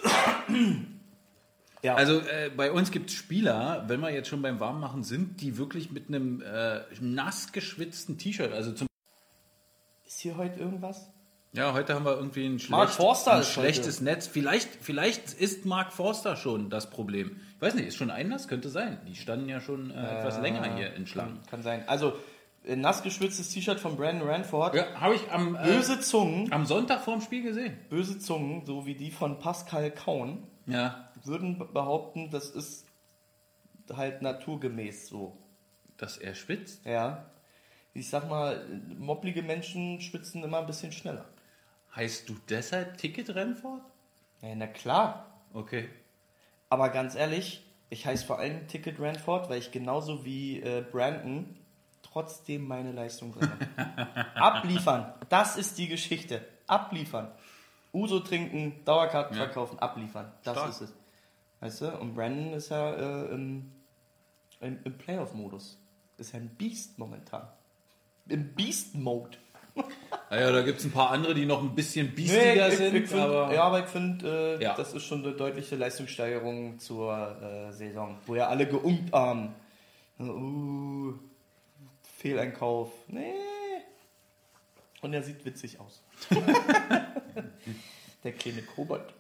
ja, 1.82 1.96
Also 1.96 2.20
äh, 2.20 2.50
bei 2.56 2.72
uns 2.72 2.92
gibt 2.92 3.10
es 3.10 3.16
Spieler, 3.16 3.84
wenn 3.88 4.00
wir 4.00 4.10
jetzt 4.12 4.30
schon 4.30 4.42
beim 4.42 4.60
Warmmachen 4.60 5.04
sind, 5.04 5.42
die 5.42 5.58
wirklich 5.58 5.92
mit 5.92 6.08
einem 6.08 6.42
äh, 6.42 6.82
nass 7.00 7.52
geschwitzten 7.52 8.18
T-Shirt, 8.18 8.52
also 8.54 8.72
zum 8.72 8.88
ist 10.06 10.20
hier 10.20 10.36
heute 10.38 10.60
irgendwas? 10.60 11.10
Ja, 11.54 11.74
heute 11.74 11.94
haben 11.96 12.06
wir 12.06 12.14
irgendwie 12.16 12.46
ein, 12.46 12.62
Mark 12.70 12.92
schlecht, 12.92 13.28
ein 13.28 13.44
schlechtes 13.44 14.00
Netz. 14.00 14.26
Vielleicht, 14.28 14.70
vielleicht 14.80 15.34
ist 15.34 15.66
Mark 15.66 15.92
Forster 15.92 16.38
schon 16.38 16.70
das 16.70 16.90
Problem. 16.90 17.42
Ich 17.56 17.62
weiß 17.62 17.76
nicht, 17.76 17.88
ist 17.88 17.98
schon 17.98 18.10
Einlass? 18.10 18.48
Könnte 18.48 18.70
sein. 18.70 19.00
Die 19.06 19.16
standen 19.16 19.50
ja 19.50 19.60
schon 19.60 19.92
äh, 19.92 20.20
etwas 20.20 20.40
länger 20.40 20.76
hier 20.78 20.94
in 20.94 21.06
Schlangen. 21.08 21.40
Kann 21.50 21.62
sein. 21.62 21.84
Also, 21.88 22.14
ein 22.66 22.80
nass 22.80 23.04
geschwitztes 23.04 23.50
T-Shirt 23.50 23.80
von 23.82 23.98
Brandon 23.98 24.30
Ranford. 24.30 24.76
Ja, 24.76 24.86
habe 25.02 25.16
ich 25.16 25.30
am, 25.32 25.56
äh, 25.56 25.64
Böse 25.64 26.00
Zungen, 26.00 26.54
am 26.54 26.66
Sonntag 26.66 27.02
vorm 27.02 27.20
Spiel 27.20 27.44
gesehen. 27.44 27.78
böse 27.90 28.18
Zungen, 28.20 28.66
so 28.66 28.86
wie 28.86 28.96
die 28.96 29.12
von 29.12 29.40
Pascal 29.40 29.92
Kaun, 29.92 30.48
Ja, 30.68 31.10
würden 31.26 31.58
be- 31.58 31.66
behaupten, 31.66 32.30
das 32.32 32.50
ist 32.52 32.86
halt 33.92 34.22
naturgemäß 34.22 35.08
so. 35.08 35.38
dass 35.98 36.18
er 36.18 36.34
schwitzt. 36.34 36.86
Ja. 36.86 37.26
Ich 37.94 38.10
sag 38.10 38.30
mal, 38.30 38.66
mopplige 38.98 39.42
Menschen 39.44 40.00
schwitzen 40.00 40.44
immer 40.44 40.60
ein 40.60 40.66
bisschen 40.66 40.92
schneller. 40.94 41.26
Heißt 41.96 42.30
du 42.30 42.36
deshalb 42.50 42.98
Ticket 42.98 43.34
Rennfort? 43.36 43.82
Ja, 44.42 44.56
na 44.56 44.68
klar. 44.68 45.26
Okay. 45.54 45.90
Aber 46.70 46.90
ganz 46.90 47.16
ehrlich, 47.16 47.66
ich 47.90 48.06
heiße 48.06 48.26
vor 48.26 48.40
allem 48.40 48.68
Ticket 48.68 49.00
Ranford, 49.00 49.50
weil 49.50 49.60
ich 49.60 49.72
genauso 49.72 50.24
wie 50.24 50.62
äh, 50.62 50.82
Brandon 50.90 51.58
trotzdem 52.02 52.66
meine 52.68 52.94
Leistung 52.94 53.32
bringe. 53.34 53.58
abliefern. 54.36 55.14
Das 55.30 55.58
ist 55.58 55.78
die 55.78 55.88
Geschichte. 55.90 56.46
Abliefern. 56.68 57.30
Uso 57.94 58.22
trinken, 58.22 58.84
Dauerkarten 58.86 59.36
Ja. 59.36 59.44
verkaufen, 59.44 59.78
abliefern. 59.80 60.32
Das 60.44 60.54
Stark. 60.58 60.70
ist 60.70 60.82
es. 60.82 60.94
Weißt 61.60 61.82
du? 61.82 61.98
Und 62.00 62.16
Brandon 62.16 62.54
ist 62.54 62.70
ja 62.70 62.94
äh, 62.94 63.26
im, 63.34 63.70
im, 64.62 64.80
im 64.86 64.98
Playoff-Modus. 64.98 65.78
Ist 66.18 66.32
ja 66.32 66.40
ein 66.40 66.50
Beast 66.56 66.98
momentan. 66.98 67.48
Im 68.30 68.54
Beast-Mode. 68.56 69.38
Naja, 70.32 70.50
da 70.50 70.62
gibt 70.62 70.80
es 70.80 70.86
ein 70.86 70.92
paar 70.92 71.12
andere, 71.12 71.34
die 71.34 71.46
noch 71.46 71.62
ein 71.62 71.76
bisschen 71.76 72.16
biestiger 72.16 72.70
ich, 72.70 72.78
sind. 72.78 72.96
ich 72.96 73.10
find, 73.10 73.22
aber 73.22 73.54
ja, 73.54 73.64
aber 73.64 73.80
ich 73.82 73.88
finde, 73.88 74.58
äh, 74.60 74.64
Ja. 74.64 74.76
das 74.76 74.94
ist 74.94 75.04
schon 75.04 75.26
eine 75.26 75.34
deutliche 75.34 75.76
Leistungssteigerung 75.76 76.80
zur 76.80 77.36
äh, 77.42 77.74
Saison, 77.74 78.18
wo 78.26 78.36
ja 78.36 78.48
alle 78.48 78.66
haben. 79.12 79.54
Uh, 80.20 81.16
Fehleinkauf. 82.18 82.92
Nee. 83.08 83.34
Und 85.02 85.14
er 85.14 85.22
sieht 85.22 85.44
witzig 85.44 85.82
aus. 85.82 86.02
Der 88.24 88.32
kleine 88.32 88.62
Kobold. 88.62 89.14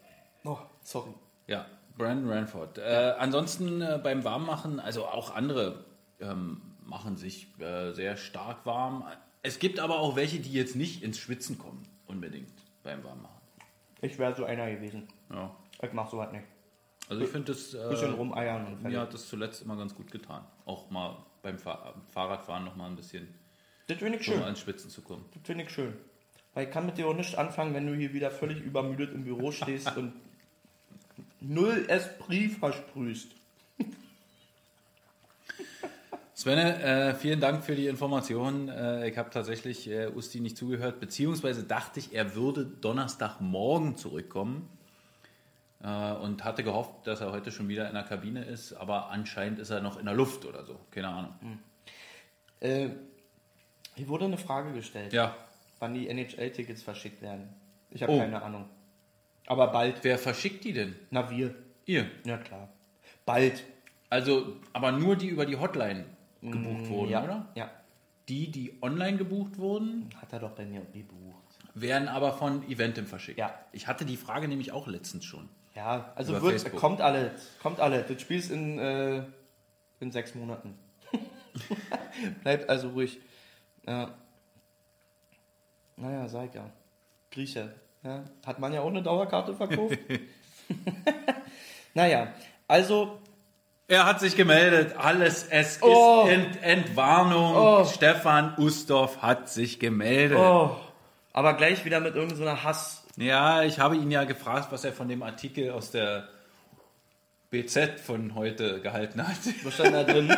Oh, 0.45 0.59
sorry. 0.81 1.11
Ja, 1.47 1.65
Brandon 1.97 2.31
Ranford. 2.31 2.77
Äh, 2.77 3.15
ansonsten 3.19 3.81
äh, 3.81 3.99
beim 4.01 4.23
Warmmachen, 4.23 4.79
also 4.79 5.05
auch 5.05 5.35
andere 5.35 5.83
ähm, 6.21 6.61
machen 6.85 7.17
sich 7.17 7.47
äh, 7.59 7.91
sehr 7.91 8.15
stark 8.15 8.65
warm. 8.65 9.03
Es 9.43 9.59
gibt 9.59 9.79
aber 9.79 9.99
auch 9.99 10.15
welche, 10.15 10.39
die 10.39 10.53
jetzt 10.53 10.75
nicht 10.75 11.03
ins 11.03 11.17
Schwitzen 11.17 11.57
kommen, 11.57 11.83
unbedingt 12.05 12.51
beim 12.83 13.03
Warmmachen. 13.03 13.41
Ich 14.01 14.17
wäre 14.17 14.35
so 14.35 14.45
einer 14.45 14.69
gewesen. 14.69 15.07
Ja. 15.31 15.55
Ich 15.81 15.93
mach 15.93 16.09
sowas 16.09 16.31
nicht. 16.31 16.43
Also 17.09 17.23
ich 17.23 17.29
finde 17.29 17.51
das, 17.51 17.71
Bisschen 17.71 18.13
äh, 18.13 18.15
rumeiern 18.15 18.67
und 18.67 18.83
mir 18.83 18.99
hat 18.99 19.13
das 19.13 19.27
zuletzt 19.27 19.63
immer 19.63 19.75
ganz 19.75 19.93
gut 19.95 20.11
getan. 20.11 20.45
Auch 20.65 20.89
mal 20.89 21.17
beim 21.41 21.57
Fahr 21.57 21.93
Fahrradfahren 22.13 22.63
noch 22.63 22.75
mal 22.75 22.87
ein 22.87 22.95
bisschen 22.95 23.27
Das 23.87 23.97
finde 23.97 24.19
ich 24.19 24.25
schön. 24.25 24.41
ans 24.41 24.59
Schwitzen 24.59 24.89
zu 24.89 25.01
kommen. 25.01 25.25
Das 25.33 25.41
finde 25.43 25.63
ich 25.65 25.71
schön. 25.71 25.93
Weil 26.53 26.67
ich 26.67 26.71
kann 26.71 26.85
mit 26.85 26.97
dir 26.97 27.07
auch 27.07 27.15
nicht 27.15 27.35
anfangen, 27.37 27.73
wenn 27.73 27.87
du 27.87 27.95
hier 27.95 28.13
wieder 28.13 28.31
völlig 28.31 28.61
übermüdet 28.61 29.13
im 29.13 29.23
Büro 29.23 29.51
stehst 29.51 29.95
und 29.97 30.13
null 31.39 31.85
Esprit 31.87 32.53
versprühst. 32.53 33.35
Svenne, 36.41 36.81
äh, 36.81 37.13
vielen 37.13 37.39
Dank 37.39 37.63
für 37.63 37.75
die 37.75 37.85
Information. 37.85 38.67
Äh, 38.67 39.07
ich 39.07 39.15
habe 39.15 39.29
tatsächlich 39.29 39.87
äh, 39.87 40.07
Usti 40.07 40.39
nicht 40.39 40.57
zugehört, 40.57 40.99
beziehungsweise 40.99 41.63
dachte 41.63 41.99
ich, 41.99 42.15
er 42.15 42.33
würde 42.33 42.65
Donnerstagmorgen 42.65 43.95
zurückkommen 43.95 44.67
äh, 45.83 46.13
und 46.13 46.43
hatte 46.43 46.63
gehofft, 46.63 47.05
dass 47.05 47.21
er 47.21 47.31
heute 47.31 47.51
schon 47.51 47.67
wieder 47.69 47.87
in 47.87 47.93
der 47.93 48.01
Kabine 48.01 48.43
ist, 48.43 48.73
aber 48.73 49.11
anscheinend 49.11 49.59
ist 49.59 49.69
er 49.69 49.81
noch 49.81 49.99
in 49.99 50.05
der 50.05 50.15
Luft 50.15 50.43
oder 50.45 50.65
so. 50.65 50.79
Keine 50.89 51.09
Ahnung. 51.09 51.59
Äh, 52.59 52.89
hier 53.93 54.07
wurde 54.07 54.25
eine 54.25 54.39
Frage 54.39 54.73
gestellt, 54.73 55.13
Ja, 55.13 55.35
wann 55.77 55.93
die 55.93 56.09
NHL-Tickets 56.09 56.81
verschickt 56.81 57.21
werden. 57.21 57.49
Ich 57.91 58.01
habe 58.01 58.13
Oh. 58.13 58.17
keine 58.17 58.41
Ahnung. 58.41 58.65
Aber 59.45 59.67
bald. 59.67 60.03
wer 60.03 60.17
verschickt 60.17 60.63
die 60.63 60.73
denn? 60.73 60.95
Na, 61.11 61.29
wir. 61.29 61.53
Ihr. 61.85 62.09
Ja, 62.25 62.37
klar. 62.39 62.67
Bald. 63.27 63.63
Also, 64.09 64.55
aber 64.73 64.91
nur 64.91 65.15
die 65.15 65.27
über 65.27 65.45
die 65.45 65.57
Hotline 65.57 66.05
gebucht 66.41 66.89
wurden, 66.89 67.07
Mm, 67.09 67.11
ja. 67.11 67.23
oder? 67.23 67.47
Ja. 67.55 67.71
Die, 68.29 68.49
die 68.51 68.77
online 68.81 69.17
gebucht 69.17 69.57
wurden, 69.57 70.09
Hat 70.21 70.31
er 70.33 70.39
doch 70.39 70.51
bei 70.51 70.65
mir 70.65 70.81
gebucht. 70.93 71.57
werden 71.73 72.07
aber 72.07 72.33
von 72.33 72.63
Eventim 72.69 73.05
verschickt. 73.07 73.37
Ja. 73.39 73.53
Ich 73.71 73.87
hatte 73.87 74.05
die 74.05 74.17
Frage 74.17 74.47
nämlich 74.47 74.71
auch 74.71 74.87
letztens 74.87 75.25
schon. 75.25 75.49
Ja, 75.75 76.11
also 76.15 76.33
wird, 76.41 76.61
Facebook. 76.61 76.79
kommt 76.79 77.01
alles. 77.01 77.31
Kommt 77.61 77.79
alles. 77.79 78.07
Das 78.07 78.21
Spiel 78.21 78.37
ist 78.37 78.51
in, 78.51 78.77
äh, 78.79 79.23
in 79.99 80.11
sechs 80.11 80.35
Monaten. 80.35 80.77
Bleibt 82.43 82.69
also 82.69 82.89
ruhig. 82.89 83.19
Ja. 83.87 84.13
Naja, 85.97 86.27
sag 86.27 86.53
ja. 86.55 86.69
Grieche. 87.31 87.73
Ja. 88.03 88.23
Hat 88.45 88.59
man 88.59 88.73
ja 88.73 88.81
auch 88.81 88.89
eine 88.89 89.01
Dauerkarte 89.03 89.53
verkauft. 89.53 89.97
naja, 91.93 92.33
also 92.67 93.19
Er 93.91 94.05
hat 94.05 94.21
sich 94.21 94.37
gemeldet. 94.37 94.95
Alles, 94.95 95.45
es 95.49 95.73
ist 95.73 95.83
Oh. 95.83 96.25
Ent 96.25 96.63
Entwarnung. 96.63 97.53
Oh. 97.53 97.83
Stefan 97.83 98.57
Ustorf 98.57 99.21
hat 99.21 99.49
sich 99.49 99.79
gemeldet. 99.81 100.37
Oh, 100.37 100.77
aber 101.33 101.55
gleich 101.55 101.83
wieder 101.83 101.99
mit 101.99 102.15
irgendeiner 102.15 102.63
Hass. 102.63 103.03
Ja, 103.17 103.63
ich 103.63 103.79
habe 103.79 103.97
ihn 103.97 104.09
ja 104.09 104.23
gefragt, 104.23 104.71
was 104.71 104.85
er 104.85 104.93
von 104.93 105.09
dem 105.09 105.21
Artikel 105.23 105.71
aus 105.71 105.91
der 105.91 106.29
BZ 107.49 107.99
von 107.99 108.33
heute 108.33 108.79
gehalten 108.79 109.27
hat. 109.27 109.35
Was 109.63 109.73
stand 109.73 109.93
da 109.93 110.05
drin? 110.05 110.33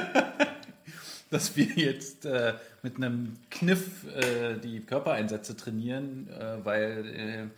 Dass 1.30 1.56
wir 1.56 1.68
jetzt 1.76 2.26
äh, 2.26 2.56
mit 2.82 2.96
einem 2.96 3.36
Kniff 3.52 4.08
äh, 4.16 4.58
die 4.58 4.80
Körpereinsätze 4.80 5.56
trainieren, 5.56 6.28
äh, 6.28 6.66
weil 6.66 7.52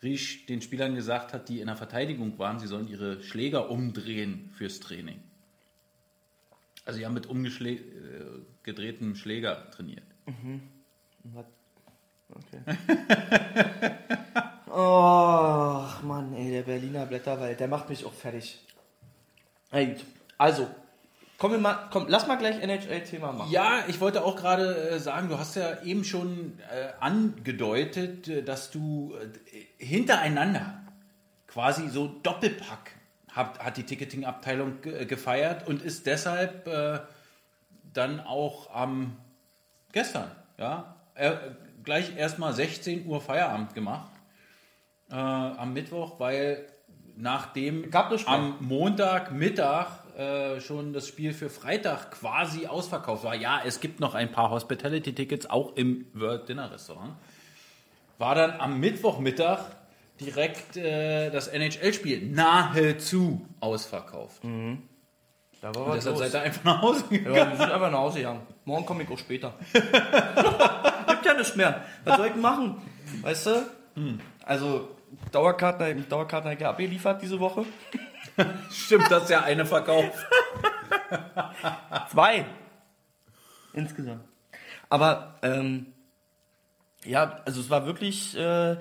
äh, 0.00 0.04
Riesch 0.04 0.46
den 0.46 0.62
Spielern 0.62 0.94
gesagt 0.94 1.32
hat, 1.32 1.48
die 1.48 1.58
in 1.58 1.66
der 1.66 1.74
Verteidigung 1.74 2.38
waren, 2.38 2.60
sie 2.60 2.68
sollen 2.68 2.86
ihre 2.86 3.24
Schläger 3.24 3.70
umdrehen 3.70 4.52
fürs 4.56 4.78
Training. 4.78 5.18
Also 6.84 6.98
sie 6.98 7.06
haben 7.06 7.14
mit 7.14 7.26
umgedrehtem 7.26 9.14
Schläger 9.14 9.70
trainiert. 9.70 10.02
Was, 11.24 11.46
Ach, 14.74 16.02
Mann, 16.02 16.34
ey, 16.34 16.50
der 16.50 16.62
Berliner 16.62 17.06
Blätterwald, 17.06 17.60
der 17.60 17.68
macht 17.68 17.88
mich 17.90 18.04
auch 18.04 18.12
fertig. 18.12 18.58
Gut. 19.70 20.04
Also, 20.38 20.68
kommen 21.38 21.54
wir 21.54 21.60
mal, 21.60 21.88
komm, 21.90 22.06
lass 22.08 22.26
mal 22.26 22.36
gleich 22.36 22.60
NHL-Thema 22.62 23.32
machen. 23.32 23.52
Ja, 23.52 23.84
ich 23.88 24.00
wollte 24.00 24.24
auch 24.24 24.36
gerade 24.36 24.90
äh, 24.90 24.98
sagen, 24.98 25.28
du 25.28 25.38
hast 25.38 25.56
ja 25.56 25.82
eben 25.82 26.04
schon 26.04 26.58
äh, 26.70 26.88
angedeutet, 27.00 28.28
äh, 28.28 28.42
dass 28.42 28.70
du 28.70 29.14
äh, 29.14 29.84
hintereinander 29.84 30.82
quasi 31.46 31.88
so 31.88 32.08
Doppelpack 32.22 32.92
hat, 33.34 33.58
hat 33.58 33.76
die 33.76 33.84
Ticketing-Abteilung 33.84 34.80
ge- 34.82 35.04
gefeiert 35.06 35.66
und 35.66 35.82
ist 35.82 36.06
deshalb 36.06 36.66
äh, 36.66 37.00
dann 37.92 38.20
auch 38.20 38.74
am 38.74 39.16
gestern, 39.92 40.30
ja, 40.58 40.94
äh, 41.14 41.32
gleich 41.84 42.16
erstmal 42.16 42.52
16 42.52 43.06
Uhr 43.06 43.20
Feierabend 43.20 43.74
gemacht 43.74 44.10
äh, 45.10 45.14
am 45.14 45.72
Mittwoch, 45.72 46.18
weil 46.20 46.66
nachdem 47.16 47.90
am 48.28 48.56
Montagmittag 48.60 49.88
äh, 50.16 50.60
schon 50.60 50.92
das 50.92 51.08
Spiel 51.08 51.32
für 51.32 51.50
Freitag 51.50 52.10
quasi 52.12 52.66
ausverkauft 52.66 53.24
war. 53.24 53.34
Ja, 53.34 53.60
es 53.64 53.80
gibt 53.80 54.00
noch 54.00 54.14
ein 54.14 54.30
paar 54.30 54.50
Hospitality-Tickets, 54.50 55.46
auch 55.50 55.76
im 55.76 56.06
World 56.14 56.48
Dinner 56.48 56.70
Restaurant. 56.70 57.12
War 58.18 58.34
dann 58.34 58.52
am 58.60 58.78
Mittwochmittag 58.78 59.60
direkt 60.24 60.76
äh, 60.76 61.30
das 61.30 61.48
NHL-Spiel 61.48 62.30
nahezu 62.30 63.46
ausverkauft. 63.60 64.42
Da 65.60 65.74
war 65.74 65.86
Und 65.86 65.94
deshalb 65.94 66.18
los. 66.18 66.30
seid 66.30 66.34
ihr 66.34 66.42
einfach 66.42 66.64
nach 66.64 66.82
Hause 66.82 67.04
gegangen. 67.08 67.36
Ja, 67.36 67.50
wir 67.50 67.56
sind 67.56 67.70
einfach 67.70 67.90
nach 67.90 67.98
Hause 67.98 68.18
gegangen. 68.18 68.40
Morgen 68.64 68.84
komme 68.86 69.02
ich 69.04 69.10
auch 69.10 69.18
später. 69.18 69.54
Gibt 69.72 71.24
ja 71.26 71.34
nichts 71.34 71.54
mehr. 71.56 71.82
Was 72.04 72.16
soll 72.16 72.26
ich 72.26 72.34
machen? 72.36 72.80
Weißt 73.22 73.46
du? 73.46 73.66
Also, 74.44 74.88
Dauerkarten, 75.30 76.08
Dauerkarten 76.08 76.46
habe 76.46 76.54
ich 76.54 76.60
ja 76.60 76.70
abgeliefert 76.70 77.22
diese 77.22 77.38
Woche. 77.38 77.64
Stimmt, 78.70 79.10
das 79.10 79.24
ist 79.24 79.30
ja 79.30 79.42
eine 79.42 79.66
verkauft. 79.66 80.18
Zwei. 82.10 82.44
Insgesamt. 83.74 84.24
Aber, 84.88 85.34
ähm, 85.42 85.86
ja, 87.04 87.40
also 87.44 87.60
es 87.60 87.70
war 87.70 87.86
wirklich, 87.86 88.36
äh, 88.36 88.76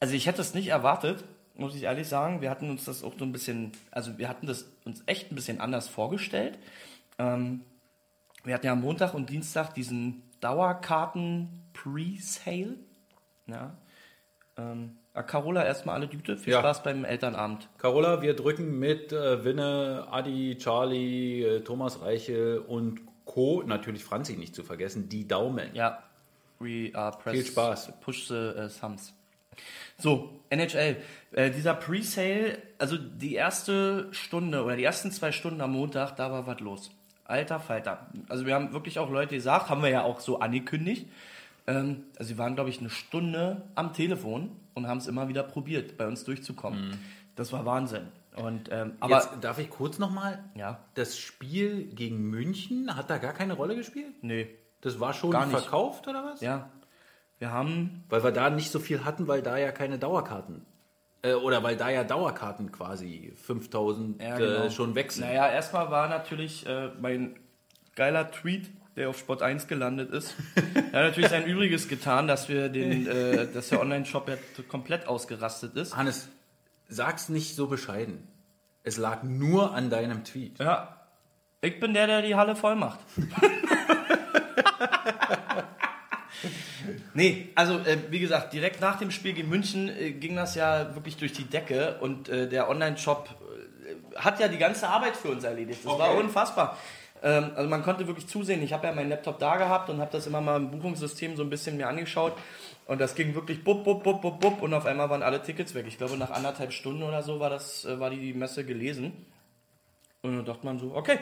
also 0.00 0.14
ich 0.14 0.26
hätte 0.26 0.40
es 0.40 0.54
nicht 0.54 0.68
erwartet, 0.68 1.24
muss 1.54 1.74
ich 1.74 1.82
ehrlich 1.84 2.08
sagen. 2.08 2.40
Wir 2.40 2.50
hatten 2.50 2.70
uns 2.70 2.84
das 2.84 3.04
auch 3.04 3.14
so 3.18 3.24
ein 3.24 3.32
bisschen, 3.32 3.72
also 3.90 4.18
wir 4.18 4.28
hatten 4.28 4.46
das 4.46 4.66
uns 4.84 5.02
echt 5.06 5.32
ein 5.32 5.34
bisschen 5.34 5.60
anders 5.60 5.88
vorgestellt. 5.88 6.58
Ähm, 7.18 7.62
wir 8.44 8.54
hatten 8.54 8.66
ja 8.66 8.74
Montag 8.74 9.14
und 9.14 9.30
Dienstag 9.30 9.72
diesen 9.74 10.22
Dauerkarten-Pre-Sale. 10.40 12.74
Ja. 13.46 13.76
Ähm, 14.56 14.96
äh, 15.14 15.22
Carola, 15.22 15.64
erstmal 15.64 15.96
alle 15.96 16.08
Güte. 16.08 16.36
Viel 16.36 16.52
Ja. 16.52 16.60
Spaß 16.60 16.82
beim 16.82 17.04
Elternabend. 17.04 17.68
Carola, 17.78 18.22
wir 18.22 18.34
drücken 18.34 18.78
mit 18.78 19.12
äh, 19.12 19.44
Winne, 19.44 20.06
Adi, 20.10 20.56
Charlie, 20.58 21.42
äh, 21.42 21.60
Thomas 21.60 22.00
Reichel 22.02 22.58
und 22.58 23.00
Co., 23.24 23.62
natürlich 23.64 24.04
Franzi 24.04 24.36
nicht 24.36 24.54
zu 24.54 24.62
vergessen, 24.64 25.08
die 25.08 25.26
Daumen. 25.26 25.74
Ja, 25.74 26.02
we 26.58 26.90
are 26.94 27.16
press, 27.16 27.34
Viel 27.34 27.46
Spaß. 27.46 27.92
Push 28.00 28.28
the 28.28 28.34
uh, 28.34 28.68
thumbs. 28.68 29.14
So, 29.98 30.40
NHL. 30.50 30.96
Äh, 31.32 31.50
dieser 31.50 31.74
Pre-Sale, 31.74 32.58
also 32.78 32.96
die 32.96 33.34
erste 33.34 34.08
Stunde 34.12 34.62
oder 34.64 34.76
die 34.76 34.84
ersten 34.84 35.10
zwei 35.10 35.32
Stunden 35.32 35.60
am 35.60 35.72
Montag, 35.72 36.16
da 36.16 36.30
war 36.30 36.46
was 36.46 36.60
los. 36.60 36.90
Alter 37.24 37.58
Falter. 37.58 38.06
Also 38.28 38.44
wir 38.46 38.54
haben 38.54 38.72
wirklich 38.72 38.98
auch 38.98 39.10
Leute 39.10 39.34
gesagt, 39.34 39.70
haben 39.70 39.82
wir 39.82 39.88
ja 39.88 40.02
auch 40.02 40.20
so 40.20 40.40
angekündigt. 40.40 41.06
Ähm, 41.66 42.04
also 42.18 42.28
sie 42.28 42.38
waren, 42.38 42.54
glaube 42.54 42.70
ich, 42.70 42.80
eine 42.80 42.90
Stunde 42.90 43.62
am 43.74 43.92
Telefon 43.92 44.50
und 44.74 44.86
haben 44.86 44.98
es 44.98 45.06
immer 45.06 45.28
wieder 45.28 45.42
probiert, 45.42 45.96
bei 45.96 46.06
uns 46.06 46.24
durchzukommen. 46.24 46.98
Das 47.36 47.52
war 47.52 47.64
Wahnsinn. 47.64 48.08
Und, 48.36 48.68
ähm, 48.72 48.94
aber 49.00 49.16
Jetzt 49.16 49.30
darf 49.40 49.58
ich 49.58 49.70
kurz 49.70 49.98
nochmal, 49.98 50.42
ja, 50.56 50.80
das 50.94 51.16
Spiel 51.18 51.84
gegen 51.84 52.30
München 52.30 52.94
hat 52.96 53.08
da 53.08 53.18
gar 53.18 53.32
keine 53.32 53.54
Rolle 53.54 53.76
gespielt? 53.76 54.12
nee, 54.22 54.48
Das 54.80 54.98
war 54.98 55.14
schon 55.14 55.32
verkauft 55.32 56.06
oder 56.08 56.24
was? 56.24 56.40
ja. 56.40 56.68
Wir 57.38 57.52
haben 57.52 58.04
Weil 58.08 58.22
wir 58.22 58.30
da 58.30 58.50
nicht 58.50 58.70
so 58.70 58.78
viel 58.78 59.04
hatten, 59.04 59.26
weil 59.28 59.42
da 59.42 59.56
ja 59.58 59.72
keine 59.72 59.98
Dauerkarten, 59.98 60.64
äh, 61.24 61.34
oder 61.34 61.62
weil 61.62 61.76
da 61.76 61.88
ja 61.90 62.04
Dauerkarten 62.04 62.70
quasi 62.70 63.32
5000 63.42 64.20
Ja, 64.22 64.36
genau. 64.36 64.64
äh, 64.64 64.70
schon 64.70 64.94
sind. 64.94 65.20
Naja, 65.20 65.50
erstmal 65.50 65.90
war 65.90 66.08
natürlich 66.08 66.66
äh, 66.66 66.90
mein 67.00 67.36
geiler 67.96 68.30
Tweet, 68.30 68.70
der 68.96 69.08
auf 69.08 69.18
Sport 69.18 69.42
1 69.42 69.66
gelandet 69.66 70.10
ist. 70.10 70.34
er 70.74 70.74
hat 70.82 70.92
natürlich 70.92 71.30
sein 71.30 71.46
Übriges 71.46 71.88
getan, 71.88 72.28
dass 72.28 72.48
wir 72.48 72.68
den, 72.68 73.06
äh, 73.06 73.46
dass 73.52 73.70
der 73.70 73.80
Online-Shop 73.80 74.28
ja 74.28 74.36
komplett 74.68 75.08
ausgerastet 75.08 75.74
ist. 75.76 75.96
Hannes, 75.96 76.28
sag's 76.88 77.30
nicht 77.30 77.56
so 77.56 77.68
bescheiden. 77.68 78.28
Es 78.82 78.98
lag 78.98 79.22
nur 79.22 79.74
an 79.74 79.88
deinem 79.88 80.24
Tweet. 80.24 80.58
Ja. 80.58 81.00
Ich 81.62 81.80
bin 81.80 81.94
der, 81.94 82.06
der 82.06 82.20
die 82.20 82.34
Halle 82.34 82.54
voll 82.54 82.76
macht. 82.76 83.00
nee, 87.14 87.48
also 87.54 87.78
äh, 87.78 87.98
wie 88.10 88.20
gesagt, 88.20 88.52
direkt 88.52 88.80
nach 88.80 88.98
dem 88.98 89.10
Spiel 89.10 89.32
gegen 89.32 89.48
München 89.48 89.88
äh, 89.88 90.12
ging 90.12 90.36
das 90.36 90.54
ja 90.54 90.94
wirklich 90.94 91.16
durch 91.16 91.32
die 91.32 91.44
Decke 91.44 91.96
und 92.00 92.28
äh, 92.28 92.48
der 92.48 92.68
Online-Shop 92.68 93.28
äh, 94.14 94.16
hat 94.18 94.40
ja 94.40 94.48
die 94.48 94.58
ganze 94.58 94.88
Arbeit 94.88 95.16
für 95.16 95.28
uns 95.28 95.44
erledigt. 95.44 95.80
Das 95.84 95.98
war 95.98 96.10
Okay. 96.10 96.20
unfassbar. 96.20 96.76
Ähm, 97.22 97.52
also 97.56 97.68
man 97.70 97.82
konnte 97.82 98.06
wirklich 98.06 98.26
zusehen. 98.26 98.62
Ich 98.62 98.72
habe 98.72 98.86
ja 98.86 98.92
meinen 98.92 99.08
Laptop 99.08 99.38
da 99.38 99.56
gehabt 99.56 99.88
und 99.90 100.00
habe 100.00 100.10
das 100.12 100.26
immer 100.26 100.40
mal 100.42 100.56
im 100.56 100.70
Buchungssystem 100.70 101.36
so 101.36 101.42
ein 101.42 101.50
bisschen 101.50 101.76
mir 101.76 101.88
angeschaut. 101.88 102.34
Und 102.86 103.00
das 103.00 103.14
ging 103.14 103.34
wirklich 103.34 103.64
bub, 103.64 103.82
bub, 103.82 104.02
bub, 104.04 104.20
bub, 104.20 104.40
bub 104.40 104.60
und 104.60 104.74
auf 104.74 104.84
einmal 104.84 105.08
waren 105.08 105.22
alle 105.22 105.42
Tickets 105.42 105.74
weg. 105.74 105.86
Ich 105.88 105.96
glaube, 105.96 106.18
nach 106.18 106.30
anderthalb 106.30 106.70
Stunden 106.72 107.02
oder 107.02 107.22
so 107.22 107.40
war, 107.40 107.48
das, 107.48 107.86
äh, 107.86 107.98
war 107.98 108.10
die 108.10 108.34
Messe 108.34 108.64
gelesen. 108.64 109.12
Und 110.20 110.36
dann 110.36 110.44
dachte 110.44 110.66
man 110.66 110.78
so, 110.78 110.94
okay, 110.94 111.18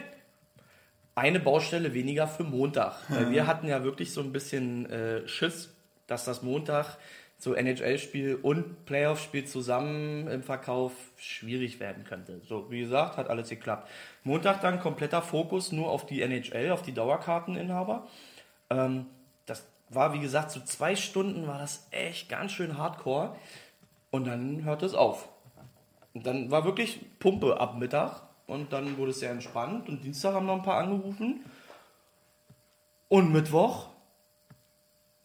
eine 1.14 1.38
Baustelle 1.40 1.92
weniger 1.94 2.26
für 2.26 2.42
Montag. 2.44 2.94
Weil 3.08 3.30
wir 3.30 3.46
hatten 3.46 3.68
ja 3.68 3.84
wirklich 3.84 4.12
so 4.12 4.20
ein 4.22 4.32
bisschen 4.32 4.88
äh, 4.90 5.28
Schiss, 5.28 5.68
dass 6.12 6.24
das 6.24 6.42
Montag 6.42 6.98
so 7.38 7.54
NHL-Spiel 7.54 8.36
und 8.36 8.84
Playoff-Spiel 8.84 9.46
zusammen 9.46 10.28
im 10.28 10.42
Verkauf 10.42 10.92
schwierig 11.16 11.80
werden 11.80 12.04
könnte. 12.04 12.40
So, 12.46 12.70
wie 12.70 12.80
gesagt, 12.80 13.16
hat 13.16 13.30
alles 13.30 13.48
geklappt. 13.48 13.88
Montag 14.22 14.60
dann 14.60 14.78
kompletter 14.78 15.22
Fokus 15.22 15.72
nur 15.72 15.90
auf 15.90 16.06
die 16.06 16.22
NHL, 16.22 16.70
auf 16.70 16.82
die 16.82 16.92
Dauerkarteninhaber. 16.92 18.06
Ähm, 18.70 19.06
das 19.46 19.64
war, 19.88 20.12
wie 20.12 20.20
gesagt, 20.20 20.50
so 20.50 20.60
zwei 20.60 20.94
Stunden 20.94 21.48
war 21.48 21.58
das 21.58 21.88
echt 21.90 22.28
ganz 22.28 22.52
schön 22.52 22.78
hardcore. 22.78 23.34
Und 24.10 24.26
dann 24.26 24.62
hört 24.64 24.82
es 24.82 24.94
auf. 24.94 25.28
Und 26.12 26.26
dann 26.26 26.50
war 26.50 26.64
wirklich 26.64 27.00
Pumpe 27.18 27.58
ab 27.58 27.78
Mittag 27.78 28.20
und 28.46 28.72
dann 28.74 28.98
wurde 28.98 29.12
es 29.12 29.20
sehr 29.20 29.30
entspannt 29.30 29.88
und 29.88 30.04
Dienstag 30.04 30.34
haben 30.34 30.44
noch 30.44 30.56
ein 30.56 30.62
paar 30.62 30.78
angerufen. 30.78 31.42
Und 33.08 33.32
Mittwoch 33.32 33.91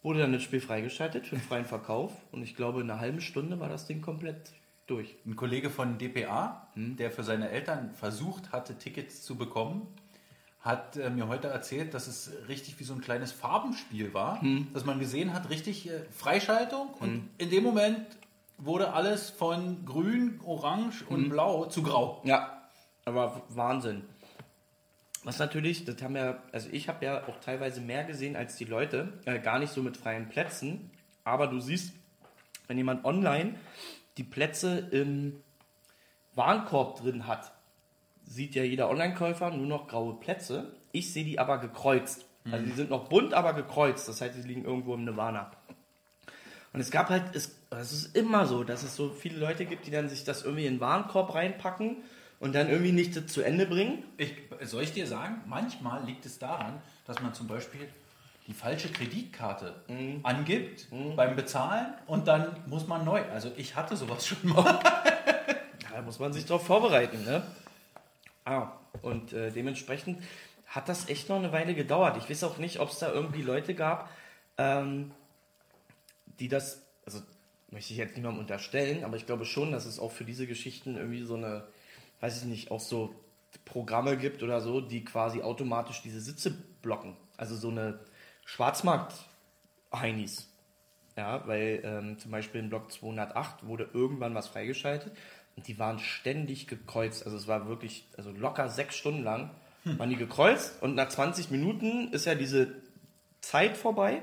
wurde 0.07 0.21
dann 0.21 0.31
das 0.31 0.41
Spiel 0.41 0.61
freigeschaltet 0.61 1.27
für 1.27 1.35
den 1.35 1.43
freien 1.43 1.65
Verkauf 1.65 2.13
und 2.31 2.41
ich 2.41 2.55
glaube 2.55 2.79
in 2.79 2.89
einer 2.89 3.01
halben 3.01 3.19
Stunde 3.19 3.59
war 3.59 3.67
das 3.67 3.87
Ding 3.87 4.01
komplett 4.01 4.53
durch. 4.85 5.17
Ein 5.25 5.35
Kollege 5.35 5.69
von 5.69 5.97
dpa, 5.97 6.69
der 6.75 7.11
für 7.11 7.23
seine 7.23 7.49
Eltern 7.49 7.91
versucht 7.91 8.53
hatte, 8.53 8.77
Tickets 8.77 9.21
zu 9.23 9.35
bekommen, 9.35 9.85
hat 10.61 10.95
äh, 10.95 11.09
mir 11.09 11.27
heute 11.27 11.49
erzählt, 11.49 11.93
dass 11.93 12.07
es 12.07 12.31
richtig 12.47 12.79
wie 12.79 12.85
so 12.85 12.93
ein 12.93 13.01
kleines 13.01 13.33
Farbenspiel 13.33 14.13
war, 14.13 14.41
dass 14.73 14.85
man 14.85 14.97
gesehen 14.97 15.33
hat, 15.33 15.49
richtig 15.49 15.89
äh, 15.89 16.05
Freischaltung 16.09 16.87
und 17.01 17.29
in 17.37 17.49
dem 17.49 17.65
Moment 17.65 17.99
wurde 18.57 18.93
alles 18.93 19.29
von 19.29 19.83
grün, 19.83 20.39
orange 20.45 21.03
und 21.09 21.27
blau 21.29 21.65
zu 21.65 21.83
grau. 21.83 22.21
Ja, 22.23 22.61
aber 23.03 23.41
Wahnsinn. 23.49 24.03
Was 25.27 25.39
natürlich, 25.39 25.83
das 25.83 26.01
haben 26.01 26.15
ja, 26.15 26.41
also 26.53 26.69
ich 26.71 26.87
habe 26.87 27.03
ja 27.03 27.27
auch 27.27 27.37
teilweise 27.41 27.81
mehr 27.81 28.05
gesehen 28.05 28.37
als 28.37 28.55
die 28.55 28.63
Leute, 28.63 29.11
äh, 29.25 29.39
gar 29.39 29.59
nicht 29.59 29.73
so 29.73 29.83
mit 29.83 29.97
freien 29.97 30.29
Plätzen, 30.29 30.89
aber 31.25 31.47
du 31.47 31.59
siehst, 31.59 31.91
wenn 32.67 32.77
jemand 32.77 33.03
online 33.03 33.55
die 34.15 34.23
Plätze 34.23 34.87
im 34.89 35.43
Warenkorb 36.33 37.01
drin 37.01 37.27
hat, 37.27 37.51
sieht 38.23 38.55
ja 38.55 38.63
jeder 38.63 38.89
Online-Käufer 38.89 39.51
nur 39.51 39.67
noch 39.67 39.89
graue 39.89 40.13
Plätze. 40.13 40.71
Ich 40.93 41.11
sehe 41.11 41.25
die 41.25 41.39
aber 41.39 41.57
gekreuzt. 41.57 42.25
Also 42.49 42.65
die 42.65 42.71
sind 42.71 42.89
noch 42.89 43.09
bunt, 43.09 43.33
aber 43.33 43.51
gekreuzt. 43.51 44.07
Das 44.07 44.21
heißt, 44.21 44.33
die 44.33 44.47
liegen 44.47 44.63
irgendwo 44.63 44.93
im 44.93 45.03
Nirvana. 45.03 45.51
Und 46.71 46.79
es 46.79 46.89
gab 46.89 47.09
halt, 47.09 47.35
es, 47.35 47.53
es 47.69 47.91
ist 47.91 48.15
immer 48.15 48.45
so, 48.45 48.63
dass 48.63 48.81
es 48.83 48.95
so 48.95 49.09
viele 49.09 49.39
Leute 49.39 49.65
gibt, 49.65 49.87
die 49.87 49.91
dann 49.91 50.07
sich 50.07 50.23
das 50.23 50.43
irgendwie 50.43 50.67
in 50.67 50.75
den 50.75 50.79
Warenkorb 50.79 51.35
reinpacken 51.35 51.97
und 52.39 52.53
dann 52.53 52.69
irgendwie 52.69 52.91
nicht 52.91 53.29
zu 53.29 53.41
Ende 53.41 53.65
bringen. 53.65 54.03
Ich, 54.17 54.33
soll 54.61 54.83
ich 54.83 54.93
dir 54.93 55.07
sagen, 55.07 55.41
manchmal 55.45 56.03
liegt 56.05 56.25
es 56.25 56.39
daran, 56.39 56.81
dass 57.05 57.21
man 57.21 57.33
zum 57.33 57.47
Beispiel 57.47 57.87
die 58.47 58.53
falsche 58.53 58.89
Kreditkarte 58.89 59.75
angibt 60.23 60.87
beim 61.15 61.35
Bezahlen 61.35 61.93
und 62.05 62.27
dann 62.27 62.55
muss 62.67 62.87
man 62.87 63.03
neu. 63.03 63.21
Also 63.31 63.51
ich 63.57 63.75
hatte 63.75 63.97
sowas 63.97 64.25
schon 64.27 64.49
mal. 64.49 64.79
Da 65.91 66.01
muss 66.01 66.19
man 66.19 66.31
sich 66.31 66.45
darauf 66.45 66.65
vorbereiten, 66.65 67.23
ne? 67.25 67.43
Ah, 68.45 68.71
und 69.01 69.33
äh, 69.33 69.51
dementsprechend 69.51 70.23
hat 70.67 70.87
das 70.87 71.09
echt 71.09 71.27
noch 71.27 71.37
eine 71.37 71.51
Weile 71.51 71.73
gedauert. 71.73 72.17
Ich 72.17 72.29
weiß 72.29 72.43
auch 72.43 72.57
nicht, 72.57 72.79
ob 72.79 72.91
es 72.91 72.99
da 72.99 73.11
irgendwie 73.11 73.41
Leute 73.41 73.73
gab, 73.73 74.09
ähm, 74.57 75.11
die 76.39 76.47
das, 76.47 76.83
also 77.05 77.21
möchte 77.71 77.93
ich 77.93 77.99
jetzt 77.99 78.15
niemandem 78.15 78.41
unterstellen, 78.41 79.03
aber 79.03 79.17
ich 79.17 79.25
glaube 79.25 79.45
schon, 79.45 79.71
dass 79.71 79.85
es 79.85 79.99
auch 79.99 80.11
für 80.11 80.23
diese 80.23 80.47
Geschichten 80.47 80.95
irgendwie 80.95 81.23
so 81.23 81.35
eine, 81.35 81.67
weiß 82.19 82.41
ich 82.41 82.45
nicht, 82.45 82.71
auch 82.71 82.79
so 82.79 83.13
Programme 83.65 84.17
gibt 84.17 84.43
oder 84.43 84.61
so, 84.61 84.81
die 84.81 85.03
quasi 85.03 85.41
automatisch 85.41 86.01
diese 86.01 86.21
Sitze 86.21 86.51
blocken. 86.81 87.15
Also 87.37 87.55
so 87.55 87.69
eine 87.69 87.99
Schwarzmarkt-Heinis. 88.45 90.47
Ja, 91.15 91.47
weil 91.47 91.81
ähm, 91.83 92.19
zum 92.19 92.31
Beispiel 92.31 92.61
in 92.61 92.69
Block 92.69 92.91
208 92.91 93.65
wurde 93.65 93.89
irgendwann 93.93 94.35
was 94.35 94.47
freigeschaltet 94.47 95.11
und 95.55 95.67
die 95.67 95.79
waren 95.79 95.97
ständig 95.97 96.67
gekreuzt. 96.67 97.25
Also 97.25 97.37
es 97.37 97.47
war 97.47 97.67
wirklich, 97.67 98.05
also 98.15 98.31
locker 98.31 98.69
sechs 98.69 98.95
Stunden 98.95 99.23
lang 99.23 99.49
waren 99.83 100.09
die 100.09 100.15
gekreuzt 100.15 100.81
und 100.81 100.95
nach 100.95 101.09
20 101.09 101.49
Minuten 101.49 102.11
ist 102.11 102.25
ja 102.25 102.35
diese 102.35 102.75
Zeit 103.41 103.77
vorbei 103.77 104.21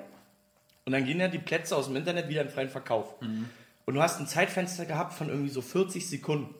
und 0.84 0.92
dann 0.92 1.04
gehen 1.04 1.18
ja 1.18 1.28
die 1.28 1.38
Plätze 1.38 1.76
aus 1.76 1.86
dem 1.86 1.96
Internet 1.96 2.28
wieder 2.28 2.42
in 2.42 2.50
freien 2.50 2.68
Verkauf. 2.68 3.14
Und 3.86 3.94
du 3.94 4.02
hast 4.02 4.20
ein 4.20 4.26
Zeitfenster 4.26 4.86
gehabt 4.86 5.14
von 5.14 5.28
irgendwie 5.28 5.50
so 5.50 5.62
40 5.62 6.08
Sekunden. 6.08 6.54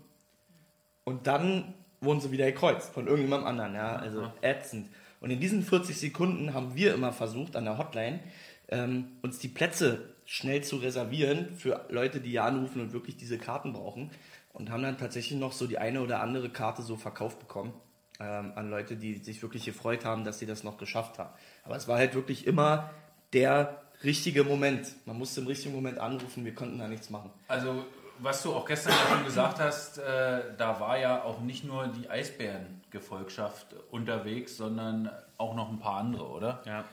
Und 1.05 1.27
dann 1.27 1.75
wurden 2.01 2.21
sie 2.21 2.31
wieder 2.31 2.47
gekreuzt 2.47 2.93
von 2.93 3.07
irgendjemandem 3.07 3.49
anderen, 3.49 3.75
ja, 3.75 3.97
also 3.97 4.31
ätzend. 4.43 4.89
Und 5.21 5.31
in 5.31 5.41
diesen 5.41 5.63
40 5.63 5.97
Sekunden 5.97 6.53
haben 6.53 6.75
wir 6.75 6.95
immer 6.95 7.13
versucht, 7.13 7.57
an 7.57 7.65
der 7.65 7.79
Hotline, 7.79 8.21
ähm, 8.69 9.13
uns 9.23 9.39
die 9.39 9.49
Plätze 9.49 10.15
schnell 10.27 10.63
zu 10.63 10.77
reservieren 10.77 11.57
für 11.57 11.87
Leute, 11.89 12.21
die 12.21 12.33
ja 12.33 12.45
anrufen 12.45 12.81
und 12.81 12.93
wirklich 12.93 13.17
diese 13.17 13.39
Karten 13.39 13.73
brauchen. 13.73 14.11
Und 14.53 14.71
haben 14.71 14.83
dann 14.83 14.99
tatsächlich 14.99 15.39
noch 15.39 15.53
so 15.53 15.67
die 15.67 15.79
eine 15.79 16.01
oder 16.01 16.21
andere 16.21 16.49
Karte 16.49 16.83
so 16.83 16.97
verkauft 16.97 17.41
bekommen 17.41 17.73
ähm, 18.21 18.53
an 18.55 18.71
Leute, 18.71 18.97
die 18.97 19.15
sich 19.15 19.43
wirklich 19.43 19.65
gefreut 19.65 20.05
haben, 20.05 20.25
dass 20.25 20.39
sie 20.39 20.47
das 20.47 20.63
noch 20.63 20.79
geschafft 20.79 21.19
haben. 21.19 21.31
Aber 21.65 21.77
es 21.77 21.89
war 21.89 21.99
halt 21.99 22.15
wirklich 22.15 22.47
immer 22.47 22.91
der 23.33 23.83
richtige 24.05 24.45
Moment. 24.45 24.95
Man 25.07 25.19
musste 25.19 25.41
im 25.41 25.47
richtigen 25.47 25.75
Moment 25.75 25.99
anrufen, 25.99 26.45
wir 26.45 26.55
konnten 26.55 26.79
da 26.79 26.87
nichts 26.87 27.11
machen. 27.11 27.31
Also, 27.49 27.85
was 28.19 28.43
du 28.43 28.55
auch 28.55 28.65
gestern 28.65 28.95
schon 29.09 29.25
gesagt 29.25 29.59
hast, 29.61 29.99
äh, 29.99 30.43
da 30.57 30.81
war 30.81 30.99
ja 30.99 31.23
auch 31.23 31.41
nicht 31.41 31.65
nur 31.65 31.89
die 31.89 32.09
Eisbären-Gefolgschaft 32.09 33.75
unterwegs, 33.91 34.57
sondern 34.57 35.11
auch 35.37 35.55
noch 35.55 35.71
ein 35.71 35.79
paar 35.79 35.97
andere, 35.97 36.29
oder? 36.29 36.63
Ja. 36.65 36.85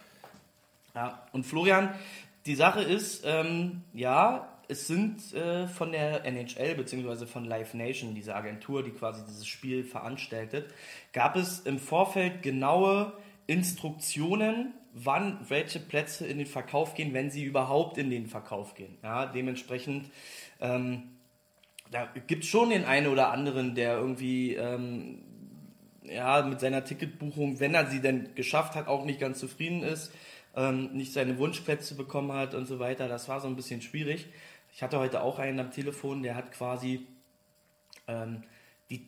Ja, 0.94 1.22
und 1.32 1.46
Florian, 1.46 1.94
die 2.46 2.56
Sache 2.56 2.82
ist, 2.82 3.24
ähm, 3.26 3.84
ja, 3.94 4.48
es 4.68 4.88
sind 4.88 5.34
äh, 5.34 5.68
von 5.68 5.92
der 5.92 6.26
NHL 6.26 6.76
bzw. 6.76 7.26
von 7.26 7.46
Live 7.46 7.74
Nation, 7.74 8.16
diese 8.16 8.36
Agentur, 8.36 8.84
die 8.84 8.92
quasi 8.92 9.24
dieses 9.26 9.46
Spiel 9.46 9.84
veranstaltet, 9.84 10.74
gab 11.14 11.36
es 11.36 11.60
im 11.62 11.80
Vorfeld 11.80 12.42
genaue 12.42 13.14
Instruktionen, 13.48 14.74
wann 14.94 15.40
welche 15.48 15.80
Plätze 15.80 16.26
in 16.26 16.38
den 16.38 16.48
Verkauf 16.48 16.94
gehen, 16.96 17.14
wenn 17.14 17.32
sie 17.32 17.44
überhaupt 17.44 17.98
in 17.98 18.10
den 18.10 18.28
Verkauf 18.28 18.74
gehen. 18.76 18.98
Ja, 19.04 19.26
dementsprechend 19.26 20.10
ähm, 20.60 21.04
da 21.92 22.08
gibt 22.28 22.46
es 22.46 22.50
schon 22.50 22.70
den 22.70 22.86
einen 22.86 23.08
oder 23.08 23.32
anderen, 23.32 23.76
der 23.76 23.98
irgendwie 23.98 24.56
ähm, 24.56 25.20
ja, 26.04 26.42
mit 26.42 26.62
seiner 26.62 26.84
Ticketbuchung, 26.84 27.60
wenn 27.60 27.74
er 27.74 27.88
sie 27.88 28.00
denn 28.00 28.34
geschafft 28.34 28.76
hat, 28.76 28.88
auch 28.88 29.06
nicht 29.06 29.20
ganz 29.20 29.40
zufrieden 29.40 29.84
ist, 29.84 30.12
ähm, 30.56 30.94
nicht 30.94 31.14
seine 31.14 31.38
Wunschplätze 31.38 31.96
bekommen 31.96 32.32
hat 32.32 32.56
und 32.56 32.66
so 32.66 32.80
weiter. 32.80 33.08
Das 33.08 33.28
war 33.28 33.42
so 33.42 33.48
ein 33.48 33.58
bisschen 33.58 33.82
schwierig. 33.82 34.28
Ich 34.74 34.82
hatte 34.82 35.00
heute 35.00 35.22
auch 35.22 35.38
einen 35.38 35.60
am 35.60 35.72
Telefon, 35.72 36.24
der 36.24 36.36
hat 36.36 36.54
quasi 36.54 37.06
ähm, 38.08 38.44
die 38.90 39.08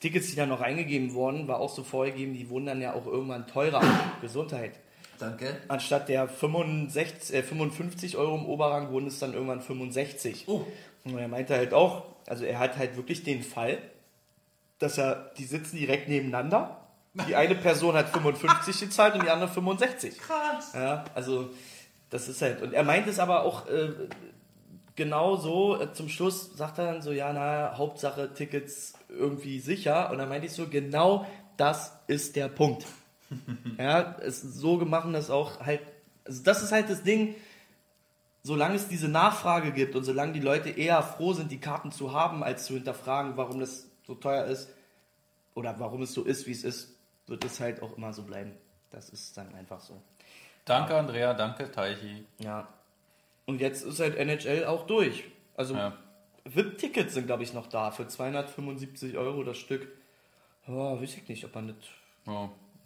Tickets, 0.00 0.30
die 0.30 0.36
dann 0.36 0.48
noch 0.48 0.62
eingegeben 0.62 1.12
wurden, 1.12 1.48
war 1.48 1.60
auch 1.60 1.74
so 1.74 1.84
vorgegeben, 1.84 2.32
die 2.32 2.48
wurden 2.48 2.66
dann 2.66 2.80
ja 2.80 2.94
auch 2.94 3.06
irgendwann 3.06 3.46
teurer. 3.46 3.82
Gesundheit. 4.22 4.80
Danke. 5.22 5.56
Anstatt 5.68 6.08
der 6.08 6.28
65, 6.28 7.34
äh, 7.34 7.42
55 7.42 8.16
Euro 8.16 8.36
im 8.36 8.46
Oberrang 8.46 8.90
wurden 8.90 9.06
es 9.06 9.18
dann 9.18 9.34
irgendwann 9.34 9.60
65. 9.60 10.44
Oh. 10.48 10.64
Und 11.04 11.18
er 11.18 11.28
meinte 11.28 11.54
halt 11.54 11.72
auch, 11.72 12.04
also 12.26 12.44
er 12.44 12.58
hat 12.58 12.76
halt 12.76 12.96
wirklich 12.96 13.22
den 13.22 13.42
Fall, 13.42 13.78
dass 14.78 14.98
er, 14.98 15.32
die 15.38 15.44
sitzen 15.44 15.76
direkt 15.76 16.08
nebeneinander. 16.08 16.78
Die 17.28 17.36
eine 17.36 17.54
Person 17.54 17.94
hat 17.94 18.08
55 18.08 18.80
gezahlt 18.80 19.14
und 19.14 19.22
die 19.22 19.30
andere 19.30 19.50
65. 19.50 20.18
Krass. 20.18 20.72
Ja, 20.74 21.04
also 21.14 21.50
das 22.10 22.28
ist 22.28 22.42
halt. 22.42 22.62
Und 22.62 22.72
er 22.72 22.84
meint 22.84 23.06
es 23.06 23.18
aber 23.18 23.42
auch 23.44 23.68
äh, 23.68 23.90
genau 24.96 25.36
so. 25.36 25.80
Äh, 25.80 25.92
zum 25.92 26.08
Schluss 26.08 26.56
sagt 26.56 26.78
er 26.78 26.86
dann 26.86 27.02
so, 27.02 27.12
ja, 27.12 27.32
na, 27.32 27.76
Hauptsache 27.76 28.32
Tickets 28.34 28.94
irgendwie 29.08 29.60
sicher. 29.60 30.10
Und 30.10 30.18
dann 30.18 30.28
meinte 30.28 30.46
ich 30.46 30.52
so, 30.52 30.66
genau 30.68 31.26
das 31.56 31.92
ist 32.06 32.34
der 32.36 32.48
Punkt. 32.48 32.86
Ja, 33.78 34.16
es 34.20 34.42
so 34.42 34.78
gemacht, 34.78 35.12
dass 35.14 35.30
auch 35.30 35.60
halt, 35.60 35.80
also 36.24 36.42
das 36.42 36.62
ist 36.62 36.72
halt 36.72 36.90
das 36.90 37.02
Ding, 37.02 37.34
solange 38.42 38.74
es 38.74 38.88
diese 38.88 39.08
Nachfrage 39.08 39.72
gibt 39.72 39.94
und 39.94 40.04
solange 40.04 40.32
die 40.32 40.40
Leute 40.40 40.70
eher 40.70 41.02
froh 41.02 41.32
sind, 41.32 41.50
die 41.50 41.60
Karten 41.60 41.92
zu 41.92 42.12
haben, 42.12 42.42
als 42.42 42.66
zu 42.66 42.74
hinterfragen, 42.74 43.36
warum 43.36 43.60
das 43.60 43.88
so 44.06 44.14
teuer 44.14 44.44
ist 44.46 44.70
oder 45.54 45.78
warum 45.78 46.02
es 46.02 46.12
so 46.12 46.24
ist, 46.24 46.46
wie 46.46 46.52
es 46.52 46.64
ist, 46.64 46.96
wird 47.26 47.44
es 47.44 47.60
halt 47.60 47.82
auch 47.82 47.96
immer 47.96 48.12
so 48.12 48.22
bleiben. 48.22 48.52
Das 48.90 49.08
ist 49.08 49.36
dann 49.36 49.54
einfach 49.54 49.80
so. 49.80 50.00
Danke, 50.64 50.96
Andrea, 50.96 51.34
danke, 51.34 51.70
Teichi. 51.70 52.24
Ja. 52.38 52.68
Und 53.46 53.60
jetzt 53.60 53.84
ist 53.84 54.00
halt 54.00 54.16
NHL 54.16 54.64
auch 54.66 54.86
durch. 54.86 55.24
Also 55.56 55.74
Ja. 55.74 55.96
VIP-Tickets 56.44 57.14
sind, 57.14 57.26
glaube 57.26 57.42
ich, 57.44 57.52
noch 57.54 57.68
da 57.68 57.90
für 57.90 58.06
275 58.06 59.16
Euro 59.16 59.44
das 59.44 59.58
Stück. 59.58 59.88
Oh, 60.66 61.00
weiß 61.00 61.16
ich 61.16 61.28
nicht, 61.28 61.44
ob 61.44 61.54
man 61.54 61.68
das. 61.68 61.76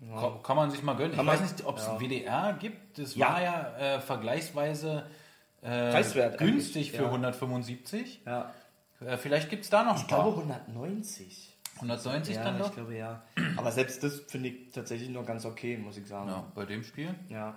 Ja. 0.01 0.21
Kann, 0.21 0.43
kann 0.43 0.57
man 0.57 0.71
sich 0.71 0.83
mal 0.83 0.95
gönnen. 0.95 1.17
Kann 1.17 1.27
ich 1.27 1.33
weiß 1.33 1.41
nicht, 1.41 1.65
ob 1.65 1.79
es 1.79 1.87
ja. 1.87 1.99
WDR 1.99 2.53
gibt. 2.59 2.99
Das 2.99 3.15
Ja. 3.17 3.29
war 3.31 3.43
ja 3.43 3.77
äh, 3.97 4.01
vergleichsweise 4.01 5.07
äh, 5.63 6.03
günstig 6.37 6.93
für 6.93 7.03
ja. 7.03 7.07
175. 7.07 8.23
Ja. 8.27 8.53
Äh, 9.01 9.17
vielleicht 9.17 9.51
gibt 9.51 9.65
es 9.65 9.71
da 9.71 9.83
noch 9.85 9.97
Ich 9.97 10.07
glaube 10.07 10.33
paar. 10.33 10.43
190. 10.43 11.57
190 11.77 12.35
Ja, 12.37 12.45
dann 12.45 12.57
ich 12.57 12.63
doch? 12.63 12.75
glaube 12.75 12.97
ja. 12.97 13.23
Aber 13.57 13.73
selbst 13.73 14.03
das 14.03 14.21
finde 14.29 14.49
ich 14.51 14.71
tatsächlich 14.73 15.11
noch 15.11 15.27
ganz 15.27 15.45
okay, 15.45 15.77
muss 15.77 15.97
ich 15.99 16.07
sagen. 16.07 16.29
Ja, 16.31 16.45
bei 16.55 16.65
dem 16.65 16.83
Spiel. 16.85 17.15
Ja. 17.29 17.55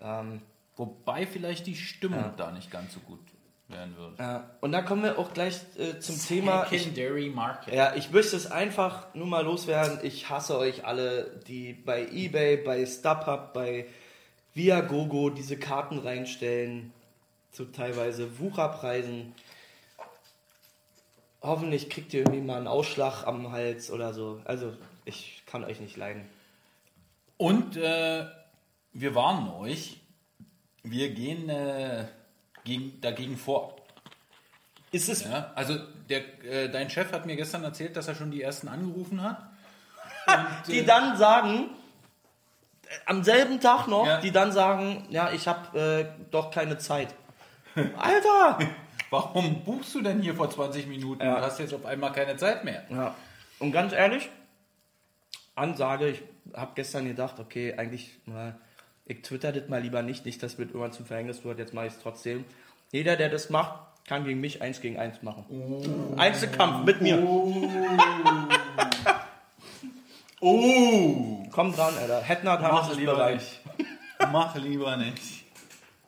Ähm, 0.00 0.40
Wobei 0.76 1.24
vielleicht 1.24 1.68
die 1.68 1.76
Stimmung 1.76 2.32
da 2.36 2.50
nicht 2.50 2.68
ganz 2.68 2.94
so 2.94 3.00
gut 3.00 3.20
werden 3.68 3.96
wird. 3.96 4.20
äh, 4.20 4.40
und 4.60 4.72
da 4.72 4.82
kommen 4.82 5.02
wir 5.02 5.18
auch 5.18 5.32
gleich 5.32 5.60
äh, 5.78 5.98
zum 5.98 6.20
Thema. 6.20 6.66
Ich, 6.70 6.82
Secondary 6.82 7.30
Market. 7.30 7.74
ja, 7.74 7.94
ich 7.94 8.10
möchte 8.10 8.36
es 8.36 8.50
einfach 8.50 9.14
nur 9.14 9.26
mal 9.26 9.44
loswerden. 9.44 10.00
Ich 10.02 10.28
hasse 10.28 10.58
euch 10.58 10.84
alle, 10.84 11.40
die 11.46 11.72
bei 11.72 12.06
eBay, 12.06 12.58
bei 12.58 12.84
StubHub, 12.84 13.52
bei 13.52 13.86
Viagogo 14.54 15.30
diese 15.30 15.56
Karten 15.56 15.98
reinstellen 15.98 16.92
zu 17.52 17.66
teilweise 17.66 18.38
Wucherpreisen. 18.38 19.34
Hoffentlich 21.40 21.90
kriegt 21.90 22.14
ihr 22.14 22.20
irgendwie 22.20 22.40
mal 22.40 22.56
einen 22.56 22.68
Ausschlag 22.68 23.26
am 23.26 23.52
Hals 23.52 23.90
oder 23.90 24.14
so. 24.14 24.40
Also, 24.44 24.72
ich 25.04 25.42
kann 25.46 25.64
euch 25.64 25.80
nicht 25.80 25.96
leiden. 25.96 26.26
Und 27.36 27.76
äh, 27.76 28.26
wir 28.92 29.14
warnen 29.14 29.48
euch, 29.50 30.00
wir 30.82 31.10
gehen 31.10 31.48
äh, 31.48 32.06
gegen, 32.64 33.00
dagegen 33.00 33.36
vor. 33.36 33.76
Ist 34.90 35.08
es 35.08 35.24
Ja? 35.24 35.52
Also 35.54 35.76
der, 36.08 36.22
äh, 36.44 36.68
dein 36.70 36.88
Chef 36.90 37.12
hat 37.12 37.26
mir 37.26 37.36
gestern 37.36 37.64
erzählt, 37.64 37.96
dass 37.96 38.08
er 38.08 38.14
schon 38.14 38.30
die 38.30 38.42
ersten 38.42 38.68
angerufen 38.68 39.22
hat. 39.22 39.38
die 40.68 40.78
äh, 40.80 40.84
dann 40.84 41.16
sagen, 41.16 41.70
äh, 42.84 42.88
am 43.06 43.24
selben 43.24 43.60
Tag 43.60 43.88
noch, 43.88 44.06
Ja. 44.06 44.20
die 44.20 44.30
dann 44.30 44.52
sagen, 44.52 45.06
ja, 45.10 45.32
ich 45.32 45.46
habe 45.48 45.78
äh, 46.18 46.30
doch 46.30 46.50
keine 46.50 46.78
Zeit. 46.78 47.14
Alter! 47.96 48.58
Warum 49.10 49.62
buchst 49.64 49.94
du 49.94 50.00
denn 50.02 50.22
hier 50.22 50.34
vor 50.34 50.50
20 50.50 50.86
Minuten 50.86 51.22
Ja. 51.24 51.36
und 51.36 51.42
hast 51.42 51.58
jetzt 51.60 51.74
auf 51.74 51.84
einmal 51.86 52.12
keine 52.12 52.36
Zeit 52.36 52.64
mehr? 52.64 52.84
Ja. 52.88 53.14
Und 53.58 53.72
ganz 53.72 53.92
ehrlich, 53.92 54.28
Ansage, 55.54 56.08
ich 56.08 56.22
habe 56.54 56.72
gestern 56.74 57.06
gedacht, 57.06 57.38
okay, 57.38 57.74
eigentlich, 57.76 58.18
na, 58.26 58.54
ich 59.06 59.22
twitter 59.22 59.52
das 59.52 59.68
mal 59.68 59.80
lieber 59.80 60.02
nicht, 60.02 60.24
nicht, 60.24 60.42
dass 60.42 60.58
mir 60.58 60.64
irgendwann 60.64 60.92
zum 60.92 61.06
Verhängnis 61.06 61.44
wird, 61.44 61.58
jetzt 61.58 61.74
mache 61.74 61.86
ich 61.86 61.92
es 61.92 62.00
trotzdem. 62.00 62.44
Jeder, 62.94 63.16
der 63.16 63.28
das 63.28 63.50
macht, 63.50 63.74
kann 64.06 64.24
gegen 64.24 64.38
mich 64.38 64.62
eins 64.62 64.80
gegen 64.80 65.00
eins 65.00 65.20
machen. 65.20 66.14
Einzelkampf 66.16 66.86
mit 66.86 67.00
mir. 67.00 67.20
Oh! 70.40 71.44
Komm 71.50 71.74
dran, 71.74 71.92
Alter. 71.98 72.22
Hettner 72.22 72.56
Thomas 72.56 72.90
ist 72.90 73.04
bereit. 73.04 73.34
nicht. 73.34 73.60
Mach 74.30 74.54
lieber 74.54 74.96
nicht. 74.96 75.44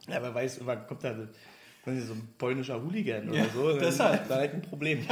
Ja, 0.07 0.23
wer 0.23 0.33
weiß, 0.33 0.59
irgendwann 0.59 0.87
kommt 0.87 1.03
da 1.03 1.13
so, 1.17 1.25
so 1.87 2.13
ein 2.13 2.29
polnischer 2.39 2.81
Hooligan 2.81 3.31
oder 3.31 3.47
so. 3.53 3.71
dann 3.71 3.81
deshalb. 3.81 4.23
ist 4.23 4.31
Da 4.31 4.37
halt 4.37 4.55
ein 4.55 4.63
Problem. 4.63 5.05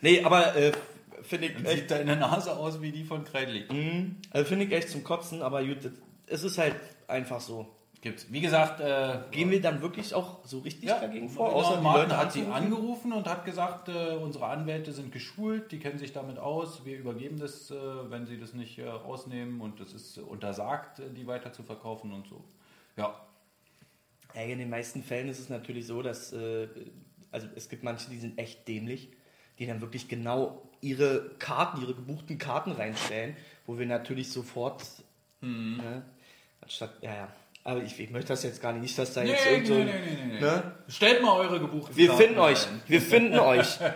nee, 0.00 0.24
aber 0.24 0.56
äh, 0.56 0.72
finde 1.22 1.48
ich 1.48 1.56
echt, 1.66 1.80
Sieht 1.80 1.90
deine 1.90 2.16
Nase 2.16 2.56
aus 2.56 2.80
wie 2.80 2.92
die 2.92 3.04
von 3.04 3.24
Kreidlich. 3.24 3.66
also 4.30 4.48
finde 4.48 4.64
ich 4.64 4.72
echt 4.72 4.88
zum 4.88 5.04
Kotzen, 5.04 5.42
aber 5.42 5.62
gut, 5.62 5.90
es 6.28 6.44
ist 6.44 6.56
halt 6.56 6.76
einfach 7.08 7.42
so. 7.42 7.68
Gibt's. 8.04 8.30
Wie 8.30 8.42
gesagt, 8.42 8.80
äh, 8.80 9.18
Gehen 9.30 9.50
wir 9.50 9.62
dann 9.62 9.80
wirklich 9.80 10.12
auch 10.12 10.44
so 10.44 10.58
richtig 10.58 10.90
dagegen 10.90 11.30
vor? 11.30 11.48
Genau, 11.48 11.60
Außer 11.60 11.80
Martin 11.80 12.14
hat 12.14 12.32
sie 12.34 12.44
angerufen 12.44 13.14
und 13.14 13.26
hat 13.26 13.46
gesagt, 13.46 13.88
äh, 13.88 14.16
unsere 14.16 14.44
Anwälte 14.44 14.92
sind 14.92 15.10
geschult, 15.10 15.72
die 15.72 15.78
kennen 15.78 15.98
sich 15.98 16.12
damit 16.12 16.38
aus, 16.38 16.84
wir 16.84 16.98
übergeben 16.98 17.38
das, 17.38 17.70
äh, 17.70 17.74
wenn 18.10 18.26
sie 18.26 18.38
das 18.38 18.52
nicht 18.52 18.78
äh, 18.78 18.86
rausnehmen 18.86 19.62
und 19.62 19.80
es 19.80 19.94
ist 19.94 20.18
untersagt, 20.18 20.98
äh, 20.98 21.04
die 21.16 21.26
weiter 21.26 21.54
zu 21.54 21.62
verkaufen 21.62 22.12
und 22.12 22.28
so. 22.28 22.44
Ja, 22.98 23.18
Ey, 24.34 24.52
in 24.52 24.58
den 24.58 24.68
meisten 24.68 25.02
Fällen 25.02 25.28
ist 25.28 25.38
es 25.38 25.48
natürlich 25.48 25.86
so, 25.86 26.02
dass 26.02 26.34
äh, 26.34 26.68
also 27.30 27.48
es 27.54 27.70
gibt 27.70 27.84
manche, 27.84 28.10
die 28.10 28.18
sind 28.18 28.36
echt 28.38 28.68
dämlich, 28.68 29.08
die 29.58 29.66
dann 29.66 29.80
wirklich 29.80 30.08
genau 30.08 30.68
ihre 30.82 31.30
Karten, 31.38 31.80
ihre 31.80 31.94
gebuchten 31.94 32.36
Karten 32.36 32.72
reinstellen, 32.72 33.34
wo 33.64 33.78
wir 33.78 33.86
natürlich 33.86 34.30
sofort 34.30 34.84
ne, 35.40 36.04
anstatt 36.60 37.02
ja 37.02 37.14
ja. 37.14 37.28
Aber 37.66 37.82
ich, 37.82 37.98
ich 37.98 38.10
möchte 38.10 38.28
das 38.28 38.42
jetzt 38.42 38.60
gar 38.60 38.72
nicht, 38.74 38.82
nicht 38.82 38.98
dass 38.98 39.14
da 39.14 39.22
jetzt 39.22 39.46
irgend 39.46 39.66
so, 39.66 39.74
ne? 39.74 40.74
Stellt 40.86 41.22
mal 41.22 41.32
eure 41.32 41.58
gebuchten 41.58 41.96
Wir 41.96 42.08
Karten 42.08 42.22
finden 42.22 42.38
euch, 42.38 42.66
rein. 42.66 42.82
wir 42.86 43.00
finden 43.00 43.38
euch. 43.38 43.78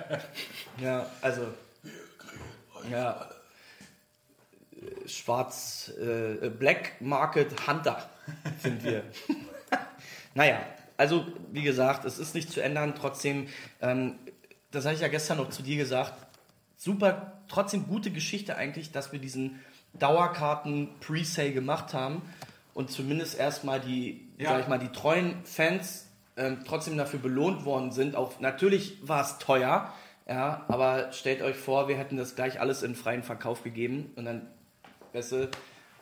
Ja, 0.81 1.07
also 1.23 1.43
ja, 2.89 3.29
schwarz 5.07 5.91
äh, 6.01 6.49
Black 6.51 7.01
Market 7.01 7.67
Hunter 7.67 8.09
sind 8.63 8.85
wir. 8.85 9.03
naja, 10.35 10.61
also 10.97 11.27
wie 11.51 11.63
gesagt, 11.63 12.05
es 12.05 12.21
ist 12.21 12.37
nicht 12.37 12.53
zu 12.53 12.61
ändern. 12.61 12.95
Trotzdem, 12.97 13.49
ähm, 13.81 14.21
das 14.71 14.85
habe 14.85 14.95
ich 14.95 15.01
ja 15.01 15.09
gestern 15.09 15.39
noch 15.39 15.51
zu 15.51 15.65
dir 15.65 15.77
gesagt. 15.77 16.15
Super, 16.77 17.41
trotzdem 17.49 17.89
gute 17.89 18.13
Geschichte 18.13 18.57
eigentlich, 18.57 18.93
dass 18.93 19.11
wir 19.11 19.19
diesen 19.19 19.59
Dauerkarten 19.95 20.91
Presale 21.01 21.53
gemacht 21.53 21.93
haben 21.93 22.23
und 22.79 22.93
zumindest 22.93 23.37
erstmal 23.37 23.81
die, 23.81 24.29
Ja. 24.39 24.51
sag 24.51 24.61
ich 24.61 24.69
mal, 24.69 24.79
die 24.79 24.93
treuen 24.93 25.35
Fans 25.45 26.09
ähm, 26.37 26.59
trotzdem 26.65 26.97
dafür 26.97 27.19
belohnt 27.19 27.65
worden 27.65 27.91
sind. 27.91 28.15
Auch 28.15 28.39
natürlich 28.39 28.97
war 29.03 29.21
es 29.23 29.39
teuer, 29.39 29.93
ja, 30.29 30.65
aber 30.69 31.11
stellt 31.11 31.43
euch 31.43 31.57
vor, 31.57 31.89
wir 31.89 31.97
hätten 31.99 32.17
das 32.17 32.37
gleich 32.37 32.61
alles 32.61 32.85
in 32.85 32.95
freien 32.95 33.25
Verkauf 33.25 33.65
gegeben 33.65 34.13
und 34.15 34.27
dann, 34.27 34.47
weißt 35.13 35.33
du, 35.33 35.49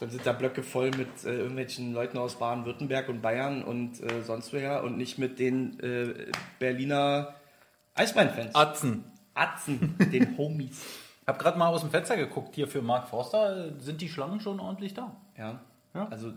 dann 0.00 0.10
sind 0.10 0.26
da 0.26 0.34
Blöcke 0.34 0.62
voll 0.62 0.90
mit 0.90 1.08
äh, 1.24 1.34
irgendwelchen 1.38 1.94
Leuten 1.94 2.18
aus 2.18 2.34
Baden-Württemberg 2.38 3.08
und 3.08 3.22
Bayern 3.22 3.64
und 3.64 3.98
äh, 4.02 4.22
sonst 4.22 4.52
woher 4.52 4.84
und 4.84 4.98
nicht 4.98 5.16
mit 5.16 5.38
den 5.38 5.80
äh, 5.80 6.30
Berliner 6.58 7.36
Eisbären-Fans. 7.94 8.54
Atzen. 8.54 9.04
Atzen, 9.32 9.96
den 10.12 10.36
Homies. 10.36 10.84
Ich 11.22 11.26
habe 11.26 11.38
gerade 11.38 11.58
mal 11.58 11.68
aus 11.68 11.80
dem 11.80 11.90
Fenster 11.90 12.18
geguckt, 12.18 12.54
hier 12.54 12.68
für 12.68 12.82
Mark 12.82 13.08
Forster. 13.08 13.72
Sind 13.80 14.02
die 14.02 14.10
Schlangen 14.10 14.40
schon 14.40 14.60
ordentlich 14.60 14.92
da? 14.92 15.16
Ja. 15.38 15.60
Ja. 15.94 16.08
Also 16.10 16.28
äh, 16.28 16.32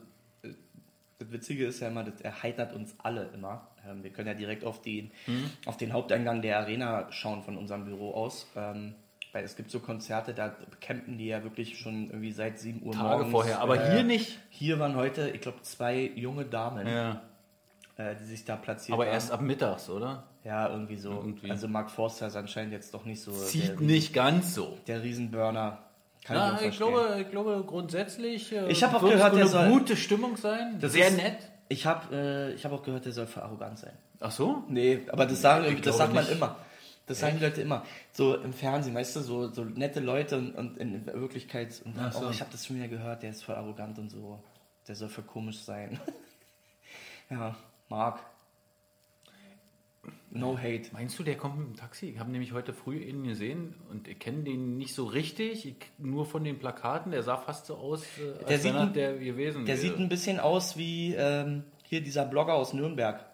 das 1.20 1.32
Witzige 1.32 1.66
ist 1.66 1.80
ja 1.82 1.90
immer, 1.90 2.04
das 2.04 2.22
erheitert 2.22 2.74
uns 2.74 2.96
alle 3.04 3.30
immer. 3.34 3.68
Ähm, 3.88 4.04
wir 4.04 4.10
können 4.12 4.28
ja 4.30 4.34
direkt 4.34 4.64
auf 4.64 4.82
den, 4.82 5.12
Mhm. 5.28 5.50
auf 5.66 5.78
den 5.78 5.94
Haupteingang 5.94 6.42
der 6.42 6.60
Arena 6.60 7.12
schauen 7.12 7.44
von 7.44 7.58
unserem 7.58 7.86
Büro 7.86 8.14
aus. 8.14 8.48
Ähm, 8.56 8.96
weil 9.32 9.44
es 9.44 9.56
gibt 9.56 9.70
so 9.70 9.80
Konzerte, 9.80 10.34
da 10.34 10.56
campen 10.82 11.20
die 11.20 11.28
ja 11.28 11.44
wirklich 11.44 11.78
schon 11.78 12.06
irgendwie 12.08 12.32
seit 12.32 12.58
7 12.58 12.82
Uhr 12.82 12.94
Tage 12.94 13.10
morgens. 13.26 13.32
vorher, 13.32 13.60
aber 13.60 13.80
Äh, 13.80 13.92
hier 13.94 14.04
nicht. 14.04 14.40
Hier 14.50 14.80
waren 14.80 14.96
heute, 14.96 15.30
ich 15.30 15.42
glaube, 15.42 15.62
zwei 15.62 16.00
junge 16.16 16.46
Damen, 16.46 16.88
Ja. 16.88 17.22
äh, 17.98 18.16
die 18.16 18.24
sich 18.24 18.44
da 18.46 18.56
platziert 18.56 18.94
Aber 18.96 19.06
haben. 19.06 19.14
erst 19.14 19.32
ab 19.32 19.42
mittags, 19.42 19.88
oder? 19.88 20.24
Ja, 20.44 20.70
irgendwie 20.70 20.96
so. 20.96 21.12
Irgendwie. 21.12 21.52
Also 21.52 21.68
Mark 21.68 21.92
Forster 21.92 22.26
ist 22.26 22.38
anscheinend 22.38 22.72
jetzt 22.74 22.92
doch 22.94 23.06
nicht 23.06 23.22
so 23.22 23.32
Sieht 23.34 23.68
der, 23.68 23.82
nicht 23.82 24.14
ganz 24.14 24.56
so. 24.56 24.80
der 24.88 25.04
Riesenburner. 25.04 25.84
Kann 26.24 26.36
Ja, 26.36 26.58
ich, 26.62 26.68
ich 26.68 26.78
glaube, 26.78 27.18
ich 27.22 27.30
glaube 27.32 27.64
grundsätzlich 27.66 28.52
äh, 28.52 28.68
Ich 28.72 28.84
hab 28.84 28.94
auch 28.94 29.02
gehört, 29.02 29.32
eine 29.32 29.38
der 29.38 29.48
soll- 29.48 29.70
gute 29.70 29.96
Stimmung 29.98 30.38
sein. 30.38 30.78
Das 30.80 30.94
Sehr 30.94 31.08
ist- 31.08 31.18
nett. 31.18 31.38
Ich 31.72 31.86
habe 31.86 32.16
äh, 32.16 32.54
ich 32.54 32.66
hab 32.66 32.72
auch 32.72 32.82
gehört, 32.84 33.06
der 33.06 33.12
soll 33.12 33.28
für 33.28 33.44
arrogant 33.44 33.78
sein. 33.80 33.94
Ach 34.20 34.32
so? 34.32 34.64
Nee, 34.68 35.02
aber 35.12 35.26
das 35.26 35.40
sagen 35.42 35.66
Ich 35.74 35.82
das 35.82 35.98
sagt 35.98 36.14
man 36.14 36.24
nicht. 36.24 36.34
immer. 36.34 36.56
Das 37.06 37.20
sagen 37.20 37.38
die 37.40 37.44
Leute 37.46 37.62
immer. 37.62 37.86
So 38.12 38.36
im 38.36 38.54
Fernsehen, 38.54 38.94
weißt 38.96 39.16
du, 39.16 39.22
so, 39.22 39.48
so 39.52 39.64
nette 39.64 40.00
Leute 40.00 40.38
und, 40.38 40.56
und 40.56 40.78
in 40.78 41.06
Wirklichkeit. 41.08 41.82
Und 41.86 41.98
dann, 41.98 42.12
so. 42.12 42.28
oh, 42.28 42.30
ich 42.32 42.40
habe 42.42 42.52
das 42.52 42.66
schon 42.66 42.76
wieder 42.76 42.88
gehört, 42.88 43.24
der 43.24 43.32
ist 43.32 43.44
voll 43.44 43.56
arrogant 43.56 43.98
und 43.98 44.10
so. 44.10 44.40
Der 44.88 44.96
soll 44.96 45.10
für 45.10 45.22
komisch 45.24 45.60
sein. 45.60 46.00
ja, 47.30 47.56
Marc. 47.88 48.20
No 50.32 50.58
hate. 50.58 50.84
Meinst 50.94 51.18
du, 51.18 51.24
der 51.24 51.36
kommt 51.38 51.58
mit 51.58 51.68
dem 51.70 51.76
Taxi? 51.76 52.08
Ich 52.10 52.20
habe 52.20 52.32
nämlich 52.32 52.54
heute 52.54 52.72
früh 52.74 52.98
ihn 53.00 53.24
gesehen 53.24 53.74
und 53.90 54.08
ich 54.08 54.20
kenne 54.20 54.44
den 54.44 54.78
nicht 54.78 54.94
so 54.94 55.06
richtig, 55.06 55.66
ich, 55.66 55.76
nur 55.98 56.26
von 56.26 56.44
den 56.44 56.60
Plakaten. 56.60 57.12
Der 57.12 57.24
sah 57.24 57.38
fast 57.38 57.66
so 57.66 57.76
aus, 57.76 58.04
äh, 58.20 58.46
Der 58.46 58.60
sieht 58.60 58.76
ein- 58.76 58.94
der 58.94 59.18
gewesen 59.18 59.66
Der 59.66 59.76
wäre. 59.76 59.88
sieht 59.88 59.98
ein 59.98 60.08
bisschen 60.08 60.40
aus 60.40 60.78
wie 60.78 61.16
ähm, 61.16 61.64
hier 61.84 62.02
dieser 62.02 62.26
Blogger 62.26 62.54
aus 62.54 62.74
Nürnberg. 62.74 63.26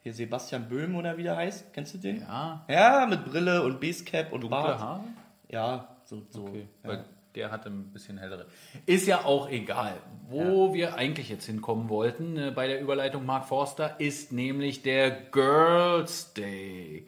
Hier 0.00 0.12
Sebastian 0.12 0.68
Böhm 0.68 0.96
oder 0.96 1.16
wie 1.16 1.22
der 1.22 1.36
heißt. 1.36 1.72
Kennst 1.72 1.94
du 1.94 1.98
den? 1.98 2.20
Ja, 2.22 2.64
Ja, 2.68 3.06
mit 3.08 3.24
Brille 3.24 3.62
und 3.62 3.80
Basecap 3.80 4.32
und 4.32 4.40
dunkle 4.42 4.58
Bart. 4.60 4.80
Haare? 4.80 5.04
Ja, 5.48 5.96
so. 6.04 6.22
so. 6.30 6.42
Okay, 6.46 6.66
Ja. 6.82 6.88
weil 6.88 7.04
der 7.34 7.50
hatte 7.50 7.68
ein 7.70 7.92
bisschen 7.92 8.18
hellere. 8.18 8.46
Ist 8.86 9.06
ja 9.06 9.24
auch 9.24 9.48
egal. 9.48 9.96
Wo 10.28 10.74
wir 10.74 10.94
eigentlich 10.96 11.28
jetzt 11.28 11.46
hinkommen 11.46 11.88
wollten 11.88 12.36
äh, 12.36 12.50
bei 12.50 12.66
der 12.66 12.80
Überleitung 12.80 13.24
Mark 13.26 13.46
Forster 13.46 13.96
ist 13.98 14.32
nämlich 14.32 14.82
der 14.82 15.10
Girls 15.10 16.32
Day. 16.34 17.06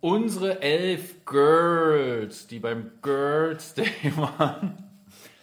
Unsere 0.00 0.60
elf 0.62 1.24
Girls, 1.24 2.48
die 2.48 2.58
beim 2.58 2.90
Girls 3.02 3.74
Day 3.74 3.92
waren, 4.16 4.82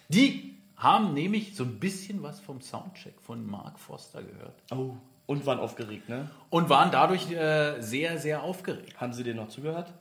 die 0.09 0.57
haben 0.75 1.13
nämlich 1.13 1.55
so 1.55 1.63
ein 1.63 1.79
bisschen 1.79 2.23
was 2.23 2.39
vom 2.39 2.61
Soundcheck 2.61 3.19
von 3.21 3.45
Mark 3.49 3.79
Forster 3.79 4.21
gehört 4.23 4.55
Oh, 4.71 4.95
und 5.27 5.45
waren 5.45 5.59
aufgeregt, 5.59 6.09
ne? 6.09 6.29
und 6.49 6.69
waren 6.69 6.91
dadurch 6.91 7.31
äh, 7.31 7.79
sehr, 7.81 8.17
sehr 8.17 8.43
aufgeregt. 8.43 8.99
Haben 8.99 9.13
sie 9.13 9.23
dir 9.23 9.35
noch 9.35 9.49
zugehört? 9.49 9.93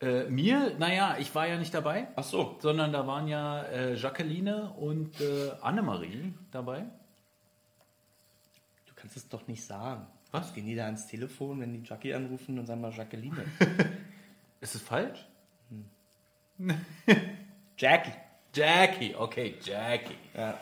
Äh, 0.00 0.24
mir, 0.24 0.76
naja, 0.78 1.16
ich 1.18 1.34
war 1.34 1.46
ja 1.46 1.56
nicht 1.56 1.72
dabei. 1.72 2.08
Ach 2.16 2.24
so. 2.24 2.56
sondern 2.60 2.92
da 2.92 3.06
waren 3.06 3.28
ja 3.28 3.62
äh, 3.62 3.94
Jacqueline 3.94 4.70
und 4.72 5.20
äh, 5.20 5.52
Annemarie 5.62 6.34
dabei. 6.50 6.80
Du 8.86 8.92
kannst 8.94 9.16
es 9.16 9.28
doch 9.28 9.46
nicht 9.46 9.64
sagen. 9.64 10.06
Was? 10.32 10.52
Gehen 10.52 10.66
die 10.66 10.74
da 10.74 10.84
ans 10.84 11.06
Telefon, 11.06 11.60
wenn 11.60 11.72
die 11.72 11.82
Jackie 11.88 12.12
anrufen 12.12 12.58
und 12.58 12.66
sagen 12.66 12.82
mal 12.82 12.92
Jacqueline? 12.92 13.44
Ist 14.60 14.74
es 14.74 14.82
falsch? 14.82 15.26
Jackie. 17.78 18.12
Jackie, 18.54 19.14
okay, 19.14 19.56
Jackie. 19.62 20.16
Ja. 20.34 20.58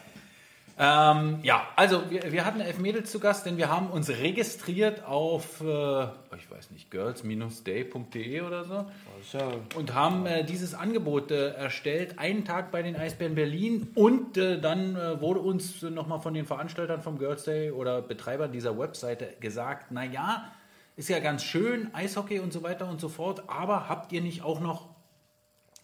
Ähm, 0.77 1.39
ja, 1.43 1.69
also 1.77 2.11
wir, 2.11 2.33
wir 2.33 2.45
hatten 2.45 2.61
elf 2.61 2.79
Mädels 2.79 3.11
zu 3.11 3.21
Gast, 3.21 3.47
denn 3.47 3.57
wir 3.57 3.69
haben 3.69 3.89
uns 3.89 4.09
registriert 4.09 5.05
auf, 5.05 5.61
äh, 5.61 6.05
ich 6.37 6.51
weiß 6.51 6.71
nicht, 6.73 6.91
girls-day.de 6.91 8.41
oder 8.41 8.65
so. 8.65 8.87
Ja 9.33 9.53
und 9.77 9.95
haben 9.95 10.27
äh, 10.27 10.45
dieses 10.45 10.75
Angebot 10.75 11.31
äh, 11.31 11.51
erstellt, 11.51 12.19
einen 12.19 12.45
Tag 12.45 12.71
bei 12.71 12.83
den 12.83 12.97
Eisbären 12.97 13.35
Berlin. 13.35 13.91
Und 13.95 14.37
äh, 14.37 14.61
dann 14.61 14.97
äh, 14.97 15.21
wurde 15.21 15.41
uns 15.41 15.83
äh, 15.83 15.91
nochmal 15.91 16.21
von 16.21 16.35
den 16.35 16.47
Veranstaltern 16.47 17.03
vom 17.03 17.19
Girls 17.19 17.45
Day 17.45 17.71
oder 17.71 18.03
Betreibern 18.03 18.53
dieser 18.53 18.79
Webseite 18.79 19.35
gesagt, 19.41 19.91
naja, 19.91 20.53
ist 20.97 21.09
ja 21.09 21.19
ganz 21.19 21.43
schön, 21.43 21.93
Eishockey 21.93 22.39
und 22.39 22.53
so 22.53 22.63
weiter 22.63 22.89
und 22.89 23.01
so 23.01 23.09
fort, 23.09 23.45
aber 23.49 23.89
habt 23.89 24.13
ihr 24.13 24.21
nicht 24.21 24.43
auch 24.43 24.61
noch 24.61 24.89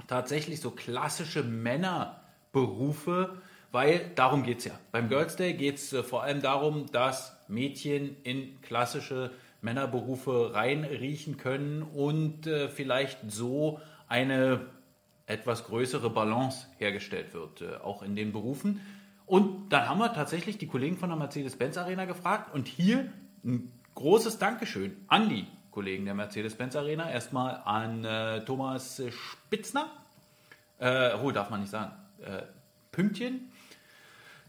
tatsächlich 0.07 0.61
so 0.61 0.70
klassische 0.70 1.43
Männerberufe, 1.43 3.41
weil 3.73 4.11
darum 4.14 4.43
geht 4.43 4.59
es 4.59 4.64
ja. 4.64 4.73
Beim 4.93 5.09
Girls 5.09 5.37
Day 5.37 5.55
geht 5.55 5.77
es 5.77 5.93
äh, 5.93 6.03
vor 6.03 6.23
allem 6.23 6.43
darum, 6.43 6.87
dass 6.93 7.37
Mädchen 7.49 8.16
in 8.23 8.61
klassische 8.62 9.31
Männerberufe 9.62 10.55
reinriechen 10.55 11.37
können 11.37 11.83
und 11.83 12.47
äh, 12.47 12.68
vielleicht 12.68 13.18
so 13.31 13.81
eine 14.09 14.66
etwas 15.27 15.64
größere 15.64 16.11
Balance 16.11 16.66
hergestellt 16.79 17.35
wird, 17.35 17.62
äh, 17.62 17.77
auch 17.77 18.03
in 18.03 18.16
den 18.16 18.33
Berufen. 18.33 18.81
Und 19.27 19.68
dann 19.68 19.89
haben 19.89 19.99
wir 19.99 20.12
tatsächlich 20.12 20.59
die 20.59 20.66
Kollegen 20.66 20.97
von 20.97 21.09
der 21.09 21.18
Mercedes-Benz 21.18 21.77
Arena 21.79 22.05
gefragt 22.05 22.53
und 22.53 22.66
hier 22.66 23.12
ein 23.45 23.71
großes 23.95 24.39
Dankeschön 24.39 24.97
an 25.07 25.29
die 25.29 25.47
Kollegen 25.71 26.05
der 26.05 26.14
Mercedes-Benz 26.14 26.75
Arena. 26.75 27.09
Erstmal 27.09 27.62
an 27.64 28.05
äh, 28.05 28.45
Thomas 28.45 29.01
Spitzner. 29.11 29.87
Äh, 30.79 31.14
oh, 31.23 31.31
darf 31.31 31.51
man 31.51 31.61
nicht 31.61 31.71
sagen. 31.71 31.93
Äh, 32.23 32.43
Pünktchen. 32.91 33.49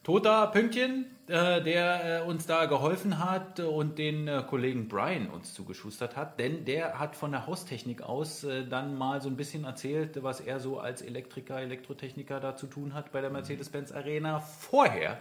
Toter 0.04 0.48
Pünktchen, 0.48 1.06
äh, 1.28 1.62
der 1.62 2.24
äh, 2.24 2.28
uns 2.28 2.48
da 2.48 2.66
geholfen 2.66 3.24
hat 3.24 3.60
und 3.60 4.00
den 4.00 4.28
äh, 4.28 4.44
Kollegen 4.50 4.88
Brian 4.88 5.30
uns 5.30 5.54
zugeschustert 5.54 6.16
hat, 6.16 6.40
denn 6.40 6.66
der 6.66 6.98
hat 6.98 7.16
von 7.16 7.32
der 7.32 7.46
Haustechnik 7.46 8.02
aus 8.02 8.44
äh, 8.44 8.66
dann 8.68 8.98
mal 8.98 9.22
so 9.22 9.30
ein 9.30 9.38
bisschen 9.38 9.64
erzählt, 9.64 10.24
was 10.24 10.40
er 10.40 10.60
so 10.60 10.80
als 10.80 11.04
Elektriker, 11.04 11.62
Elektrotechniker 11.62 12.40
da 12.40 12.56
zu 12.56 12.66
tun 12.66 12.96
hat 12.96 13.12
bei 13.12 13.22
der 13.22 13.30
Mercedes-Benz 13.30 13.92
Arena. 13.92 14.40
Vorher 14.40 15.20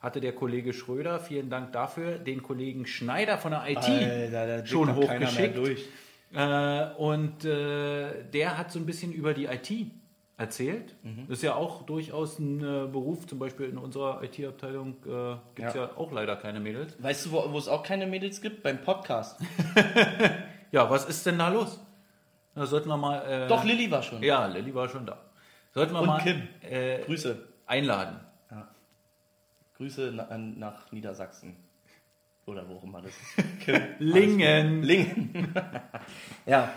hatte 0.00 0.22
der 0.22 0.32
Kollege 0.34 0.72
Schröder, 0.72 1.20
vielen 1.20 1.50
Dank 1.50 1.72
dafür, 1.72 2.18
den 2.18 2.42
Kollegen 2.42 2.86
Schneider 2.86 3.36
von 3.36 3.52
der 3.52 3.68
IT 3.68 3.78
Alter, 4.34 4.66
schon 4.66 4.96
hochgeschickt. 4.96 5.58
durch. 5.58 5.88
Äh, 6.34 6.94
und 6.96 7.44
äh, 7.44 8.24
der 8.32 8.56
hat 8.56 8.72
so 8.72 8.78
ein 8.78 8.86
bisschen 8.86 9.12
über 9.12 9.34
die 9.34 9.44
IT 9.44 9.90
erzählt. 10.36 10.94
Mhm. 11.02 11.26
Das 11.28 11.38
ist 11.38 11.42
ja 11.42 11.54
auch 11.54 11.82
durchaus 11.82 12.38
ein 12.38 12.60
äh, 12.60 12.86
Beruf, 12.86 13.26
zum 13.26 13.38
Beispiel 13.38 13.66
in 13.66 13.78
unserer 13.78 14.22
IT-Abteilung 14.22 14.96
äh, 15.06 15.36
gibt 15.54 15.68
es 15.68 15.74
ja. 15.74 15.84
Ja. 15.84 15.96
auch 15.96 16.10
leider 16.12 16.36
keine 16.36 16.60
Mädels. 16.60 17.00
Weißt 17.02 17.26
du, 17.26 17.32
wo, 17.32 17.52
wo 17.52 17.58
es 17.58 17.68
auch 17.68 17.82
keine 17.82 18.06
Mädels 18.06 18.40
gibt? 18.40 18.62
Beim 18.62 18.82
Podcast. 18.82 19.40
Ja, 20.72 20.88
was 20.88 21.04
ist 21.04 21.26
denn 21.26 21.38
da 21.38 21.50
los? 21.50 21.78
Da 22.54 22.64
sollten 22.64 22.88
wir 22.88 22.96
mal. 22.96 23.18
Äh, 23.26 23.46
Doch, 23.46 23.62
Lilly 23.62 23.90
war 23.90 24.02
schon. 24.02 24.22
Ja, 24.22 24.46
Lilly 24.46 24.74
war 24.74 24.88
schon 24.88 25.04
da. 25.04 25.18
Sollten 25.74 25.92
wir 25.92 26.00
Und 26.00 26.06
mal 26.06 26.22
Kim. 26.22 26.48
Äh, 26.62 27.02
Grüße. 27.02 27.46
einladen. 27.66 28.18
Grüße 29.76 30.12
na, 30.14 30.38
nach 30.38 30.90
Niedersachsen. 30.92 31.56
Oder 32.46 32.68
wo 32.68 32.76
auch 32.76 32.84
immer 32.84 33.02
das 33.02 33.12
ist. 33.12 33.66
Lingen. 33.98 34.82
Lingen. 34.82 35.54
ja. 36.46 36.72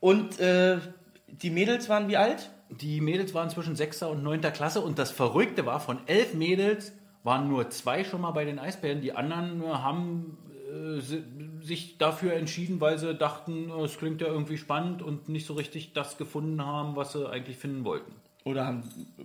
Und 0.00 0.38
äh, 0.40 0.78
die 1.26 1.50
Mädels 1.50 1.88
waren 1.88 2.08
wie 2.08 2.16
alt? 2.16 2.50
Die 2.80 3.00
Mädels 3.00 3.34
waren 3.34 3.50
zwischen 3.50 3.76
6. 3.76 4.02
und 4.04 4.22
9. 4.22 4.40
Klasse 4.52 4.80
und 4.80 4.98
das 4.98 5.10
Verrückte 5.10 5.66
war, 5.66 5.80
von 5.80 5.98
elf 6.06 6.34
Mädels 6.34 6.92
waren 7.22 7.48
nur 7.48 7.70
zwei 7.70 8.04
schon 8.04 8.20
mal 8.20 8.32
bei 8.32 8.44
den 8.44 8.58
Eisbären. 8.58 9.00
Die 9.00 9.12
anderen 9.12 9.62
äh, 9.62 9.66
haben 9.66 10.38
äh, 10.70 11.00
si- 11.00 11.22
sich 11.62 11.98
dafür 11.98 12.34
entschieden, 12.34 12.80
weil 12.80 12.98
sie 12.98 13.14
dachten, 13.14 13.70
äh, 13.70 13.82
es 13.84 13.96
klingt 13.98 14.20
ja 14.20 14.26
irgendwie 14.28 14.58
spannend 14.58 15.02
und 15.02 15.28
nicht 15.28 15.46
so 15.46 15.54
richtig 15.54 15.92
das 15.92 16.16
gefunden 16.18 16.64
haben, 16.64 16.96
was 16.96 17.12
sie 17.12 17.28
eigentlich 17.28 17.56
finden 17.56 17.84
wollten. 17.84 18.12
Oder 18.44 18.66
haben 18.66 18.82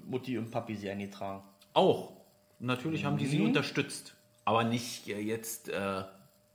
Mutti 0.08 0.38
und 0.38 0.50
Papi 0.52 0.76
sie 0.76 0.89
eingetragen? 0.89 1.43
Auch. 1.74 2.14
Natürlich 2.60 3.04
haben 3.06 3.18
die 3.18 3.26
sie 3.26 3.41
unterstützt. 3.41 4.16
Aber 4.45 4.64
nicht 4.64 5.08
äh, 5.10 5.20
jetzt, 5.20 5.70
äh, 5.70 6.04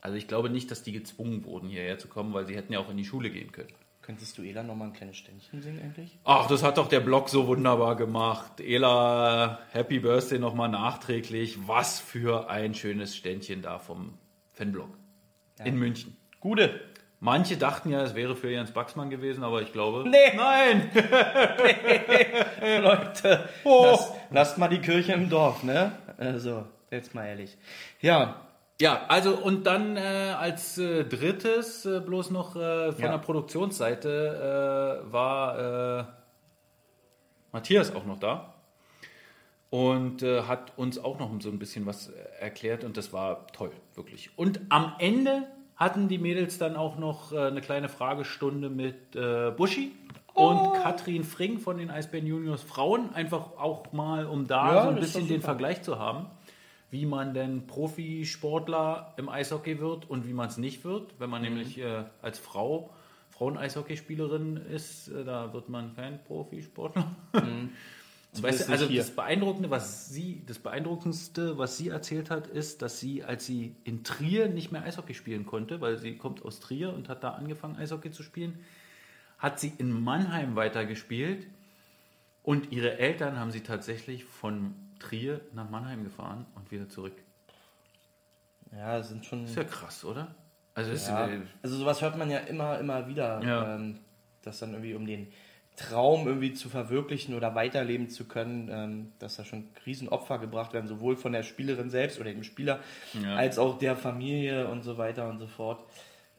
also 0.00 0.16
ich 0.16 0.28
glaube 0.28 0.48
nicht, 0.50 0.70
dass 0.70 0.82
die 0.82 0.92
gezwungen 0.92 1.44
wurden, 1.44 1.68
hierher 1.68 1.98
zu 1.98 2.08
kommen, 2.08 2.32
weil 2.34 2.46
sie 2.46 2.56
hätten 2.56 2.72
ja 2.72 2.78
auch 2.78 2.90
in 2.90 2.96
die 2.96 3.04
Schule 3.04 3.30
gehen 3.30 3.52
können. 3.52 3.68
Könntest 4.04 4.36
du 4.36 4.42
Ela 4.42 4.62
nochmal 4.62 4.88
ein 4.88 4.92
kleines 4.92 5.16
Ständchen 5.16 5.62
singen 5.62 5.80
eigentlich? 5.82 6.18
Ach, 6.24 6.46
das 6.46 6.62
hat 6.62 6.76
doch 6.76 6.88
der 6.88 7.00
Blog 7.00 7.30
so 7.30 7.46
wunderbar 7.46 7.96
gemacht. 7.96 8.60
Ela, 8.60 9.60
Happy 9.72 9.98
Birthday 9.98 10.38
nochmal 10.38 10.68
nachträglich. 10.68 11.66
Was 11.66 12.00
für 12.00 12.50
ein 12.50 12.74
schönes 12.74 13.16
Ständchen 13.16 13.62
da 13.62 13.78
vom 13.78 14.18
Fanblog 14.52 14.90
in 15.64 15.78
München. 15.78 16.18
Gute. 16.40 16.80
Manche 17.20 17.56
dachten 17.56 17.88
ja, 17.88 18.02
es 18.02 18.14
wäre 18.14 18.36
für 18.36 18.50
Jens 18.50 18.72
Baxmann 18.72 19.08
gewesen, 19.08 19.42
aber 19.42 19.62
ich 19.62 19.72
glaube. 19.72 20.06
Nee. 20.06 20.36
Nein! 20.36 20.90
Leute, 22.82 23.48
Oh. 23.64 23.86
lasst, 23.90 24.12
lasst 24.30 24.58
mal 24.58 24.68
die 24.68 24.80
Kirche 24.80 25.12
im 25.14 25.30
Dorf, 25.30 25.62
ne? 25.62 25.92
Also, 26.18 26.66
jetzt 26.90 27.14
mal 27.14 27.24
ehrlich. 27.24 27.56
Ja, 28.02 28.43
Ja, 28.80 29.02
also 29.08 29.36
und 29.36 29.66
dann 29.66 29.96
äh, 29.96 30.00
als 30.36 30.78
äh, 30.78 31.04
drittes 31.04 31.86
äh, 31.86 32.00
bloß 32.00 32.30
noch 32.30 32.56
äh, 32.56 32.90
von 32.92 33.02
Ja. 33.04 33.10
der 33.12 33.18
Produktionsseite 33.18 35.02
äh, 35.08 35.12
war 35.12 36.00
äh, 36.00 36.04
Matthias 37.52 37.94
auch 37.94 38.04
noch 38.04 38.18
da 38.18 38.54
und 39.70 40.22
äh, 40.22 40.42
hat 40.42 40.72
uns 40.76 40.98
auch 40.98 41.18
noch 41.20 41.30
so 41.40 41.50
ein 41.50 41.58
bisschen 41.58 41.86
was 41.86 42.08
erklärt 42.40 42.82
und 42.84 42.96
das 42.96 43.12
war 43.12 43.46
toll, 43.48 43.70
wirklich. 43.94 44.30
Und 44.36 44.60
am 44.70 44.94
Ende 44.98 45.46
hatten 45.76 46.08
die 46.08 46.18
Mädels 46.18 46.58
dann 46.58 46.76
auch 46.76 46.98
noch 46.98 47.32
äh, 47.32 47.38
eine 47.46 47.60
kleine 47.60 47.88
Fragestunde 47.88 48.70
mit 48.70 49.14
äh, 49.14 49.52
Buschi 49.56 49.92
und 50.32 50.74
Katrin 50.82 51.22
Fring 51.22 51.60
von 51.60 51.78
den 51.78 51.90
Eisbären 51.90 52.26
Juniors 52.26 52.62
Frauen, 52.62 53.14
einfach 53.14 53.56
auch 53.56 53.92
mal, 53.92 54.26
um 54.26 54.48
da 54.48 54.74
Ja, 54.74 54.82
so 54.82 54.88
ein 54.88 54.96
bisschen 54.96 55.28
den. 55.28 55.40
Vergleich 55.42 55.82
zu 55.82 56.00
haben 56.00 56.26
wie 56.94 57.06
man 57.06 57.34
denn 57.34 57.66
Profisportler 57.66 59.14
im 59.16 59.28
Eishockey 59.28 59.80
wird 59.80 60.08
und 60.08 60.28
wie 60.28 60.32
man 60.32 60.48
es 60.48 60.58
nicht 60.58 60.84
wird. 60.84 61.18
Wenn 61.18 61.28
man 61.28 61.42
nämlich 61.42 61.76
äh, 61.78 62.04
als 62.22 62.38
Frau 62.38 62.94
Frauen-Eishockeyspielerin 63.30 64.56
ist, 64.56 65.08
äh, 65.08 65.24
da 65.24 65.52
wird 65.52 65.68
man 65.68 65.96
kein 65.96 66.22
Profisportler. 66.22 67.16
Weißt 67.32 67.48
Zumindest 68.32 68.68
du, 68.68 68.72
also 68.72 68.86
hier. 68.86 69.00
das 69.00 69.10
Beeindruckende, 69.10 69.70
was 69.70 70.08
sie, 70.08 70.44
das 70.46 70.60
Beeindruckendste, 70.60 71.58
was 71.58 71.76
sie 71.76 71.88
erzählt 71.88 72.30
hat, 72.30 72.46
ist, 72.46 72.80
dass 72.80 73.00
sie, 73.00 73.24
als 73.24 73.44
sie 73.44 73.74
in 73.82 74.04
Trier 74.04 74.48
nicht 74.48 74.70
mehr 74.70 74.84
Eishockey 74.84 75.14
spielen 75.14 75.46
konnte, 75.46 75.80
weil 75.80 75.98
sie 75.98 76.16
kommt 76.16 76.44
aus 76.44 76.60
Trier 76.60 76.94
und 76.94 77.08
hat 77.08 77.24
da 77.24 77.30
angefangen, 77.30 77.74
Eishockey 77.74 78.12
zu 78.12 78.22
spielen, 78.22 78.60
hat 79.38 79.58
sie 79.58 79.72
in 79.78 79.90
Mannheim 79.90 80.54
weitergespielt 80.54 81.48
und 82.44 82.70
ihre 82.70 82.98
Eltern 82.98 83.36
haben 83.36 83.50
sie 83.50 83.62
tatsächlich 83.62 84.24
von 84.24 84.76
Trier 85.04 85.40
nach 85.52 85.68
Mannheim 85.68 86.04
gefahren 86.04 86.46
und 86.54 86.70
wieder 86.70 86.88
zurück. 86.88 87.12
ja, 88.72 88.98
das 88.98 89.08
sind 89.08 89.24
schon. 89.24 89.44
Ist 89.44 89.56
ja 89.56 89.64
krass, 89.64 90.04
oder? 90.04 90.34
Also 90.74 90.90
ist, 90.90 91.06
Ja, 91.08 91.28
äh, 91.28 91.40
also 91.62 91.76
sowas 91.76 92.02
hört 92.02 92.16
man 92.16 92.30
ja 92.30 92.38
immer, 92.38 92.78
immer 92.78 93.06
wieder, 93.06 93.42
Ja. 93.42 93.74
ähm, 93.76 94.00
dass 94.42 94.58
dann 94.58 94.72
irgendwie 94.72 94.94
um 94.94 95.06
den 95.06 95.32
Traum 95.76 96.26
irgendwie 96.26 96.52
zu 96.54 96.68
verwirklichen 96.68 97.34
oder 97.34 97.54
weiterleben 97.54 98.08
zu 98.08 98.26
können, 98.26 98.68
ähm, 98.70 99.12
dass 99.18 99.36
da 99.36 99.44
schon 99.44 99.68
Riesenopfer 99.86 100.38
gebracht 100.38 100.72
werden, 100.72 100.86
sowohl 100.86 101.16
von 101.16 101.32
der 101.32 101.42
Spielerin 101.42 101.90
selbst 101.90 102.18
oder 102.20 102.30
dem 102.32 102.44
Spieler, 102.44 102.80
Ja. 103.22 103.36
als 103.36 103.58
auch 103.58 103.78
der 103.78 103.96
Familie 103.96 104.68
und 104.68 104.82
so 104.82 104.98
weiter 104.98 105.28
und 105.28 105.38
so 105.38 105.46
fort. 105.46 105.84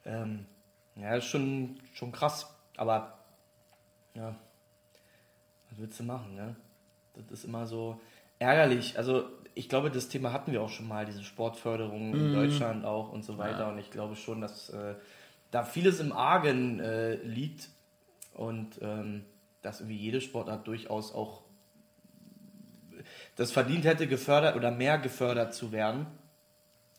Ähm, 0.05 0.45
ja, 0.95 1.15
ist 1.15 1.25
schon, 1.25 1.79
schon 1.93 2.11
krass, 2.11 2.47
aber 2.77 3.17
ja, 4.13 4.35
was 5.69 5.79
willst 5.79 5.99
du 5.99 6.03
machen, 6.03 6.35
ne? 6.35 6.55
Das 7.15 7.31
ist 7.39 7.43
immer 7.45 7.65
so 7.65 7.99
ärgerlich. 8.45 8.97
Also 8.97 9.25
ich 9.53 9.69
glaube, 9.69 9.89
das 9.89 10.09
Thema 10.09 10.31
hatten 10.33 10.51
wir 10.51 10.61
auch 10.61 10.69
schon 10.69 10.87
mal, 10.87 11.05
diese 11.05 11.23
Sportförderung 11.23 12.13
in 12.13 12.33
Deutschland 12.33 12.85
auch 12.85 13.11
und 13.11 13.23
so 13.23 13.37
weiter. 13.37 13.59
Ja. 13.59 13.69
Und 13.69 13.79
ich 13.79 13.89
glaube 13.89 14.15
schon, 14.15 14.41
dass 14.41 14.69
äh, 14.69 14.95
da 15.51 15.63
vieles 15.63 15.99
im 15.99 16.11
Argen 16.11 16.79
äh, 16.79 17.15
liegt 17.15 17.69
und 18.33 18.79
ähm, 18.81 19.23
dass 19.61 19.79
irgendwie 19.79 19.97
jede 19.97 20.21
Sportart 20.21 20.67
durchaus 20.67 21.13
auch 21.13 21.41
das 23.35 23.51
verdient 23.51 23.85
hätte, 23.85 24.07
gefördert 24.07 24.55
oder 24.55 24.71
mehr 24.71 24.97
gefördert 24.97 25.53
zu 25.53 25.71
werden, 25.71 26.07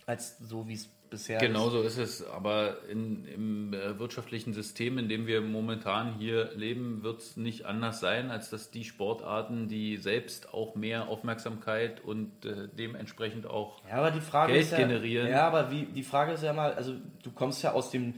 als 0.07 0.38
so 0.38 0.68
wie 0.68 0.74
es 0.74 0.88
bisher 1.11 1.39
Genau 1.39 1.67
ist. 1.67 1.73
so 1.73 1.83
ist 1.83 1.99
es. 1.99 2.27
Aber 2.27 2.79
in, 2.91 3.25
im 3.27 3.75
äh, 3.75 3.99
wirtschaftlichen 3.99 4.53
System, 4.53 4.99
in 4.99 5.09
dem 5.09 5.27
wir 5.27 5.41
momentan 5.41 6.15
hier 6.19 6.53
leben, 6.55 7.03
wird 7.03 7.21
es 7.21 7.37
nicht 7.37 7.67
anders 7.67 8.01
sein, 8.01 8.31
als 8.31 8.51
dass 8.51 8.71
die 8.71 8.85
Sportarten, 8.85 9.69
die 9.69 9.97
selbst 9.97 10.53
auch 10.53 10.75
mehr 10.75 11.09
Aufmerksamkeit 11.09 12.03
und 12.03 12.45
äh, 12.45 12.69
dementsprechend 12.77 13.47
auch 13.47 13.83
Ja, 13.89 13.97
aber 13.97 14.11
die 14.11 14.21
Frage 14.21 14.53
Geld 14.53 14.65
ist 14.65 14.73
ja, 14.73 14.79
generieren. 14.79 15.29
Ja, 15.29 15.47
aber 15.47 15.71
wie, 15.71 15.85
die 15.85 16.03
Frage 16.03 16.33
ist 16.33 16.43
ja 16.43 16.53
mal, 16.53 16.75
also 16.75 16.95
du 17.23 17.31
kommst 17.31 17.63
ja 17.63 17.73
aus 17.73 17.91
dem, 17.91 18.15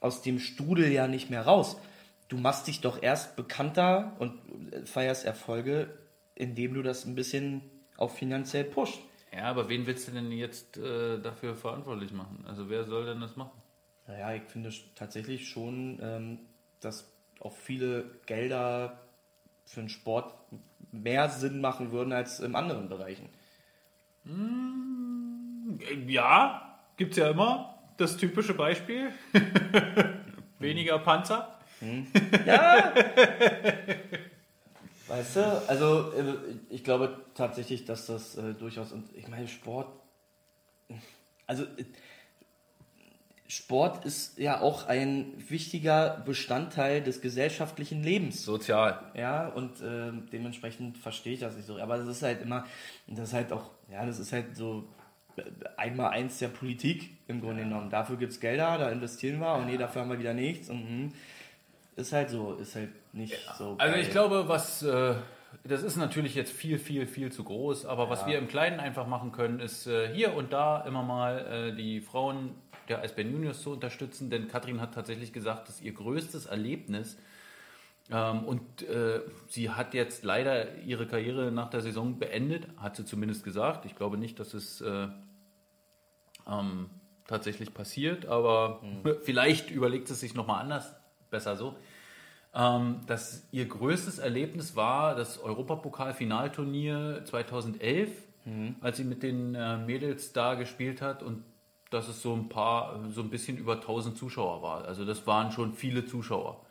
aus 0.00 0.22
dem 0.22 0.38
Strudel 0.38 0.90
ja 0.90 1.08
nicht 1.08 1.30
mehr 1.30 1.42
raus. 1.42 1.80
Du 2.28 2.36
machst 2.36 2.66
dich 2.66 2.80
doch 2.80 3.02
erst 3.02 3.36
bekannter 3.36 4.16
und 4.18 4.34
feierst 4.84 5.24
Erfolge, 5.24 5.88
indem 6.34 6.74
du 6.74 6.82
das 6.82 7.04
ein 7.04 7.14
bisschen 7.14 7.62
auch 7.96 8.10
finanziell 8.10 8.64
pusht. 8.64 9.00
Ja, 9.32 9.44
aber 9.44 9.68
wen 9.68 9.86
willst 9.86 10.08
du 10.08 10.12
denn 10.12 10.32
jetzt 10.32 10.78
äh, 10.78 11.18
dafür 11.18 11.54
verantwortlich 11.54 12.12
machen? 12.12 12.44
Also 12.48 12.70
wer 12.70 12.84
soll 12.84 13.06
denn 13.06 13.20
das 13.20 13.36
machen? 13.36 13.60
Naja, 14.06 14.34
ich 14.34 14.42
finde 14.44 14.72
tatsächlich 14.94 15.48
schon, 15.48 15.98
ähm, 16.02 16.38
dass 16.80 17.12
auch 17.40 17.54
viele 17.54 18.04
Gelder 18.26 18.98
für 19.66 19.80
den 19.80 19.90
Sport 19.90 20.32
mehr 20.92 21.28
Sinn 21.28 21.60
machen 21.60 21.92
würden 21.92 22.12
als 22.12 22.40
in 22.40 22.56
anderen 22.56 22.88
Bereichen. 22.88 23.28
Ja, 26.06 26.78
gibt's 26.96 27.18
ja 27.18 27.30
immer. 27.30 27.78
Das 27.98 28.16
typische 28.16 28.54
Beispiel. 28.54 29.12
Weniger 30.58 30.98
Panzer. 30.98 31.54
Weißt 35.08 35.36
du, 35.36 35.62
also 35.68 36.12
äh, 36.12 36.34
ich 36.68 36.84
glaube 36.84 37.24
tatsächlich, 37.34 37.84
dass 37.86 38.06
das 38.06 38.36
äh, 38.36 38.52
durchaus, 38.54 38.92
und 38.92 39.08
ich 39.16 39.26
meine, 39.28 39.48
Sport, 39.48 39.88
also 41.46 41.64
äh, 41.64 41.84
Sport 43.50 44.04
ist 44.04 44.38
ja 44.38 44.60
auch 44.60 44.86
ein 44.86 45.32
wichtiger 45.48 46.22
Bestandteil 46.26 47.02
des 47.02 47.22
gesellschaftlichen 47.22 48.02
Lebens. 48.02 48.44
Sozial. 48.44 49.00
Ja, 49.14 49.48
und 49.48 49.80
ähm, 49.82 50.26
dementsprechend 50.30 50.98
verstehe 50.98 51.32
ich 51.32 51.40
das 51.40 51.56
nicht 51.56 51.66
so. 51.66 51.78
Aber 51.78 51.96
das 51.96 52.08
ist 52.08 52.22
halt 52.22 52.42
immer, 52.42 52.66
das 53.06 53.28
ist 53.28 53.34
halt 53.34 53.50
auch, 53.52 53.70
ja, 53.90 54.04
das 54.04 54.18
ist 54.18 54.34
halt 54.34 54.54
so 54.54 54.86
äh, 55.36 55.42
einmal 55.78 56.10
eins 56.10 56.38
der 56.38 56.48
Politik 56.48 57.16
im 57.26 57.40
Grunde 57.40 57.62
genommen. 57.62 57.88
Dafür 57.88 58.18
gibt 58.18 58.32
es 58.32 58.40
Gelder, 58.40 58.76
da 58.76 58.90
investieren 58.90 59.40
wir 59.40 59.54
und 59.54 59.64
nee, 59.64 59.78
dafür 59.78 60.02
haben 60.02 60.10
wir 60.10 60.18
wieder 60.18 60.34
nichts. 60.34 60.68
Und, 60.68 60.86
hm, 60.86 61.12
ist 61.98 62.12
halt 62.12 62.30
so, 62.30 62.54
ist 62.54 62.74
halt 62.74 62.90
nicht 63.12 63.36
so. 63.56 63.76
Also 63.76 63.76
geil. 63.76 64.00
ich 64.00 64.10
glaube, 64.10 64.48
was 64.48 64.82
äh, 64.82 65.14
das 65.64 65.82
ist 65.82 65.96
natürlich 65.96 66.34
jetzt 66.34 66.52
viel, 66.52 66.78
viel, 66.78 67.06
viel 67.06 67.32
zu 67.32 67.44
groß, 67.44 67.86
aber 67.86 68.10
was 68.10 68.26
wir 68.26 68.38
im 68.38 68.48
Kleinen 68.48 68.80
einfach 68.80 69.06
machen 69.06 69.32
können, 69.32 69.60
ist 69.60 69.86
äh, 69.86 70.12
hier 70.14 70.34
und 70.34 70.52
da 70.52 70.82
immer 70.82 71.02
mal 71.02 71.38
äh, 71.70 71.76
die 71.76 72.00
Frauen 72.00 72.54
der 72.88 73.02
Eisbären 73.02 73.32
Juniors 73.32 73.62
zu 73.62 73.72
unterstützen, 73.72 74.30
denn 74.30 74.48
Katrin 74.48 74.80
hat 74.80 74.94
tatsächlich 74.94 75.32
gesagt, 75.32 75.68
dass 75.68 75.80
ihr 75.80 75.92
größtes 75.92 76.46
Erlebnis 76.46 77.18
ähm, 78.10 78.44
und 78.44 78.82
äh, 78.82 79.20
sie 79.48 79.70
hat 79.70 79.94
jetzt 79.94 80.24
leider 80.24 80.76
ihre 80.78 81.06
Karriere 81.06 81.50
nach 81.50 81.68
der 81.68 81.80
Saison 81.80 82.18
beendet, 82.18 82.66
hat 82.78 82.96
sie 82.96 83.04
zumindest 83.04 83.44
gesagt. 83.44 83.84
Ich 83.84 83.94
glaube 83.94 84.16
nicht, 84.16 84.40
dass 84.40 84.54
es 84.54 84.80
äh, 84.80 85.08
ähm, 86.46 86.90
tatsächlich 87.26 87.74
passiert, 87.74 88.26
aber 88.26 88.80
vielleicht 89.22 89.70
überlegt 89.70 90.10
es 90.10 90.20
sich 90.20 90.34
nochmal 90.34 90.62
anders, 90.62 90.94
besser 91.30 91.56
so. 91.56 91.76
Ähm, 92.54 93.00
dass 93.06 93.46
ihr 93.50 93.66
größtes 93.68 94.18
Erlebnis 94.18 94.74
war 94.74 95.14
das 95.14 95.38
Europapokal-Finalturnier 95.38 97.22
2011, 97.24 98.10
als 98.80 98.96
sie 98.96 99.04
mit 99.04 99.22
den 99.22 99.54
äh, 99.54 99.76
Mädels 99.76 100.32
da 100.32 100.54
gespielt 100.54 101.02
hat 101.02 101.22
und 101.22 101.44
dass 101.90 102.08
es 102.08 102.22
so 102.22 102.34
ein 102.34 102.48
paar, 102.48 102.98
so 103.10 103.22
ein 103.22 103.30
bisschen 103.30 103.56
über 103.56 103.74
1000 103.74 104.16
Zuschauer 104.16 104.62
war. 104.62 104.84
Also 104.84 105.04
das 105.04 105.26
waren 105.26 105.52
schon 105.52 105.72
viele 105.72 106.06
Zuschauer, 106.06 106.64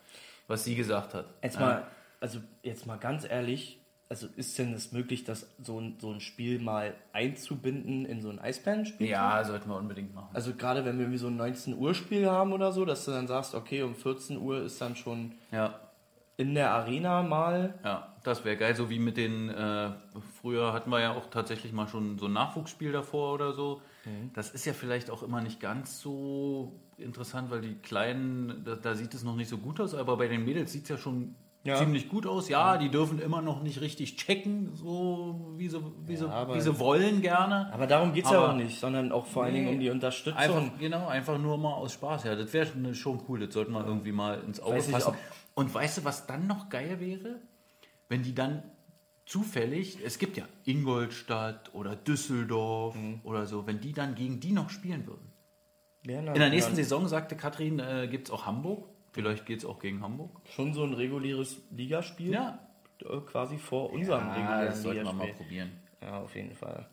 was 0.47 0.63
sie 0.63 0.75
gesagt 0.75 1.13
hat. 1.13 1.25
Jetzt 1.43 1.59
mal, 1.59 1.87
also 2.19 2.39
jetzt 2.63 2.85
mal 2.85 2.97
ganz 2.97 3.25
ehrlich, 3.25 3.79
also 4.09 4.27
ist 4.35 4.57
denn 4.57 4.73
es 4.73 4.91
möglich, 4.91 5.23
das 5.25 5.47
so 5.61 5.79
ein, 5.79 5.97
so 5.99 6.11
ein 6.11 6.19
Spiel 6.21 6.59
mal 6.59 6.93
einzubinden 7.13 8.05
in 8.05 8.21
so 8.21 8.29
ein 8.29 8.39
Eisbärenspiel? 8.39 9.07
Ja, 9.07 9.43
sollten 9.43 9.69
wir 9.69 9.75
unbedingt 9.77 10.13
machen. 10.15 10.29
Also 10.33 10.53
gerade 10.53 10.85
wenn 10.85 10.95
wir 10.97 11.01
irgendwie 11.05 11.17
so 11.19 11.27
ein 11.27 11.35
19 11.37 11.75
Uhr 11.77 11.93
Spiel 11.93 12.29
haben 12.29 12.53
oder 12.53 12.71
so, 12.71 12.85
dass 12.85 13.05
du 13.05 13.11
dann 13.11 13.27
sagst, 13.27 13.53
okay, 13.55 13.81
um 13.83 13.95
14 13.95 14.37
Uhr 14.37 14.63
ist 14.63 14.79
dann 14.81 14.95
schon 14.95 15.33
Ja, 15.51 15.79
in 16.37 16.53
der 16.55 16.71
Arena 16.71 17.23
mal. 17.23 17.73
ja, 17.83 18.13
das 18.23 18.45
wäre 18.45 18.57
geil. 18.57 18.75
So 18.75 18.89
wie 18.89 18.99
mit 18.99 19.17
den, 19.17 19.49
äh, 19.49 19.89
früher 20.41 20.71
hatten 20.73 20.89
wir 20.89 21.01
ja 21.01 21.13
auch 21.15 21.29
tatsächlich 21.29 21.73
mal 21.73 21.87
schon 21.87 22.17
so 22.19 22.27
ein 22.27 22.33
Nachwuchsspiel 22.33 22.91
davor 22.91 23.33
oder 23.33 23.53
so. 23.53 23.81
Mhm. 24.05 24.31
Das 24.33 24.51
ist 24.51 24.65
ja 24.65 24.73
vielleicht 24.73 25.09
auch 25.09 25.23
immer 25.23 25.41
nicht 25.41 25.59
ganz 25.59 25.99
so 25.99 26.79
interessant, 26.97 27.49
weil 27.51 27.61
die 27.61 27.75
Kleinen, 27.75 28.63
da, 28.63 28.75
da 28.75 28.95
sieht 28.95 29.13
es 29.13 29.23
noch 29.23 29.35
nicht 29.35 29.49
so 29.49 29.57
gut 29.57 29.79
aus, 29.81 29.93
aber 29.95 30.15
bei 30.17 30.27
den 30.27 30.45
Mädels 30.45 30.71
sieht 30.71 30.83
es 30.83 30.89
ja 30.89 30.97
schon 30.97 31.35
Ja. 31.67 31.75
ziemlich 31.77 32.07
gut 32.09 32.25
aus. 32.25 32.49
Ja, 32.49 32.77
die 32.77 32.89
dürfen 32.89 33.19
immer 33.19 33.41
noch 33.41 33.61
nicht 33.61 33.81
richtig 33.81 34.15
checken, 34.15 34.71
so 34.75 35.53
wie 35.57 35.67
sie, 35.69 35.79
wie 36.05 36.15
sie, 36.15 36.27
aber- 36.29 36.55
wie 36.55 36.61
sie 36.61 36.79
wollen 36.79 37.21
gerne. 37.21 37.71
Aber 37.73 37.85
darum 37.87 38.13
geht 38.13 38.25
es 38.25 38.31
ja 38.31 38.49
auch 38.49 38.55
nicht, 38.55 38.79
sondern 38.79 39.11
auch 39.11 39.25
vor 39.25 39.43
allen 39.43 39.53
Nee, 39.53 39.59
Dingen 39.59 39.73
um 39.75 39.79
die 39.79 39.89
Unterstützung. 39.89 40.39
Einfach, 40.39 40.63
genau, 40.79 41.07
einfach 41.07 41.37
nur 41.37 41.57
mal 41.57 41.73
aus 41.73 41.93
Spaß. 41.93 42.23
Ja, 42.23 42.35
das 42.35 42.51
wäre 42.53 42.67
schon, 42.95 43.21
cool. 43.27 43.39
Das 43.39 43.53
sollte 43.53 43.71
man 43.71 43.85
irgendwie 43.85 44.11
mal 44.11 44.39
ins 44.45 44.59
Auge 44.59 44.77
Weiß 44.77 44.89
fassen. 44.89 45.13
Und 45.55 45.73
weißt 45.73 45.97
du, 45.99 46.05
was 46.05 46.25
dann 46.27 46.47
noch 46.47 46.69
geil 46.69 46.99
wäre? 46.99 47.35
Wenn 48.09 48.23
die 48.23 48.33
dann 48.35 48.63
zufällig, 49.25 49.99
es 50.05 50.19
gibt 50.19 50.37
ja 50.37 50.45
Ingolstadt 50.63 51.73
oder 51.73 51.95
Düsseldorf 51.95 52.95
Mhm. 52.95 53.19
oder 53.23 53.45
so, 53.45 53.67
wenn 53.67 53.81
die 53.81 53.91
dann 53.93 54.15
gegen 54.15 54.39
die 54.39 54.51
noch 54.53 54.69
spielen 54.69 55.05
würden. 55.05 55.31
Ja, 56.05 56.21
na, 56.21 56.31
In 56.33 56.39
der 56.39 56.49
nächsten 56.49 56.71
ja, 56.71 56.77
Saison, 56.77 57.07
sagte 57.07 57.35
Katrin, 57.35 57.79
äh, 57.79 58.07
gibt 58.09 58.27
es 58.29 58.33
auch 58.33 58.45
Hamburg. 58.45 58.87
Vielleicht 59.21 59.45
geht 59.45 59.59
es 59.59 59.65
auch 59.65 59.79
gegen 59.79 60.01
Hamburg. 60.01 60.31
Schon 60.49 60.73
so 60.73 60.83
ein 60.83 60.93
reguläres 60.93 61.57
Ligaspiel. 61.71 62.31
Ja, 62.31 62.59
äh, 63.01 63.17
Quasi 63.21 63.57
vor 63.57 63.91
unserem 63.91 64.27
ah, 64.29 64.33
regulären 64.33 64.65
das 64.67 64.81
sollten 64.83 65.05
wir 65.05 65.13
mal 65.13 65.21
Ligaspiel. 65.25 65.35
probieren. 65.45 65.71
Ja, 66.01 66.19
auf 66.21 66.35
jeden 66.35 66.53
Fall. 66.55 66.87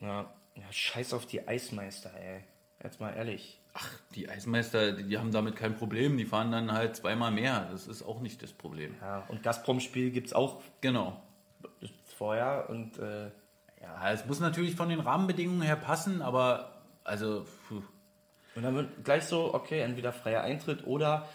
Ja. 0.00 0.32
ja, 0.56 0.62
scheiß 0.70 1.12
auf 1.14 1.26
die 1.26 1.46
Eismeister, 1.46 2.10
ey. 2.14 2.40
Jetzt 2.82 3.00
mal 3.00 3.10
ehrlich. 3.10 3.60
Ach, 3.74 3.88
die 4.14 4.28
Eismeister, 4.28 4.92
die, 4.92 5.04
die 5.04 5.16
haben 5.18 5.30
damit 5.32 5.56
kein 5.56 5.76
Problem. 5.76 6.18
Die 6.18 6.24
fahren 6.24 6.50
dann 6.52 6.72
halt 6.72 6.96
zweimal 6.96 7.30
mehr. 7.30 7.68
Das 7.70 7.86
ist 7.86 8.02
auch 8.02 8.20
nicht 8.20 8.42
das 8.42 8.52
Problem. 8.52 8.94
Ja, 9.00 9.24
und 9.28 9.42
Gazprom-Spiel 9.42 10.10
gibt 10.10 10.26
es 10.28 10.32
auch 10.32 10.60
Genau. 10.80 11.22
vorher 12.18 12.68
und 12.68 12.98
äh, 12.98 13.30
Ja, 13.80 14.10
es 14.12 14.26
muss 14.26 14.40
natürlich 14.40 14.74
von 14.76 14.88
den 14.88 15.00
Rahmenbedingungen 15.00 15.62
her 15.62 15.76
passen, 15.76 16.22
aber 16.22 16.82
also 17.04 17.44
puh. 17.68 17.82
Und 18.54 18.62
dann 18.62 18.74
wird 18.74 19.04
gleich 19.04 19.24
so, 19.24 19.54
okay, 19.54 19.80
entweder 19.80 20.12
freier 20.12 20.42
Eintritt 20.42 20.86
oder 20.86 21.28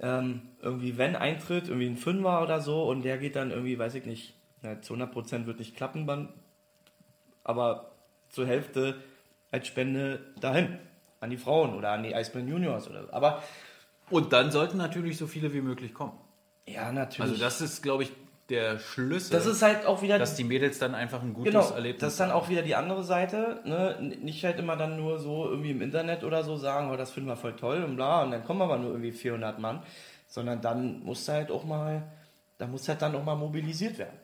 ähm, 0.00 0.42
irgendwie, 0.60 0.98
wenn 0.98 1.16
Eintritt, 1.16 1.68
irgendwie 1.68 1.88
ein 1.88 1.96
Fünfer 1.96 2.42
oder 2.42 2.60
so 2.60 2.84
und 2.84 3.02
der 3.02 3.18
geht 3.18 3.36
dann 3.36 3.50
irgendwie, 3.50 3.78
weiß 3.78 3.94
ich 3.96 4.06
nicht, 4.06 4.34
na, 4.62 4.80
zu 4.80 4.94
100% 4.94 5.46
wird 5.46 5.58
nicht 5.58 5.76
klappen, 5.76 6.06
dann, 6.06 6.28
aber 7.44 7.90
zur 8.28 8.46
Hälfte 8.46 9.02
als 9.50 9.66
Spende 9.66 10.20
dahin. 10.40 10.78
An 11.22 11.28
die 11.28 11.36
Frauen 11.36 11.74
oder 11.74 11.90
an 11.90 12.02
die 12.02 12.14
Eisbären 12.14 12.48
Juniors 12.48 12.88
oder 12.88 13.02
so. 13.04 13.12
Aber 13.12 13.42
und 14.08 14.32
dann 14.32 14.50
sollten 14.50 14.78
natürlich 14.78 15.18
so 15.18 15.26
viele 15.26 15.52
wie 15.52 15.60
möglich 15.60 15.92
kommen. 15.92 16.18
ja, 16.66 16.92
natürlich. 16.92 17.32
Also 17.32 17.42
das 17.42 17.60
ist, 17.60 17.82
glaube 17.82 18.04
ich, 18.04 18.12
der 18.50 18.78
Schlüssel, 18.78 19.32
das 19.32 19.46
ist 19.46 19.62
halt 19.62 19.86
auch 19.86 20.02
wieder 20.02 20.18
dass 20.18 20.34
die 20.34 20.44
Mädels 20.44 20.78
dann 20.78 20.94
einfach 20.94 21.22
ein 21.22 21.32
gutes 21.32 21.52
Genau, 21.52 21.70
Erlebnis 21.70 22.00
das 22.00 22.12
ist 22.14 22.20
dann 22.20 22.30
auch 22.30 22.48
wieder 22.48 22.62
die 22.62 22.74
andere 22.74 23.04
Seite. 23.04 23.60
Ne? 23.64 23.96
Nicht 24.22 24.44
halt 24.44 24.58
immer 24.58 24.76
dann 24.76 24.96
nur 24.96 25.18
so 25.18 25.48
irgendwie 25.48 25.70
im 25.70 25.80
Internet 25.80 26.24
oder 26.24 26.42
so 26.42 26.56
sagen, 26.56 26.90
oh, 26.90 26.96
das 26.96 27.12
finden 27.12 27.28
wir 27.28 27.36
voll 27.36 27.56
toll 27.56 27.84
und 27.84 27.96
bla, 27.96 28.24
und 28.24 28.32
dann 28.32 28.44
kommen 28.44 28.60
aber 28.60 28.78
nur 28.78 28.90
irgendwie 28.90 29.12
400 29.12 29.58
Mann, 29.58 29.82
sondern 30.26 30.60
dann 30.60 31.02
muss 31.02 31.28
halt 31.28 31.50
auch 31.50 31.64
mal, 31.64 32.02
da 32.58 32.66
muss 32.66 32.88
halt 32.88 33.00
dann 33.00 33.14
auch 33.14 33.24
mal 33.24 33.36
mobilisiert 33.36 33.98
werden. 33.98 34.18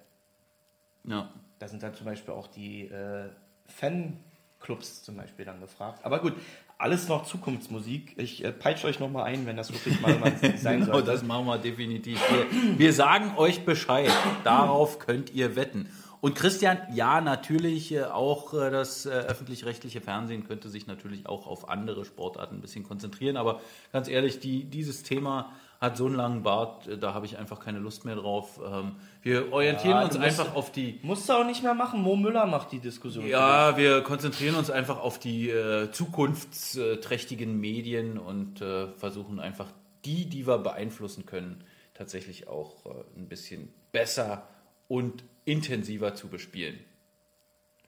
Ja. 1.04 1.30
Da 1.58 1.68
sind 1.68 1.82
dann 1.82 1.94
zum 1.94 2.06
Beispiel 2.06 2.34
auch 2.34 2.48
die 2.48 2.88
äh, 2.88 3.30
Fanclubs 3.66 5.02
zum 5.02 5.16
Beispiel 5.16 5.44
dann 5.44 5.60
gefragt. 5.60 6.04
Aber 6.04 6.18
gut, 6.18 6.34
alles 6.78 7.08
noch 7.08 7.24
Zukunftsmusik. 7.24 8.14
Ich 8.18 8.44
äh, 8.44 8.52
peitsche 8.52 8.86
euch 8.86 9.00
nochmal 9.00 9.24
ein, 9.24 9.46
wenn 9.46 9.56
das 9.56 9.72
wirklich 9.72 10.00
mal 10.00 10.16
was 10.20 10.40
sein 10.62 10.80
Genau, 10.80 10.94
soll. 10.94 11.02
das 11.04 11.22
machen 11.22 11.46
wir 11.46 11.58
definitiv. 11.58 12.20
Wir, 12.30 12.78
wir 12.78 12.92
sagen 12.92 13.32
euch 13.36 13.64
Bescheid. 13.64 14.10
Darauf 14.44 14.98
könnt 14.98 15.32
ihr 15.32 15.56
wetten. 15.56 15.88
Und 16.20 16.34
Christian, 16.34 16.78
ja, 16.92 17.20
natürlich 17.20 17.92
äh, 17.92 18.04
auch 18.04 18.52
äh, 18.54 18.70
das 18.70 19.06
äh, 19.06 19.10
öffentlich-rechtliche 19.10 20.00
Fernsehen 20.00 20.46
könnte 20.46 20.68
sich 20.68 20.86
natürlich 20.86 21.26
auch 21.26 21.46
auf 21.46 21.68
andere 21.68 22.04
Sportarten 22.04 22.56
ein 22.56 22.60
bisschen 22.60 22.84
konzentrieren. 22.84 23.36
Aber 23.36 23.60
ganz 23.92 24.08
ehrlich, 24.08 24.40
die, 24.40 24.64
dieses 24.64 25.02
Thema 25.02 25.52
hat 25.80 25.96
so 25.96 26.06
einen 26.06 26.14
langen 26.14 26.42
Bart, 26.42 26.86
äh, 26.86 26.98
da 26.98 27.14
habe 27.14 27.26
ich 27.26 27.38
einfach 27.38 27.60
keine 27.60 27.78
Lust 27.78 28.04
mehr 28.04 28.16
drauf. 28.16 28.60
Ähm, 28.64 28.96
wir 29.22 29.52
orientieren 29.52 29.96
Ja, 29.96 30.04
uns 30.04 30.16
einfach 30.16 30.54
auf 30.54 30.72
die 30.72 30.98
Musst 31.02 31.28
du 31.28 31.34
auch 31.34 31.44
nicht 31.44 31.62
mehr 31.62 31.74
machen. 31.74 32.00
Mo 32.02 32.16
Müller 32.16 32.46
macht 32.46 32.72
die 32.72 32.78
Diskussion. 32.78 33.26
Ja, 33.26 33.76
wir 33.76 34.02
konzentrieren 34.02 34.54
uns 34.54 34.70
einfach 34.70 34.98
auf 34.98 35.18
die 35.18 35.50
äh, 35.50 35.90
zukunftsträchtigen 35.90 37.58
Medien 37.60 38.18
und 38.18 38.60
äh, 38.60 38.88
versuchen 38.94 39.38
einfach 39.40 39.68
die, 40.04 40.26
die 40.26 40.46
wir 40.46 40.58
beeinflussen 40.58 41.26
können, 41.26 41.64
tatsächlich 41.94 42.48
auch 42.48 42.86
äh, 42.86 42.90
ein 43.16 43.28
bisschen 43.28 43.72
besser 43.92 44.46
und 44.88 45.24
intensiver 45.44 46.14
zu 46.14 46.28
bespielen. 46.28 46.78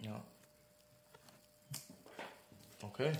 Ja. 0.01 0.23
Okay. 2.83 3.13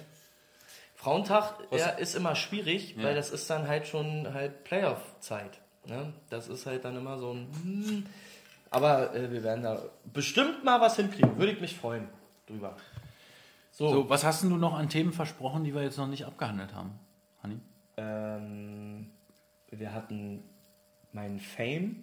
Frauentag 1.09 1.55
ja, 1.73 1.89
ist 1.91 2.15
immer 2.15 2.35
schwierig, 2.35 2.97
weil 3.03 3.15
das 3.15 3.31
ist 3.31 3.49
dann 3.49 3.67
halt 3.67 3.87
schon 3.87 4.33
halt 4.35 4.65
Playoff-Zeit. 4.65 5.59
Ne? 5.87 6.13
Das 6.29 6.49
ist 6.49 6.67
halt 6.67 6.85
dann 6.85 6.97
immer 6.97 7.19
so 7.19 7.33
ein. 7.33 7.49
hm. 7.63 8.07
Aber 8.71 9.15
äh, 9.15 9.31
wir 9.33 9.43
werden 9.43 9.63
da 9.65 9.81
bestimmt 10.13 10.63
mal 10.65 10.81
was 10.83 10.97
hinkriegen. 10.97 11.39
Würde 11.39 11.53
ich 11.53 11.61
mich 11.61 11.75
freuen 11.77 12.09
drüber. 12.47 12.77
So, 13.71 13.89
So, 13.89 14.11
was 14.11 14.25
hast 14.25 14.43
denn 14.43 14.51
du 14.51 14.57
noch 14.57 14.75
an 14.75 14.91
Themen 14.91 15.13
versprochen, 15.13 15.65
die 15.65 15.75
wir 15.75 15.83
jetzt 15.83 15.97
noch 15.97 16.07
nicht 16.09 16.27
abgehandelt 16.27 16.75
haben, 16.75 16.99
Hanni? 17.43 17.59
ähm, 17.97 19.11
wir 19.71 19.95
hatten 19.95 20.43
meinen 21.13 21.41
Fame, 21.41 22.03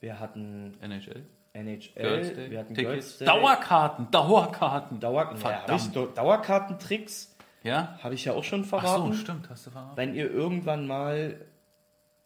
wir 0.00 0.18
hatten 0.18 0.76
NHL? 0.80 1.24
NHL, 1.52 2.50
wir 2.50 2.58
hatten 2.60 2.74
Tickets? 2.74 3.18
Dauerkarten, 3.18 4.10
Dauerkarten. 4.10 4.98
Dauer, 5.00 5.34
ja, 5.44 5.64
doch- 5.66 6.14
Dauerkartentricks 6.14 7.36
Ja? 7.62 7.98
habe 8.02 8.14
ich 8.14 8.24
ja 8.24 8.32
auch 8.32 8.44
schon 8.44 8.62
Ach 8.64 8.68
verraten. 8.68 9.12
so, 9.12 9.18
stimmt, 9.18 9.48
hast 9.50 9.66
du 9.66 9.70
verraten. 9.70 9.96
wenn 9.96 10.14
ihr 10.14 10.30
irgendwann 10.30 10.86
mal 10.86 11.40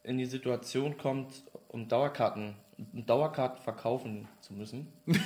in 0.02 0.18
die 0.18 0.26
Situation 0.26 0.96
kommt, 0.98 1.42
um 1.68 1.88
Dauerkarten, 1.88 2.54
um 2.92 3.04
Dauerkarten 3.06 3.62
verkaufen 3.62 4.28
zu 4.40 4.52
müssen, 4.54 4.92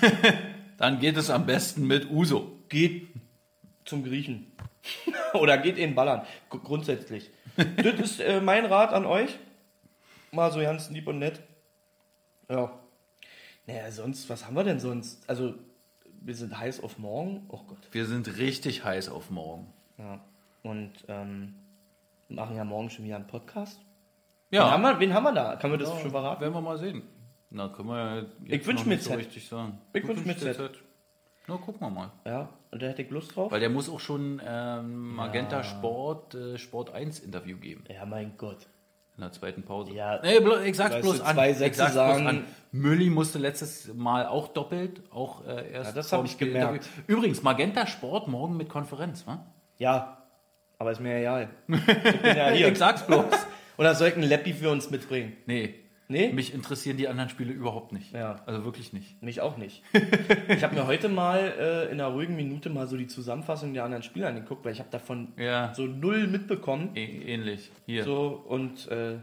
Dann 0.79 1.01
geht 1.01 1.17
es 1.17 1.29
am 1.29 1.45
besten 1.45 1.87
mit 1.87 2.09
Uso. 2.11 2.53
geht 2.69 3.09
zum 3.85 4.05
Griechen. 4.05 4.53
Oder 5.35 5.59
geht 5.59 5.77
in 5.77 5.95
Ballern. 5.97 6.23
Gr- 6.51 6.61
Grundsätzlich. 6.61 7.31
das 7.57 7.99
ist 8.01 8.21
äh, 8.21 8.41
mein 8.41 8.65
Rat 8.67 8.93
an 8.93 9.05
euch. 9.05 9.37
Mal 10.31 10.53
so 10.53 10.61
ganz 10.61 10.89
lieb 10.91 11.09
und 11.09 11.19
nett. 11.19 11.41
Ja. 12.49 12.71
Naja, 13.67 13.91
sonst, 13.91 14.29
was 14.31 14.47
haben 14.47 14.55
wir 14.55 14.63
denn 14.65 14.79
sonst? 14.79 15.29
Also, 15.29 15.55
wir 16.21 16.35
sind 16.37 16.57
heiß 16.57 16.81
auf 16.83 16.97
morgen. 16.99 17.45
Oh 17.49 17.61
Gott. 17.67 17.79
Wir 17.91 18.07
sind 18.07 18.37
richtig 18.39 18.85
heiß 18.85 19.09
auf 19.09 19.31
morgen. 19.31 19.67
Ja. 19.99 20.21
Und 20.63 20.93
ähm, 21.09 21.55
machen 22.29 22.57
ja 22.57 22.65
morgen 22.65 22.91
schon 22.91 23.05
wieder 23.05 23.17
einen 23.17 23.27
Podcast. 23.27 23.81
Ja, 24.51 24.65
Wen, 24.65 24.71
haben 24.73 24.83
wir, 24.83 25.01
wen 25.01 25.15
haben 25.15 25.25
wir 25.25 25.33
da? 25.33 25.57
Kann 25.57 25.71
man 25.71 25.79
das 25.79 26.01
schon 26.01 26.11
verraten? 26.11 26.41
Werden 26.41 26.55
wir 26.55 26.61
mal 26.61 26.79
sehen. 26.79 27.03
Na, 27.51 27.69
können 27.69 27.89
wir 27.89 27.97
ja 27.99 28.17
jetzt 28.17 28.29
Ich 28.63 28.67
wünsch 28.67 28.85
mir 28.85 28.95
nicht 28.95 29.05
so 29.05 29.15
richtig 29.15 29.47
sagen. 29.49 29.79
Ich 29.93 30.03
Du 30.03 30.09
wünsch 30.09 30.21
mir 30.21 30.27
wünschst 30.29 30.45
dir 30.45 30.55
Z. 30.55 30.71
Na, 31.47 31.57
gucken 31.57 31.81
wir 31.81 31.91
mal. 31.91 32.11
Ja, 32.27 32.49
und 32.71 32.83
da 32.83 32.87
hätte 32.89 33.03
ich 33.03 33.11
Lust 33.11 33.35
drauf. 33.35 33.51
Weil 33.51 33.61
der 33.61 33.71
muss 33.71 33.89
auch 33.89 34.01
schon 34.01 34.41
ähm, 34.47 35.15
Magenta 35.15 35.63
Sport, 35.65 36.35
äh, 36.35 36.59
Sport 36.59 36.93
1 36.93 37.21
Interview 37.21 37.57
geben. 37.57 37.85
Ja, 37.89 38.05
mein 38.05 38.33
Gott. 38.37 38.67
In 39.17 39.23
der 39.23 39.33
zweiten 39.33 39.63
Pause. 39.65 39.93
Ja. 39.95 40.21
nee, 40.23 40.37
ich 40.67 40.77
sag's 40.77 41.01
bloß 41.01 41.23
an. 41.23 41.35
zwei 41.35 41.51
ich 41.51 41.57
Sätze 41.57 41.79
sag's 41.79 41.95
sagen- 41.95 42.21
bloß 42.25 42.35
an. 42.35 42.45
Mülli 42.71 43.11
musste 43.11 43.39
letztes 43.39 43.93
Mal 43.95 44.27
auch 44.27 44.49
doppelt, 44.49 45.01
auch 45.11 45.45
äh, 45.47 45.73
erst. 45.73 45.91
Ja, 45.91 45.95
das 45.97 46.11
vorm 46.11 46.21
hab 46.21 46.27
ich 46.27 46.39
gemerkt. 46.39 46.75
Interview. 46.87 47.03
Übrigens, 47.07 47.43
Magenta 47.43 47.87
Sport 47.87 48.29
morgen 48.29 48.57
mit 48.57 48.69
Konferenz, 48.69 49.27
wa? 49.27 49.45
Ja, 49.79 50.19
aber 50.79 50.93
ist 50.93 51.01
mir 51.01 51.17
egal. 51.19 51.49
Ich 51.69 52.21
bin 52.23 52.37
ja 52.37 52.51
hier. 52.51 52.69
Ich 52.69 52.79
sag's 52.79 53.07
bloß. 53.07 53.25
Oder 53.77 53.95
soll 53.95 54.09
ich 54.09 54.15
einen 54.15 54.25
Leppi 54.25 54.53
für 54.53 54.71
uns 54.71 54.91
mitbringen? 54.91 55.37
nee. 55.47 55.75
Nee? 56.11 56.33
Mich 56.33 56.55
interessieren 56.55 56.97
die 56.97 57.07
anderen 57.07 57.29
Spiele 57.29 57.53
überhaupt 57.53 57.93
nicht. 57.93 58.15
Ja. 58.15 58.37
Also 58.47 58.65
wirklich 58.65 58.95
nicht. 58.95 59.23
Mich 59.23 59.43
auch 59.43 59.59
nicht. 59.59 59.83
Ich 60.49 60.65
habe 60.65 60.75
mir 60.75 60.87
heute 60.87 61.11
mal 61.11 61.53
äh, 61.59 61.85
in 61.93 62.01
einer 62.01 62.07
ruhigen 62.07 62.35
Minute 62.35 62.71
mal 62.71 62.87
so 62.87 62.97
die 62.97 63.09
Zusammenfassung 63.09 63.75
der 63.75 63.85
anderen 63.85 64.03
Spiele 64.03 64.27
angeguckt, 64.27 64.65
weil 64.65 64.73
ich 64.73 64.79
habe 64.79 64.89
davon 64.91 65.35
Ja. 65.37 65.75
so 65.75 65.83
null 65.85 66.27
mitbekommen. 66.27 66.93
Ä 66.97 67.05
ähnlich. 67.27 67.71
Hier. 67.85 68.05
So 68.05 68.43
und 68.49 68.89
äh, 68.91 69.19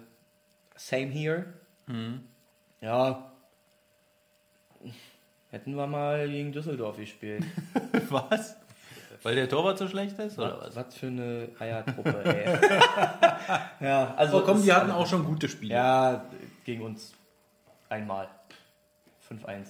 same 0.76 1.08
here. 1.08 1.46
Mhm. 1.88 2.20
Ja. 2.82 3.32
Hätten 5.50 5.76
wir 5.76 5.88
mal 5.88 6.30
gegen 6.30 6.52
Düsseldorf 6.52 6.98
gespielt. 6.98 7.44
Was? 8.10 8.58
Weil 9.26 9.34
der 9.36 9.50
Torwart 9.50 9.80
so 9.80 9.88
schlecht 9.88 10.20
ist? 10.20 10.38
Oder 10.38 10.60
was? 10.62 10.76
Was 10.76 10.94
für 10.96 11.08
eine 11.08 11.50
Eiertruppe, 11.58 12.24
ey. 12.26 13.88
ja, 13.88 14.14
also. 14.16 14.38
Oh, 14.38 14.42
komm, 14.46 14.62
die 14.62 14.72
hatten 14.72 14.92
auch 14.92 15.08
schon 15.08 15.26
gute 15.26 15.50
Spiele. 15.50 15.74
Ja, 15.74 16.26
gegen 16.64 16.84
uns 16.84 17.12
einmal. 17.90 18.28
5-1. 19.28 19.66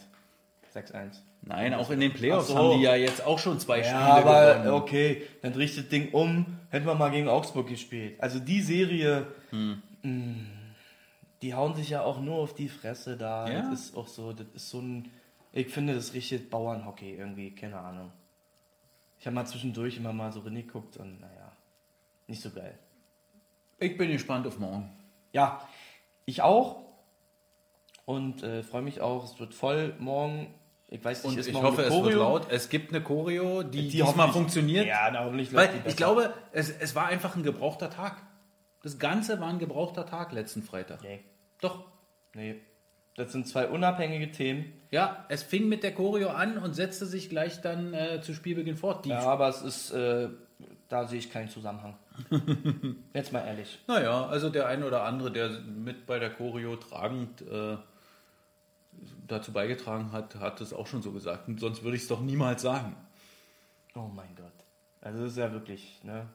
6-1. 0.76 1.20
Nein, 1.44 1.74
auch 1.74 1.90
in 1.90 2.02
den 2.02 2.12
Playoffs 2.12 2.50
so. 2.50 2.58
haben 2.58 2.78
die 2.80 2.84
ja 2.84 2.96
jetzt 2.96 3.26
auch 3.26 3.40
schon 3.40 3.58
zwei 3.60 3.78
Ja, 3.80 3.84
Spiele 3.86 4.02
aber 4.04 4.54
gewonnen. 4.56 4.72
okay, 4.82 5.22
dann 5.42 5.54
drehe 5.54 5.64
ich 5.66 5.76
das 5.78 5.88
Ding 5.88 6.12
um, 6.12 6.60
hätten 6.70 6.86
wir 6.86 6.96
mal 6.96 7.12
gegen 7.12 7.30
Augsburg 7.30 7.68
gespielt. 7.70 8.22
Also 8.22 8.40
die 8.40 8.62
Serie, 8.62 9.26
Hm. 9.52 9.82
mh, 10.02 10.36
die 11.42 11.54
hauen 11.54 11.76
sich 11.76 11.92
ja 11.92 12.02
auch 12.02 12.20
nur 12.20 12.36
auf 12.40 12.54
die 12.56 12.68
Fresse 12.68 13.16
da. 13.16 13.48
Ja. 13.50 13.70
Das 13.70 13.80
ist 13.80 13.96
auch 13.96 14.08
so, 14.08 14.34
das 14.34 14.48
ist 14.54 14.70
so 14.70 14.80
ein, 14.82 15.10
ich 15.54 15.68
finde 15.70 15.96
das 15.96 16.14
richtig 16.14 16.50
Bauernhockey 16.50 17.14
irgendwie, 17.16 17.52
keine 17.56 17.78
Ahnung. 17.80 18.12
Ich 19.26 19.28
habe 19.28 19.34
mal 19.38 19.48
zwischendurch 19.48 19.98
immer 19.98 20.14
mal 20.14 20.32
so 20.32 20.42
reingeguckt 20.42 20.98
und 20.98 21.20
naja, 21.20 21.52
nicht 22.28 22.44
so 22.44 22.52
geil. 22.52 22.78
Ich 23.80 23.98
bin 23.98 24.12
gespannt 24.12 24.46
auf 24.46 24.60
morgen. 24.60 24.92
Ja, 25.32 25.68
ich 26.26 26.44
auch. 26.44 26.84
Und 28.06 28.44
äh, 28.44 28.62
freue 28.62 28.84
mich 28.84 29.02
auch. 29.02 29.24
Es 29.24 29.40
wird 29.40 29.56
voll 29.56 29.96
morgen. 29.98 30.54
Ich 30.90 31.04
weiß 31.04 31.24
nicht, 31.24 31.34
Und 31.34 31.40
ist 31.40 31.48
ich 31.48 31.56
hoffe, 31.56 31.82
es 31.82 31.92
wird 31.92 32.14
laut. 32.14 32.52
Es 32.52 32.70
gibt 32.70 32.94
eine 32.94 33.02
Choreo, 33.02 33.64
die, 33.64 33.90
Die 33.90 33.98
diesmal 33.98 34.32
funktioniert. 34.32 34.86
Ja, 34.86 35.10
na, 35.12 35.24
hoffentlich 35.24 35.52
Weil 35.56 35.72
ich 35.86 35.96
glaube, 35.98 36.32
es, 36.52 36.70
es 36.70 36.94
war 36.94 37.08
einfach 37.08 37.36
ein 37.36 37.42
gebrauchter 37.42 37.90
Tag. 37.90 38.22
Das 38.84 39.00
Ganze 39.00 39.42
war 39.42 39.50
ein 39.50 39.58
gebrauchter 39.58 40.06
Tag 40.06 40.34
letzten 40.34 40.62
Freitag. 40.62 41.02
Nee, 41.02 41.22
Doch. 41.62 41.84
nee. 42.36 42.62
Das 43.16 43.32
sind 43.32 43.48
zwei 43.48 43.68
unabhängige 43.68 44.32
Themen. 44.32 44.74
Ja, 44.92 45.26
es 45.30 45.42
fing 45.42 45.70
mit 45.70 45.84
der 45.84 45.94
Choreo 45.94 46.30
an 46.30 46.58
und 46.58 46.74
setzte 46.74 47.06
sich 47.06 47.30
gleich 47.30 47.62
dann 47.62 47.94
äh, 47.94 48.22
zu 48.22 48.34
Spielbeginn 48.34 48.76
fort. 48.76 49.06
Ja, 49.06 49.22
aber 49.22 49.48
es 49.48 49.62
ist, 49.62 49.92
äh, 49.92 50.30
da 50.90 51.08
sehe 51.08 51.20
ich 51.20 51.32
keinen 51.32 51.50
Zusammenhang. 51.50 51.96
Jetzt 53.14 53.32
mal 53.32 53.46
ehrlich. 53.46 53.80
Naja, 53.88 54.28
also 54.28 54.50
der 54.50 54.68
eine 54.68 54.86
oder 54.86 55.04
andere, 55.04 55.32
der 55.32 55.50
mit 55.50 56.06
bei 56.06 56.20
der 56.20 56.30
Choreo 56.30 56.76
tragend 56.76 57.42
äh, 57.42 57.78
dazu 59.28 59.54
beigetragen 59.54 60.12
hat, 60.12 60.36
hat 60.36 60.60
es 60.60 60.74
auch 60.74 60.88
schon 60.88 61.02
so 61.02 61.12
gesagt. 61.12 61.48
Und 61.48 61.60
sonst 61.60 61.84
würde 61.84 61.96
ich 61.96 62.04
es 62.04 62.10
doch 62.10 62.22
niemals 62.22 62.62
sagen. 62.62 62.96
Oh 63.96 64.10
mein 64.14 64.36
Gott. 64.36 64.52
Also 65.02 65.22
das 65.24 65.32
ist 65.32 65.38
ja 65.38 65.52
wirklich, 65.54 66.04
ne? 66.04 66.28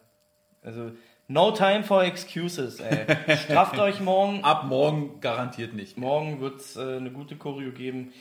Also, 0.62 0.92
no 1.30 1.52
time 1.52 1.84
for 1.84 2.02
excuses, 2.02 2.80
ey. 2.80 3.06
Strafft 3.36 3.78
euch 3.78 4.00
morgen. 4.00 4.40
Ab 4.44 4.64
morgen 4.64 5.20
garantiert 5.20 5.74
nicht. 5.74 5.96
Morgen 5.96 6.40
wird 6.40 6.60
es 6.60 6.76
äh, 6.76 6.96
eine 6.96 7.10
gute 7.10 7.36
Choreo 7.36 7.70
geben. 7.72 8.12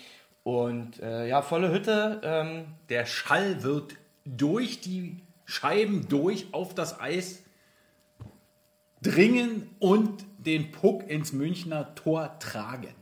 Und 0.43 0.99
äh, 1.01 1.27
ja, 1.27 1.41
volle 1.41 1.71
Hütte. 1.71 2.21
Ähm, 2.23 2.65
Der 2.89 3.05
Schall 3.05 3.63
wird 3.63 3.95
durch 4.25 4.79
die 4.79 5.17
Scheiben 5.45 6.07
durch 6.07 6.53
auf 6.53 6.75
das 6.75 6.99
Eis 6.99 7.41
dringen 9.01 9.75
und 9.79 10.25
den 10.37 10.71
Puck 10.71 11.09
ins 11.09 11.33
Münchner 11.33 11.95
Tor 11.95 12.37
tragen. 12.39 12.93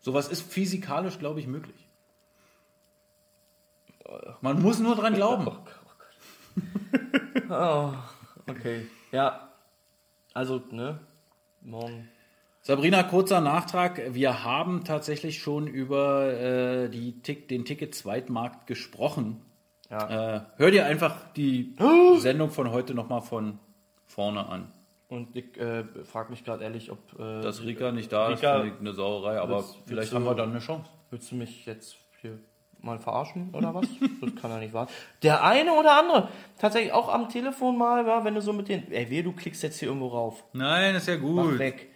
Sowas 0.00 0.28
ist 0.28 0.40
physikalisch, 0.40 1.18
glaube 1.18 1.40
ich, 1.40 1.46
möglich. 1.46 1.86
Man 4.40 4.62
muss 4.62 4.78
nur 4.78 4.96
dran 4.96 5.14
glauben. 5.14 5.50
oh, 7.50 7.92
okay. 8.48 8.86
Ja. 9.12 9.48
Also, 10.34 10.62
ne? 10.70 11.00
Morgen. 11.62 12.08
Sabrina, 12.62 13.02
kurzer 13.02 13.40
Nachtrag. 13.40 14.14
Wir 14.14 14.44
haben 14.44 14.84
tatsächlich 14.84 15.40
schon 15.40 15.66
über 15.66 16.32
äh, 16.32 16.88
die 16.90 17.20
Tick, 17.22 17.48
den 17.48 17.64
Ticket-Zweitmarkt 17.64 18.66
gesprochen. 18.66 19.40
Ja. 19.90 20.36
Äh, 20.36 20.40
hör 20.56 20.70
dir 20.70 20.84
einfach 20.86 21.32
die 21.32 21.74
Sendung 22.18 22.50
von 22.50 22.70
heute 22.70 22.94
nochmal 22.94 23.22
von 23.22 23.58
vorne 24.06 24.46
an. 24.46 24.70
Und 25.08 25.34
ich 25.34 25.56
äh, 25.56 25.84
frage 26.04 26.30
mich 26.30 26.44
gerade 26.44 26.62
ehrlich, 26.64 26.90
ob. 26.92 26.98
Äh, 27.18 27.40
Dass 27.40 27.62
Rika 27.62 27.90
nicht 27.92 28.12
da 28.12 28.30
ist, 28.30 28.42
Rika, 28.42 28.60
finde 28.60 28.74
ich 28.74 28.80
eine 28.80 28.92
Sauerei, 28.92 29.40
aber 29.40 29.56
willst- 29.58 29.76
vielleicht 29.86 29.88
willst 30.02 30.14
haben 30.14 30.24
du- 30.24 30.30
wir 30.30 30.34
dann 30.34 30.50
eine 30.50 30.58
Chance. 30.58 30.90
Willst 31.10 31.32
du 31.32 31.36
mich 31.36 31.64
jetzt 31.64 31.96
hier 32.20 32.38
mal 32.88 32.98
verarschen 32.98 33.50
oder 33.52 33.74
was? 33.74 33.86
das 34.20 34.34
kann 34.40 34.50
ja 34.50 34.58
nicht 34.58 34.72
wahr. 34.72 34.88
Der 35.22 35.44
eine 35.44 35.72
oder 35.74 35.98
andere, 35.98 36.28
tatsächlich 36.58 36.92
auch 36.92 37.08
am 37.08 37.28
Telefon 37.28 37.76
mal, 37.78 38.06
ja, 38.06 38.24
wenn 38.24 38.34
du 38.34 38.40
so 38.40 38.52
mit 38.52 38.68
den. 38.68 38.90
Ey, 38.90 39.08
weh, 39.10 39.22
du 39.22 39.32
klickst 39.32 39.62
jetzt 39.62 39.78
hier 39.78 39.88
irgendwo 39.88 40.08
rauf. 40.08 40.42
Nein, 40.52 40.94
ist 40.94 41.08
ja 41.08 41.16
Mach 41.16 41.44
gut. 41.44 41.58
weg. 41.58 41.88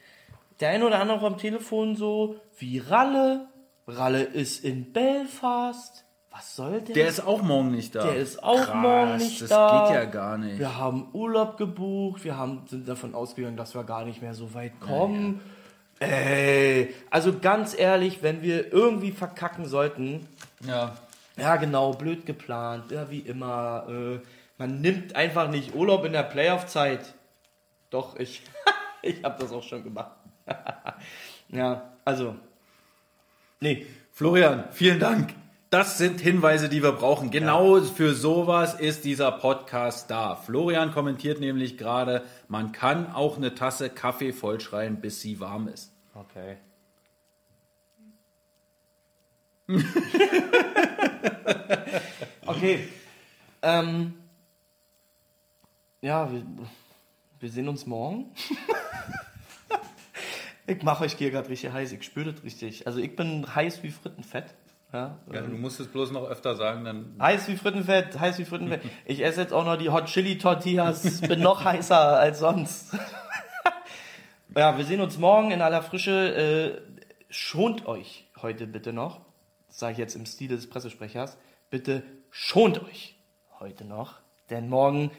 Der 0.61 0.71
eine 0.71 0.87
oder 0.87 1.01
andere 1.01 1.19
auch 1.19 1.25
am 1.25 1.39
Telefon 1.39 1.97
so, 1.97 2.37
wie 2.59 2.79
Ralle. 2.79 3.49
Ralle 3.89 4.23
ist 4.23 4.65
in 4.65 4.93
Belfast. 4.93 6.05
Was 6.31 6.57
soll 6.57 6.81
der? 6.81 6.95
Der 6.95 7.09
ist 7.09 7.27
auch 7.27 7.43
morgen 7.43 7.73
nicht 7.73 7.95
da. 7.95 8.05
Der 8.05 8.17
ist 8.17 8.43
auch 8.43 8.65
Krass, 8.65 8.75
morgen 8.75 9.17
nicht 9.19 9.43
das 9.43 9.49
da. 9.51 9.87
geht 9.87 9.97
ja 9.97 10.05
gar 10.07 10.39
nicht. 10.39 10.59
Wir 10.59 10.79
haben 10.79 11.09
Urlaub 11.13 11.59
gebucht, 11.59 12.25
wir 12.25 12.39
haben, 12.39 12.63
sind 12.69 12.89
davon 12.89 13.15
ausgegangen, 13.15 13.57
dass 13.57 13.75
wir 13.75 13.85
gar 13.85 14.05
nicht 14.05 14.23
mehr 14.23 14.33
so 14.35 14.55
weit 14.55 14.81
kommen. 14.81 15.41
Ey, 15.99 16.95
also 17.11 17.39
ganz 17.39 17.79
ehrlich, 17.79 18.23
wenn 18.23 18.43
wir 18.43 18.73
irgendwie 18.73 19.13
verkacken 19.13 19.67
sollten, 19.67 20.27
Ja. 20.67 20.97
ja 21.37 21.57
genau, 21.57 21.93
blöd 21.93 22.27
geplant, 22.27 22.91
ja 22.91 23.11
wie 23.11 23.21
immer, 23.21 23.87
äh, 23.89 24.21
man 24.59 24.81
nimmt 24.81 25.17
einfach 25.17 25.49
nicht 25.49 25.75
Urlaub 25.75 26.05
in 26.05 26.13
der 26.13 26.23
Playoff-Zeit. 26.23 27.15
Doch, 27.91 28.17
ich, 28.17 28.43
ich 29.03 29.23
habe 29.25 29.43
das 29.43 29.53
auch 29.53 29.63
schon 29.63 29.83
gemacht. 29.83 30.13
ja, 31.49 31.91
also, 32.05 32.37
nee, 33.61 33.87
Florian, 34.13 34.65
vielen 34.71 35.01
Dank. 35.01 35.35
Das 35.71 35.97
sind 35.97 36.21
Hinweise, 36.21 36.69
die 36.69 36.83
wir 36.83 36.93
brauchen. 36.93 37.31
Genau 37.31 37.81
für 37.81 38.13
sowas 38.13 38.75
ist 38.75 39.05
dieser 39.05 39.33
Podcast 39.33 40.11
da. 40.11 40.37
Florian 40.37 40.93
kommentiert 40.93 41.41
nämlich 41.41 41.79
gerade, 41.79 42.23
man 42.47 42.73
kann 42.73 43.11
auch 43.11 43.39
eine 43.39 43.55
Tasse 43.55 43.89
Kaffee 43.89 44.35
vollschreien, 44.35 45.01
bis 45.01 45.23
sie 45.23 45.41
warm 45.41 45.69
ist. 45.69 45.91
okay. 46.15 46.59
okay. 52.47 52.89
Ähm, 53.63 54.15
ja, 56.01 56.31
wir, 56.33 56.43
wir 57.41 57.49
sehen 57.49 57.69
uns 57.69 57.87
morgen. 57.87 58.35
ich 60.67 60.83
mache 60.83 61.05
euch 61.05 61.15
hier 61.15 61.31
gerade 61.31 61.49
richtig 61.49 61.73
heiß. 61.73 61.93
Ich 61.93 62.03
spüre 62.03 62.33
das 62.33 62.43
richtig. 62.43 62.87
Also 62.87 62.99
ich 62.99 63.15
bin 63.15 63.47
heiß 63.55 63.83
wie 63.83 63.91
Frittenfett. 63.91 64.55
Ja, 64.93 65.19
Ja, 65.33 65.41
du 65.41 65.57
musst 65.57 65.81
es 65.81 65.89
bloß 65.89 66.11
noch 66.11 66.25
öfter 66.29 66.55
sagen, 66.55 66.85
dann 66.85 67.17
Heiß 67.19 67.49
wie 67.49 67.57
Frittenfett, 67.57 68.21
heiß 68.21 68.39
wie 68.39 68.45
Frittenfett. 68.45 68.83
Ich 69.07 69.25
esse 69.25 69.41
jetzt 69.41 69.55
auch 69.55 69.65
noch 69.65 69.77
die 69.77 69.89
Hot 69.89 70.05
Chili 70.05 70.37
Tortillas, 70.37 71.23
bin 71.23 71.41
noch 71.41 71.65
heißer 71.65 72.19
als 72.19 72.41
sonst. 72.41 72.95
ja, 74.55 74.77
wir 74.77 74.85
sehen 74.85 75.01
uns 75.01 75.17
morgen 75.17 75.51
in 75.51 75.63
aller 75.63 75.83
Frische. 75.83 76.35
Äh, 76.35 76.83
schont 77.31 77.87
euch 77.87 78.27
heute 78.43 78.67
bitte 78.67 78.93
noch, 78.93 79.23
sage 79.73 79.93
ich 79.93 79.99
jetzt 79.99 80.15
im 80.15 80.27
Stil 80.27 80.49
des 80.49 80.69
Pressesprechers, 80.69 81.39
bitte 81.71 82.03
schont 82.31 82.83
euch 82.85 83.17
heute 83.59 83.85
noch, 83.85 84.21
denn 84.51 84.69
morgen 84.69 85.11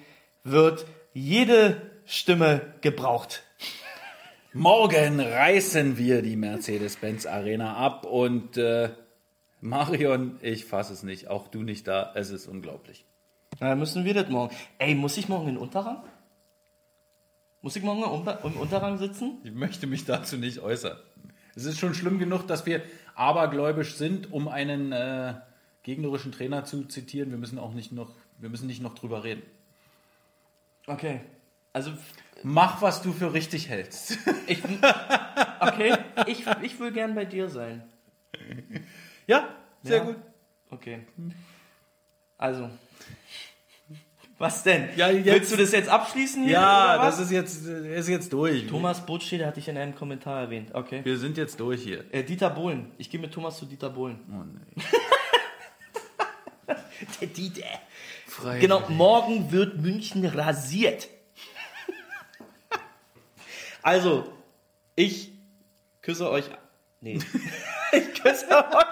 wird 0.43 0.85
jede 1.13 1.81
Stimme 2.05 2.73
gebraucht. 2.81 3.43
Morgen 4.53 5.19
reißen 5.19 5.97
wir 5.97 6.21
die 6.21 6.35
Mercedes-Benz 6.35 7.25
Arena 7.25 7.75
ab 7.75 8.05
und 8.05 8.55
äh, 8.57 8.91
Marion, 9.61 10.37
ich 10.41 10.65
fasse 10.65 10.93
es 10.93 11.01
nicht, 11.01 11.29
auch 11.29 11.47
du 11.47 11.63
nicht 11.63 11.87
da, 11.87 12.11
es 12.13 12.29
ist 12.29 12.47
unglaublich. 12.47 13.05
Na, 13.59 13.69
dann 13.69 13.79
müssen 13.79 14.05
wir 14.05 14.13
das 14.13 14.29
morgen. 14.29 14.55
Ey, 14.77 14.93
muss 14.93 15.17
ich 15.17 15.27
morgen 15.29 15.47
in 15.47 15.57
Unterrang? 15.57 16.03
Muss 17.61 17.75
ich 17.75 17.81
morgen 17.81 18.03
im 18.43 18.57
Unterrang 18.57 18.97
sitzen? 18.97 19.37
Ich 19.43 19.53
möchte 19.53 19.87
mich 19.87 20.05
dazu 20.05 20.37
nicht 20.37 20.59
äußern. 20.59 20.97
Es 21.55 21.65
ist 21.65 21.79
schon 21.79 21.93
schlimm 21.93 22.19
genug, 22.19 22.47
dass 22.47 22.65
wir 22.65 22.81
abergläubisch 23.15 23.95
sind, 23.95 24.31
um 24.31 24.47
einen 24.47 24.91
äh, 24.91 25.35
gegnerischen 25.83 26.31
Trainer 26.31 26.65
zu 26.65 26.85
zitieren. 26.85 27.31
Wir 27.31 27.37
müssen 27.37 27.59
auch 27.59 27.73
nicht 27.73 27.91
noch, 27.91 28.11
wir 28.37 28.49
müssen 28.49 28.67
nicht 28.67 28.81
noch 28.81 28.95
drüber 28.95 29.23
reden. 29.23 29.43
Okay. 30.87 31.21
Also, 31.71 31.91
Mach, 32.43 32.81
was 32.81 33.01
du 33.01 33.13
für 33.13 33.33
richtig 33.33 33.69
hältst. 33.69 34.17
ich, 34.47 34.61
okay, 35.59 35.97
ich, 36.27 36.45
ich 36.61 36.79
will 36.79 36.91
gern 36.91 37.15
bei 37.15 37.25
dir 37.25 37.49
sein. 37.49 37.83
ja, 39.27 39.47
sehr 39.81 39.97
Ja? 39.97 40.03
gut. 40.03 40.15
Okay. 40.69 40.99
Also. 42.37 42.69
Was 44.39 44.63
denn? 44.63 44.89
Ja, 44.95 45.09
jetzt- 45.09 45.25
Willst 45.25 45.51
du 45.53 45.57
das 45.57 45.71
jetzt 45.71 45.89
abschließen? 45.89 46.43
hier, 46.43 46.53
Ja, 46.53 46.97
das 46.97 47.19
ist 47.19 47.31
jetzt, 47.31 47.65
ist 47.65 48.09
jetzt 48.09 48.33
durch. 48.33 48.67
Thomas 48.67 49.05
Butschede 49.05 49.45
hatte 49.45 49.59
ich 49.59 49.67
in 49.67 49.77
einem 49.77 49.95
Kommentar 49.95 50.41
erwähnt. 50.41 50.71
Okay. 50.73 51.01
Wir 51.03 51.17
sind 51.17 51.37
jetzt 51.37 51.59
durch 51.59 51.81
hier. 51.83 52.03
Äh, 52.11 52.23
Dieter 52.23 52.49
Bohlen. 52.49 52.91
Ich 52.97 53.09
gehe 53.09 53.19
mit 53.19 53.31
Thomas 53.33 53.57
zu 53.57 53.65
Dieter 53.65 53.89
Bohlen. 53.91 54.19
Oh, 54.29 54.43
nee. 54.43 54.83
Der 57.21 57.27
Dieter. 57.27 57.65
Frei. 58.27 58.59
Genau, 58.59 58.81
morgen 58.89 59.51
wird 59.51 59.77
München 59.77 60.25
rasiert. 60.25 61.07
Also, 63.81 64.31
ich 64.95 65.31
küsse 66.01 66.29
euch. 66.29 66.45
Nee. 67.01 67.19
ich 67.91 68.13
küsse 68.21 68.47
euch 68.49 68.85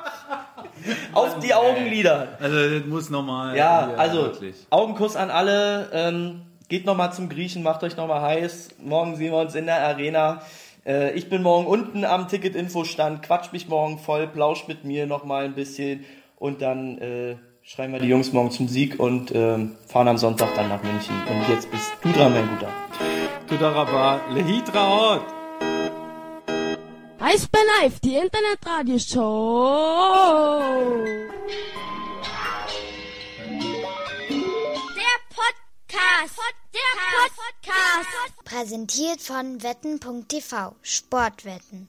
Auf 1.13 1.39
die 1.39 1.53
Augenlider. 1.53 2.37
Also 2.39 2.79
das 2.79 2.85
muss 2.85 3.09
nochmal. 3.09 3.55
Ja, 3.55 3.91
ja, 3.91 3.95
also 3.95 4.23
wirklich. 4.23 4.55
Augenkuss 4.69 5.15
an 5.15 5.29
alle. 5.29 5.89
Ähm, 5.93 6.41
geht 6.69 6.85
nochmal 6.85 7.11
zum 7.11 7.27
Griechen, 7.27 7.63
macht 7.63 7.83
euch 7.83 7.97
nochmal 7.97 8.21
heiß. 8.21 8.69
Morgen 8.79 9.15
sehen 9.15 9.31
wir 9.31 9.39
uns 9.39 9.55
in 9.55 9.65
der 9.65 9.81
Arena. 9.81 10.41
Äh, 10.85 11.13
ich 11.13 11.29
bin 11.29 11.43
morgen 11.43 11.67
unten 11.67 12.05
am 12.05 12.27
Ticket-Infostand. 12.27 13.23
Quatsch 13.23 13.51
mich 13.51 13.67
morgen 13.67 13.99
voll, 13.99 14.27
plausch 14.27 14.67
mit 14.67 14.85
mir 14.85 15.05
nochmal 15.05 15.45
ein 15.45 15.53
bisschen. 15.53 16.05
Und 16.37 16.61
dann 16.61 16.97
äh, 16.97 17.35
schreiben 17.61 17.93
wir 17.93 17.99
die 17.99 18.07
Jungs 18.07 18.33
morgen 18.33 18.51
zum 18.51 18.67
Sieg 18.67 18.99
und 18.99 19.31
äh, 19.31 19.57
fahren 19.87 20.07
am 20.07 20.17
Sonntag 20.17 20.55
dann 20.55 20.69
nach 20.69 20.81
München. 20.81 21.15
Und 21.29 21.53
jetzt 21.53 21.69
bist 21.69 21.91
du 22.01 22.11
dran, 22.11 22.33
mein 22.33 22.47
Guter. 22.49 22.69
Tudaraba, 23.47 24.21
Lehitra 24.33 25.21
Eis 27.23 27.47
Ben 27.47 27.61
Live, 27.79 27.99
die 27.99 28.15
Internetradioshow. 28.15 31.05
Der 34.95 35.17
Podcast. 35.29 36.39
Der 36.73 36.81
Podcast. 37.27 38.33
Präsentiert 38.43 39.21
von 39.21 39.61
wetten.tv 39.61 40.75
Sportwetten. 40.81 41.87